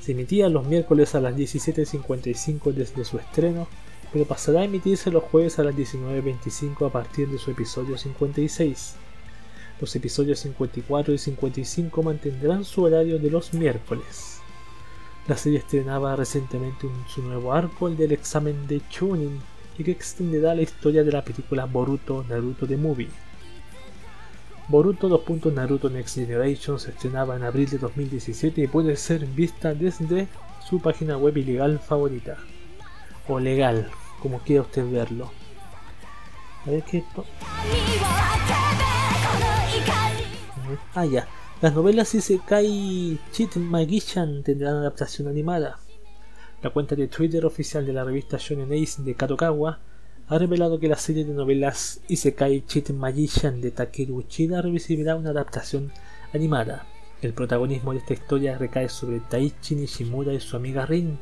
[0.00, 3.68] se emitía los miércoles a las 17.55 desde su estreno,
[4.10, 8.94] pero pasará a emitirse los jueves a las 19.25 a partir de su episodio 56.
[9.82, 14.35] Los episodios 54 y 55 mantendrán su horario de los miércoles.
[15.28, 19.40] La serie estrenaba recientemente un, su nuevo arco, el del examen de Chunin,
[19.76, 23.08] y que extenderá la historia de la película Boruto Naruto The Movie.
[24.68, 25.54] Boruto 2.
[25.54, 30.28] Naruto Next Generation se estrenaba en abril de 2017 y puede ser vista desde
[30.68, 32.36] su página web ilegal favorita.
[33.28, 33.90] O legal,
[34.20, 35.30] como quiera usted verlo.
[36.66, 37.04] A ver qué.
[40.94, 41.28] Ah, ya.
[41.62, 45.78] Las novelas Isekai Cheat Magician tendrán adaptación animada.
[46.62, 49.78] La cuenta de Twitter oficial de la revista Shonen Ace de Kadokawa
[50.28, 55.30] ha revelado que la serie de novelas Isekai Cheat Magician de Takeru Uchida recibirá una
[55.30, 55.90] adaptación
[56.34, 56.84] animada.
[57.22, 61.16] El protagonismo de esta historia recae sobre Taichi Nishimura y su amiga Rin,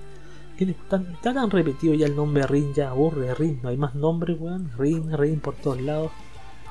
[0.58, 3.94] quienes tan, tan han repetido ya el nombre Rin, ya aburre Rin, no hay más
[3.94, 4.72] nombres, weón.
[4.76, 6.10] Rin, Rin por todos lados.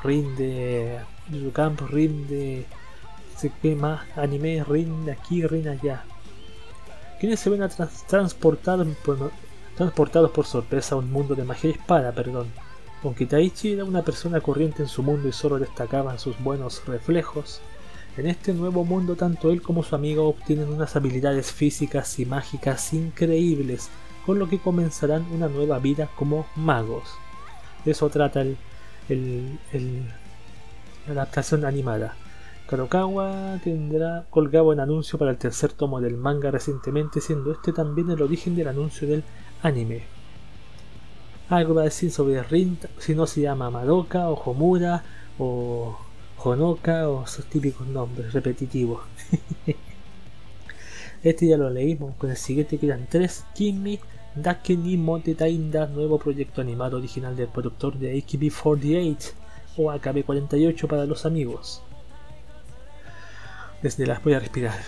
[0.03, 0.99] Rin de
[1.53, 2.65] Camp Rin de
[3.43, 6.03] se quema anime Rin aquí Rin allá.
[7.19, 9.31] Quienes se ven trans- transportados por,
[9.75, 12.47] transportados por sorpresa a un mundo de magia y espada perdón.
[13.03, 17.59] Aunque Taichi era una persona corriente en su mundo y solo destacaban sus buenos reflejos
[18.15, 22.93] en este nuevo mundo tanto él como su amigo obtienen unas habilidades físicas y mágicas
[22.93, 23.89] increíbles
[24.25, 27.03] con lo que comenzarán una nueva vida como magos.
[27.83, 28.57] De eso trata el-
[31.07, 32.15] la adaptación animada.
[32.73, 38.09] Kadokawa tendrá colgado un anuncio para el tercer tomo del manga recientemente, siendo este también
[38.09, 39.23] el origen del anuncio del
[39.61, 40.01] anime.
[41.49, 45.03] Algo va a decir sobre Rin, si no se llama Madoka o Homura
[45.37, 45.95] o
[46.43, 49.03] Honoka o esos típicos nombres repetitivos.
[51.23, 53.99] este ya lo leímos con el siguiente que eran tres Kimi
[54.33, 59.31] Dake ni Mote Tainda, nuevo proyecto animado original del productor de AKB48
[59.77, 61.83] o AKB48 para los amigos.
[63.83, 64.79] Desde la voy a respirar.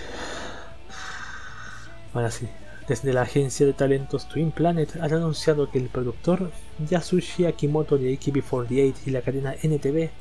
[2.13, 2.47] Ahora sí.
[2.87, 6.51] Desde la agencia de talentos Twin Planet han anunciado que el productor
[6.87, 10.11] Yasushi Akimoto de AKB48 y la cadena NTV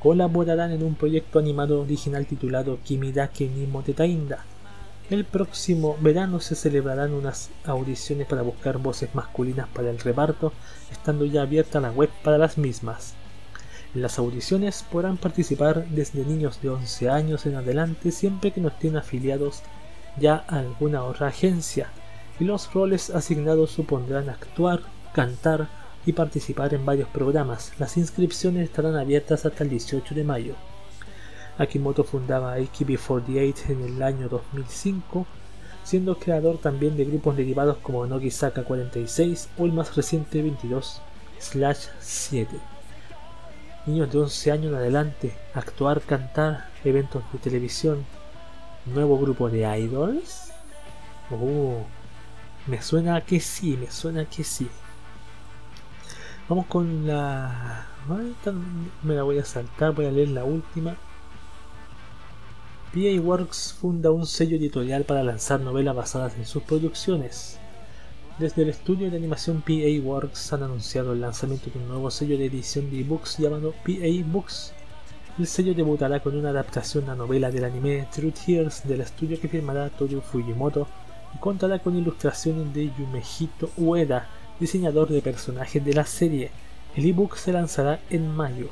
[0.00, 4.44] colaborarán en un proyecto animado original titulado Kimidake ni Motetainda.
[5.10, 10.52] El próximo verano se celebrarán unas audiciones para buscar voces masculinas para el reparto,
[10.92, 13.14] estando ya abierta la web para las mismas.
[13.94, 18.96] Las audiciones podrán participar desde niños de 11 años en adelante siempre que no estén
[18.96, 19.62] afiliados
[20.16, 21.88] ya a alguna otra agencia,
[22.38, 25.66] y los roles asignados supondrán actuar, cantar
[26.06, 27.72] y participar en varios programas.
[27.80, 30.54] Las inscripciones estarán abiertas hasta el 18 de mayo.
[31.58, 35.26] Akimoto fundaba AKB48 en el año 2005,
[35.82, 42.46] siendo creador también de grupos derivados como Nogisaka 46 o el más reciente 22/7
[43.86, 48.04] niños de 11 años en adelante, actuar, cantar, eventos de televisión,
[48.86, 50.52] nuevo grupo de idols.
[51.30, 51.84] Oh,
[52.66, 54.68] me suena que sí, me suena que sí.
[56.48, 57.86] Vamos con la...
[59.04, 60.96] Me la voy a saltar, voy a leer la última.
[62.92, 67.59] PA Works funda un sello editorial para lanzar novelas basadas en sus producciones.
[68.40, 72.38] Desde el estudio de animación PA Works han anunciado el lanzamiento de un nuevo sello
[72.38, 74.72] de edición de ebooks llamado PA Books.
[75.38, 79.48] El sello debutará con una adaptación a novela del anime True Tears del estudio que
[79.48, 80.88] firmará Toru Fujimoto
[81.34, 84.26] y contará con ilustraciones de Yumehito Ueda,
[84.58, 86.50] diseñador de personajes de la serie.
[86.96, 88.70] El ebook se lanzará en mayo.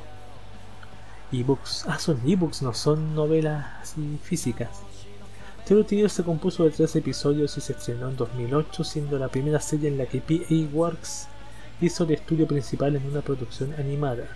[1.31, 3.67] Ebooks, ah, son ebooks, no son novelas
[4.23, 4.88] físicas.
[5.69, 9.61] True Tears se compuso de tres episodios y se estrenó en 2008, siendo la primera
[9.61, 11.29] serie en la que PA Works
[11.83, 14.29] hizo de estudio principal en una producción animada.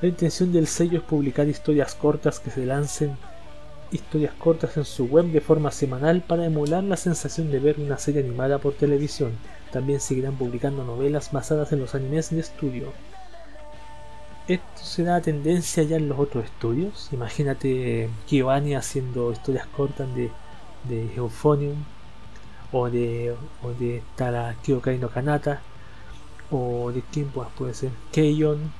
[0.00, 3.16] La intención del sello es publicar historias cortas que se lancen
[3.90, 7.98] historias cortas en su web de forma semanal para emular la sensación de ver una
[7.98, 9.32] serie animada por televisión.
[9.72, 12.92] También seguirán publicando novelas basadas en los animes de estudio.
[14.48, 17.08] ¿Esto será tendencia ya en los otros estudios?
[17.12, 20.32] Imagínate Giovanni haciendo historias cortas de,
[20.88, 21.76] de Euphonium
[22.72, 24.02] o de, o de
[24.98, 25.62] no Kanata
[26.50, 28.72] o de quién más puede ser Keion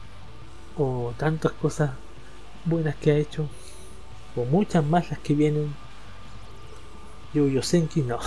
[0.76, 1.92] o tantas cosas
[2.64, 3.48] buenas que ha hecho
[4.34, 5.72] o muchas más las que vienen.
[7.34, 8.18] Yu Senki no.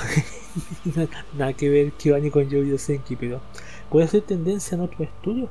[1.38, 3.42] Nada que ver Giovanni con Yu Senki pero
[3.90, 5.50] puede ser tendencia en otros estudios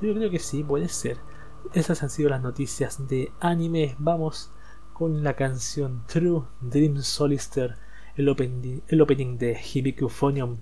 [0.00, 1.18] yo creo que sí, puede ser.
[1.74, 3.96] Esas han sido las noticias de anime.
[3.98, 4.50] Vamos
[4.92, 7.76] con la canción True Dream Solister,
[8.16, 10.58] el opening, el opening de Hibiki Euphonium.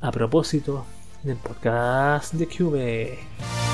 [0.00, 0.84] A propósito,
[1.24, 3.67] en el podcast de Cube.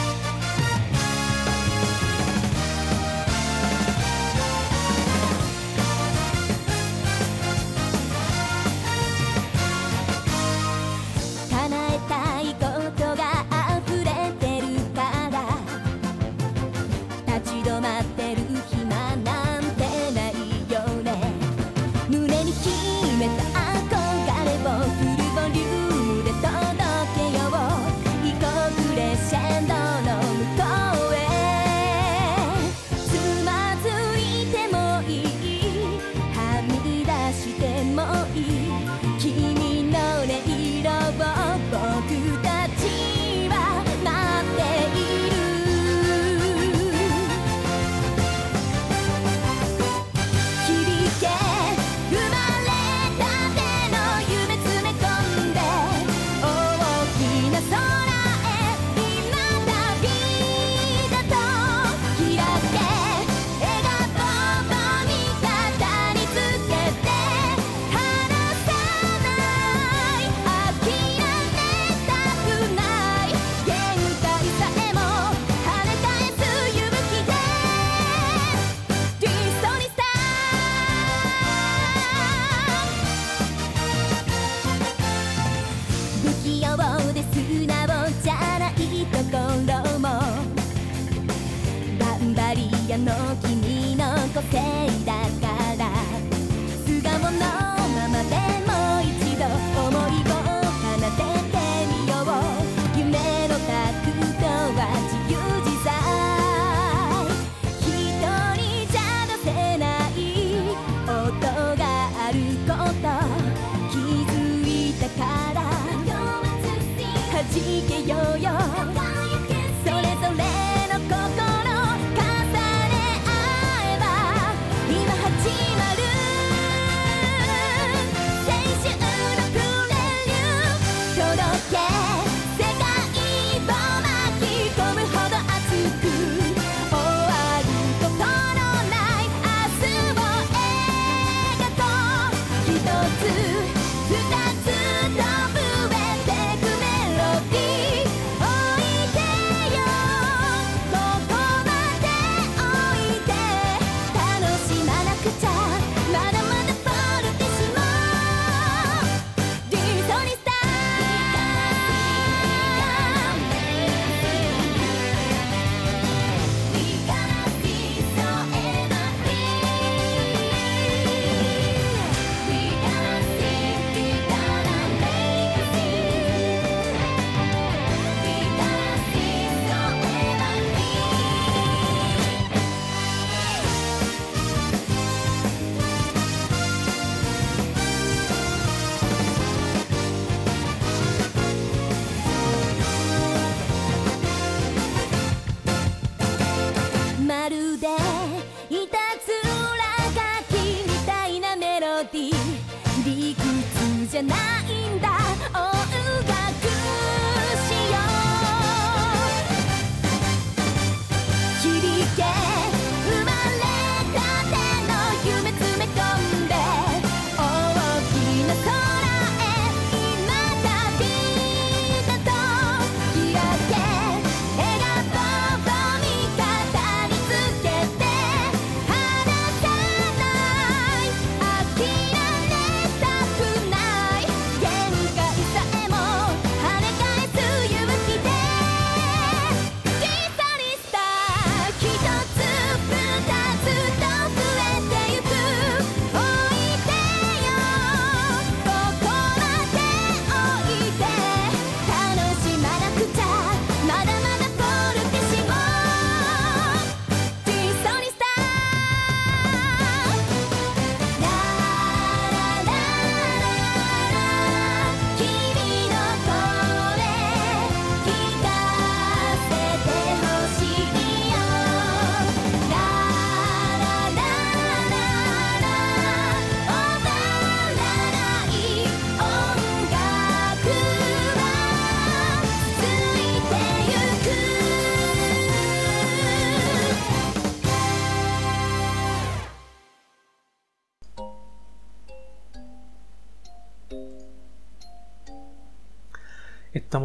[93.47, 94.05] 君の
[94.35, 94.59] 個性
[95.05, 95.44] だって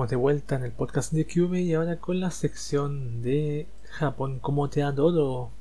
[0.08, 4.70] De vuelta en el podcast de Cube y ahora con la sección de Japón como
[4.70, 5.52] te adoro.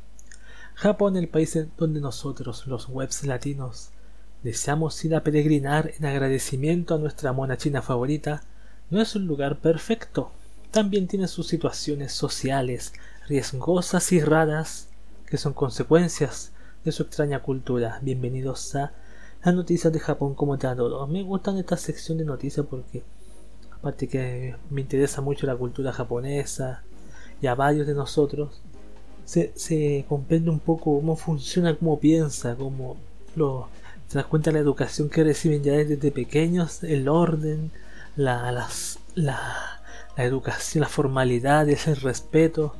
[0.75, 3.91] Japón, el país donde nosotros, los webs latinos,
[4.45, 8.45] deseamos ir a peregrinar en agradecimiento a nuestra mona china favorita,
[8.91, 10.31] no es un lugar perfecto.
[10.71, 12.93] También tiene sus situaciones sociales,
[13.27, 14.89] riesgosas y raras,
[15.27, 16.53] que son consecuencias
[16.85, 17.99] de su extraña cultura.
[18.03, 18.93] Bienvenidos a
[19.45, 21.05] las noticias de Japón como te adoro.
[21.09, 23.03] Me gustan esta sección de noticias porque
[23.79, 26.83] aparte que me interesa mucho la cultura japonesa
[27.41, 28.61] y a varios de nosotros
[29.25, 32.97] se, se comprende un poco cómo funciona, cómo piensa, cómo
[33.37, 33.69] lo
[34.09, 37.71] se das cuenta la educación que reciben ya desde pequeños, el orden,
[38.17, 39.83] la, las, la,
[40.17, 42.75] la educación, las formalidades, el respeto,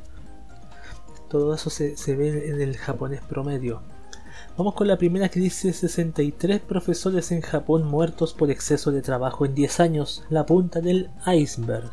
[1.29, 3.81] todo eso se, se ve en el japonés promedio.
[4.59, 9.55] Vamos con la primera dice 63 profesores en Japón muertos por exceso de trabajo en
[9.55, 11.89] 10 años, la punta del iceberg.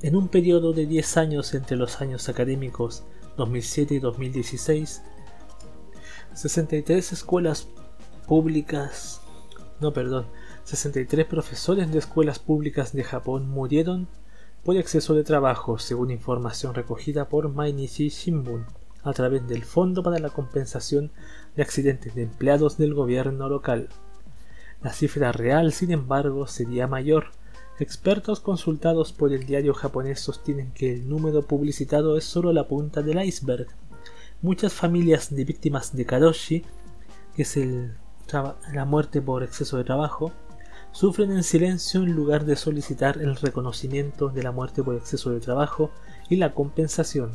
[0.00, 3.02] En un periodo de 10 años entre los años académicos
[3.36, 5.02] 2007 y 2016,
[6.32, 7.68] 63 escuelas
[8.26, 9.20] públicas,
[9.80, 10.24] no perdón,
[10.64, 14.08] 63 profesores de escuelas públicas de Japón murieron
[14.64, 18.64] por exceso de trabajo, según información recogida por Mainichi Shimbun
[19.06, 21.12] a través del Fondo para la Compensación
[21.54, 23.88] de Accidentes de Empleados del Gobierno Local.
[24.82, 27.30] La cifra real, sin embargo, sería mayor,
[27.78, 33.02] Expertos consultados por el diario japonés sostienen que el número publicitado es solo la punta
[33.02, 33.66] del iceberg.
[34.40, 36.64] Muchas familias de víctimas de karoshi,
[37.34, 37.58] que es
[38.72, 40.32] la muerte por exceso de trabajo,
[40.90, 45.40] sufren en silencio en lugar de solicitar el reconocimiento de la muerte por exceso de
[45.40, 45.90] trabajo
[46.30, 47.32] y la compensación.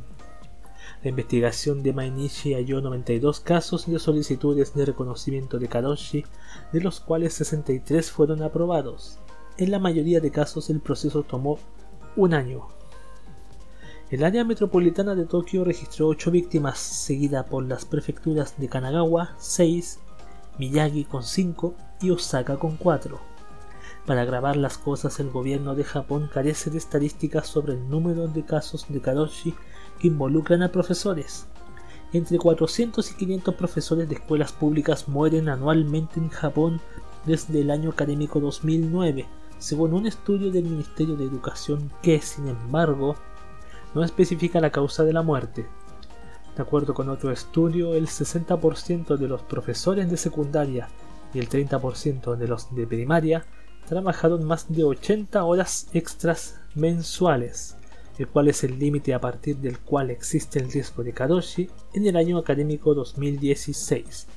[1.04, 6.24] La investigación de Mainichi halló 92 casos de solicitudes de reconocimiento de karoshi,
[6.72, 9.18] de los cuales 63 fueron aprobados.
[9.58, 11.58] En la mayoría de casos el proceso tomó
[12.16, 12.68] un año.
[14.12, 20.00] El área metropolitana de Tokio registró 8 víctimas, seguida por las prefecturas de Kanagawa 6,
[20.60, 23.20] Miyagi con 5 y Osaka con 4.
[24.06, 28.44] Para grabar las cosas, el gobierno de Japón carece de estadísticas sobre el número de
[28.44, 29.56] casos de karoshi
[30.08, 31.48] involucran a profesores.
[32.14, 36.82] Entre 400 y 500 profesores de escuelas públicas mueren anualmente en Japón
[37.26, 39.28] desde el año académico 2009,
[39.60, 43.16] según un estudio del Ministerio de Educación que, sin embargo,
[43.94, 45.68] no especifica la causa de la muerte.
[46.56, 50.90] De acuerdo con otro estudio, el 60% de los profesores de secundaria
[51.34, 53.46] y el 30% de los de primaria
[53.88, 57.78] trabajaron más de 80 horas extras mensuales,
[58.18, 62.06] el cual es el límite a partir del cual existe el riesgo de karoshi en
[62.06, 64.28] el año académico 2016.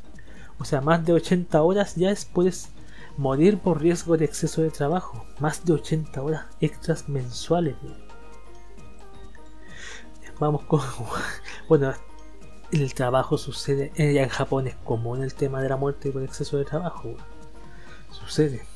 [0.59, 2.69] O sea, más de 80 horas ya es puedes
[3.17, 5.25] morir por riesgo de exceso de trabajo.
[5.41, 7.77] Más de 80 horas extras mensuales.
[10.39, 10.81] Vamos con...
[11.69, 11.93] Bueno,
[12.71, 13.93] en el trabajo sucede...
[13.97, 17.15] en Japón es común el tema de la muerte por exceso de trabajo.
[18.11, 18.74] Sucede.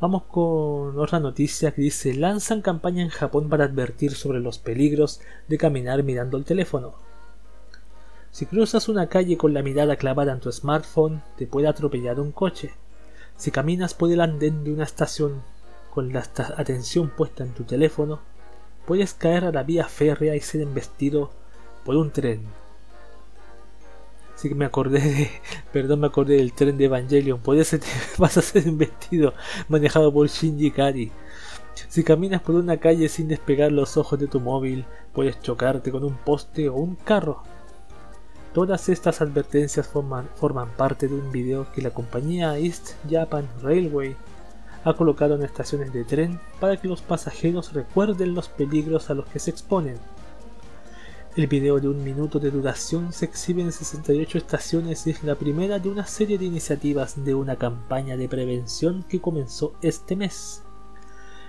[0.00, 5.20] Vamos con otra noticia que dice lanzan campaña en Japón para advertir sobre los peligros
[5.46, 6.94] de caminar mirando el teléfono.
[8.30, 12.32] Si cruzas una calle con la mirada clavada en tu smartphone, te puede atropellar un
[12.32, 12.72] coche.
[13.36, 15.42] Si caminas por el andén de una estación
[15.92, 16.24] con la
[16.56, 18.20] atención puesta en tu teléfono,
[18.86, 21.30] puedes caer a la vía férrea y ser embestido
[21.84, 22.59] por un tren.
[24.40, 25.30] Así que me acordé de,
[25.70, 27.42] perdón, me acordé del tren de Evangelion.
[27.58, 27.86] Ese te
[28.18, 29.34] vas a ser embestido,
[29.68, 31.12] manejado por Shinji Kari.
[31.90, 36.04] Si caminas por una calle sin despegar los ojos de tu móvil, puedes chocarte con
[36.04, 37.42] un poste o un carro.
[38.54, 44.16] Todas estas advertencias forman, forman parte de un video que la compañía East Japan Railway
[44.84, 49.26] ha colocado en estaciones de tren para que los pasajeros recuerden los peligros a los
[49.26, 49.98] que se exponen.
[51.40, 55.36] El video de un minuto de duración se exhibe en 68 estaciones y es la
[55.36, 60.60] primera de una serie de iniciativas de una campaña de prevención que comenzó este mes.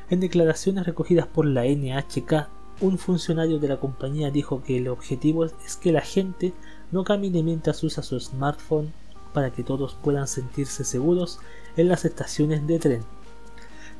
[0.09, 2.47] En declaraciones recogidas por la NHK,
[2.79, 6.53] un funcionario de la compañía dijo que el objetivo es que la gente
[6.93, 8.93] no camine mientras usa su smartphone
[9.33, 11.39] para que todos puedan sentirse seguros
[11.75, 13.03] en las estaciones de tren.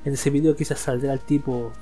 [0.05, 1.73] En ese video quizás saldrá el tipo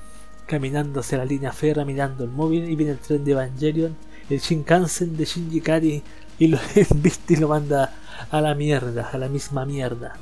[0.50, 3.96] caminando hacia la línea férrea mirando el móvil y viene el tren de Evangelion,
[4.28, 6.02] el Shinkansen de Shinji Kari
[6.40, 6.58] y lo
[6.96, 7.94] viste y lo manda
[8.32, 10.14] a la mierda, a la misma mierda.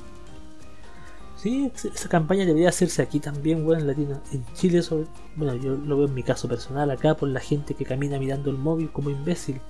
[1.38, 4.20] Sí, esa campaña debería hacerse aquí también, bueno, en Latino.
[4.30, 4.82] En Chile,
[5.34, 8.50] bueno, yo lo veo en mi caso personal acá por la gente que camina mirando
[8.50, 9.62] el móvil como imbécil.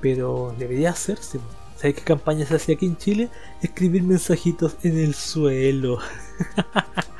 [0.00, 1.38] Pero debería hacerse.
[1.76, 3.28] ¿Sabes qué campaña se hace aquí en Chile?
[3.62, 5.98] Escribir mensajitos en el suelo.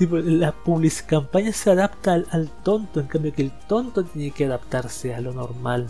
[0.00, 4.32] sí, pues la public campaña se adapta al, tonto, en cambio que el tonto tiene
[4.32, 5.86] que adaptarse a lo normal.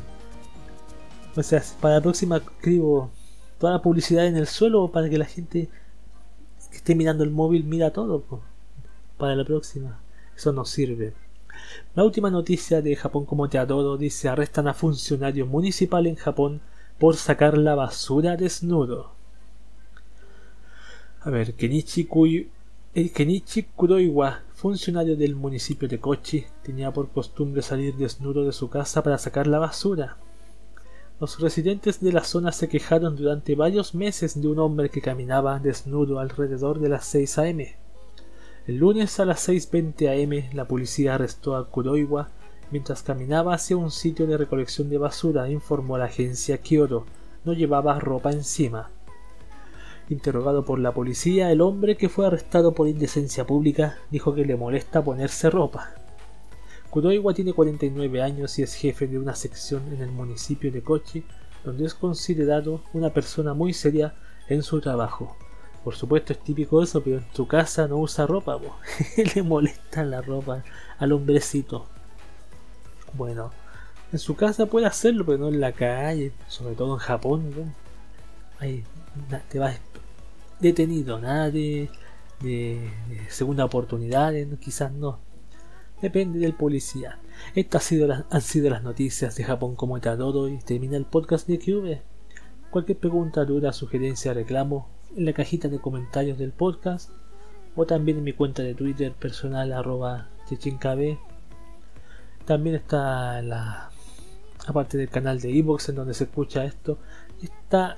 [1.37, 3.11] O sea, para la próxima escribo
[3.59, 5.69] toda la publicidad en el suelo para que la gente
[6.70, 8.20] que esté mirando el móvil mira todo.
[8.20, 8.43] po.
[9.16, 10.01] Para la próxima.
[10.37, 11.15] Eso no sirve.
[11.95, 16.61] La última noticia de Japón como te adoro dice arrestan a funcionario municipal en Japón
[16.99, 19.12] por sacar la basura desnudo.
[21.23, 22.49] A ver, Kenichi, Kuy- eh,
[22.93, 29.01] Kenichi Kuroiwa, funcionario del municipio de Kochi, tenía por costumbre salir desnudo de su casa
[29.01, 30.17] para sacar la basura.
[31.21, 35.61] Los residentes de la zona se quejaron durante varios meses de un hombre que caminaba
[35.61, 37.77] desnudo alrededor de las 6 a.m.
[38.67, 42.31] El lunes a las 6.20 am la policía arrestó a Kuroiwa
[42.73, 47.07] mientras caminaba hacia un sitio de recolección de basura, informó la agencia Kyoto.
[47.45, 48.91] No llevaba ropa encima.
[50.11, 54.57] Interrogado por la policía, el hombre que fue arrestado por indecencia pública dijo que le
[54.57, 55.95] molesta ponerse ropa.
[56.91, 61.24] Kuroiwa tiene 49 años y es jefe de una sección en el municipio de Kochi,
[61.65, 64.16] donde es considerado una persona muy seria
[64.49, 65.37] en su trabajo.
[65.85, 68.59] Por supuesto es típico eso, pero en tu casa no usa ropa,
[69.37, 70.65] le molesta la ropa
[70.99, 71.87] al hombrecito.
[73.12, 73.53] Bueno,
[74.12, 77.51] en su casa puede hacerlo, pero no en la calle, sobre todo en Japón.
[77.57, 77.73] ¿no?
[78.59, 78.82] Ahí
[79.49, 79.78] te vas
[80.61, 81.91] detenido, nada de
[82.43, 82.91] de,
[83.28, 85.19] segunda oportunidad, eh, quizás no.
[86.01, 87.19] Depende del policía.
[87.55, 90.97] Estas han sido, las, han sido las noticias de Japón como está todo y termina
[90.97, 92.03] el podcast de Cube.
[92.70, 97.11] Cualquier pregunta, duda, sugerencia, reclamo en la cajita de comentarios del podcast
[97.77, 101.19] o también en mi cuenta de Twitter personal arroba chechinkb.
[102.47, 103.91] También está la
[104.66, 106.99] aparte del canal de Evox en donde se escucha esto,
[107.43, 107.97] está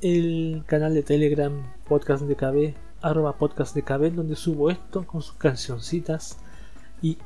[0.00, 1.52] el canal de Telegram
[1.88, 6.38] podcast de KB arroba podcast de KB donde subo esto con sus cancioncitas.
[7.02, 7.18] Y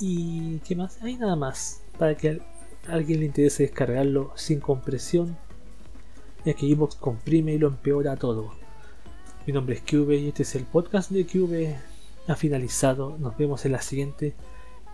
[0.00, 2.40] y qué más hay nada más para que
[2.88, 5.36] a alguien le interese descargarlo sin compresión.
[6.44, 8.52] Ya que Evox comprime y lo empeora todo.
[9.46, 11.76] Mi nombre es Cube y este es el podcast de Cube
[12.26, 13.16] ha finalizado.
[13.18, 14.34] Nos vemos en la siguiente.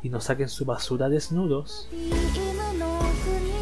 [0.03, 3.60] Y no saquen su basura desnudos「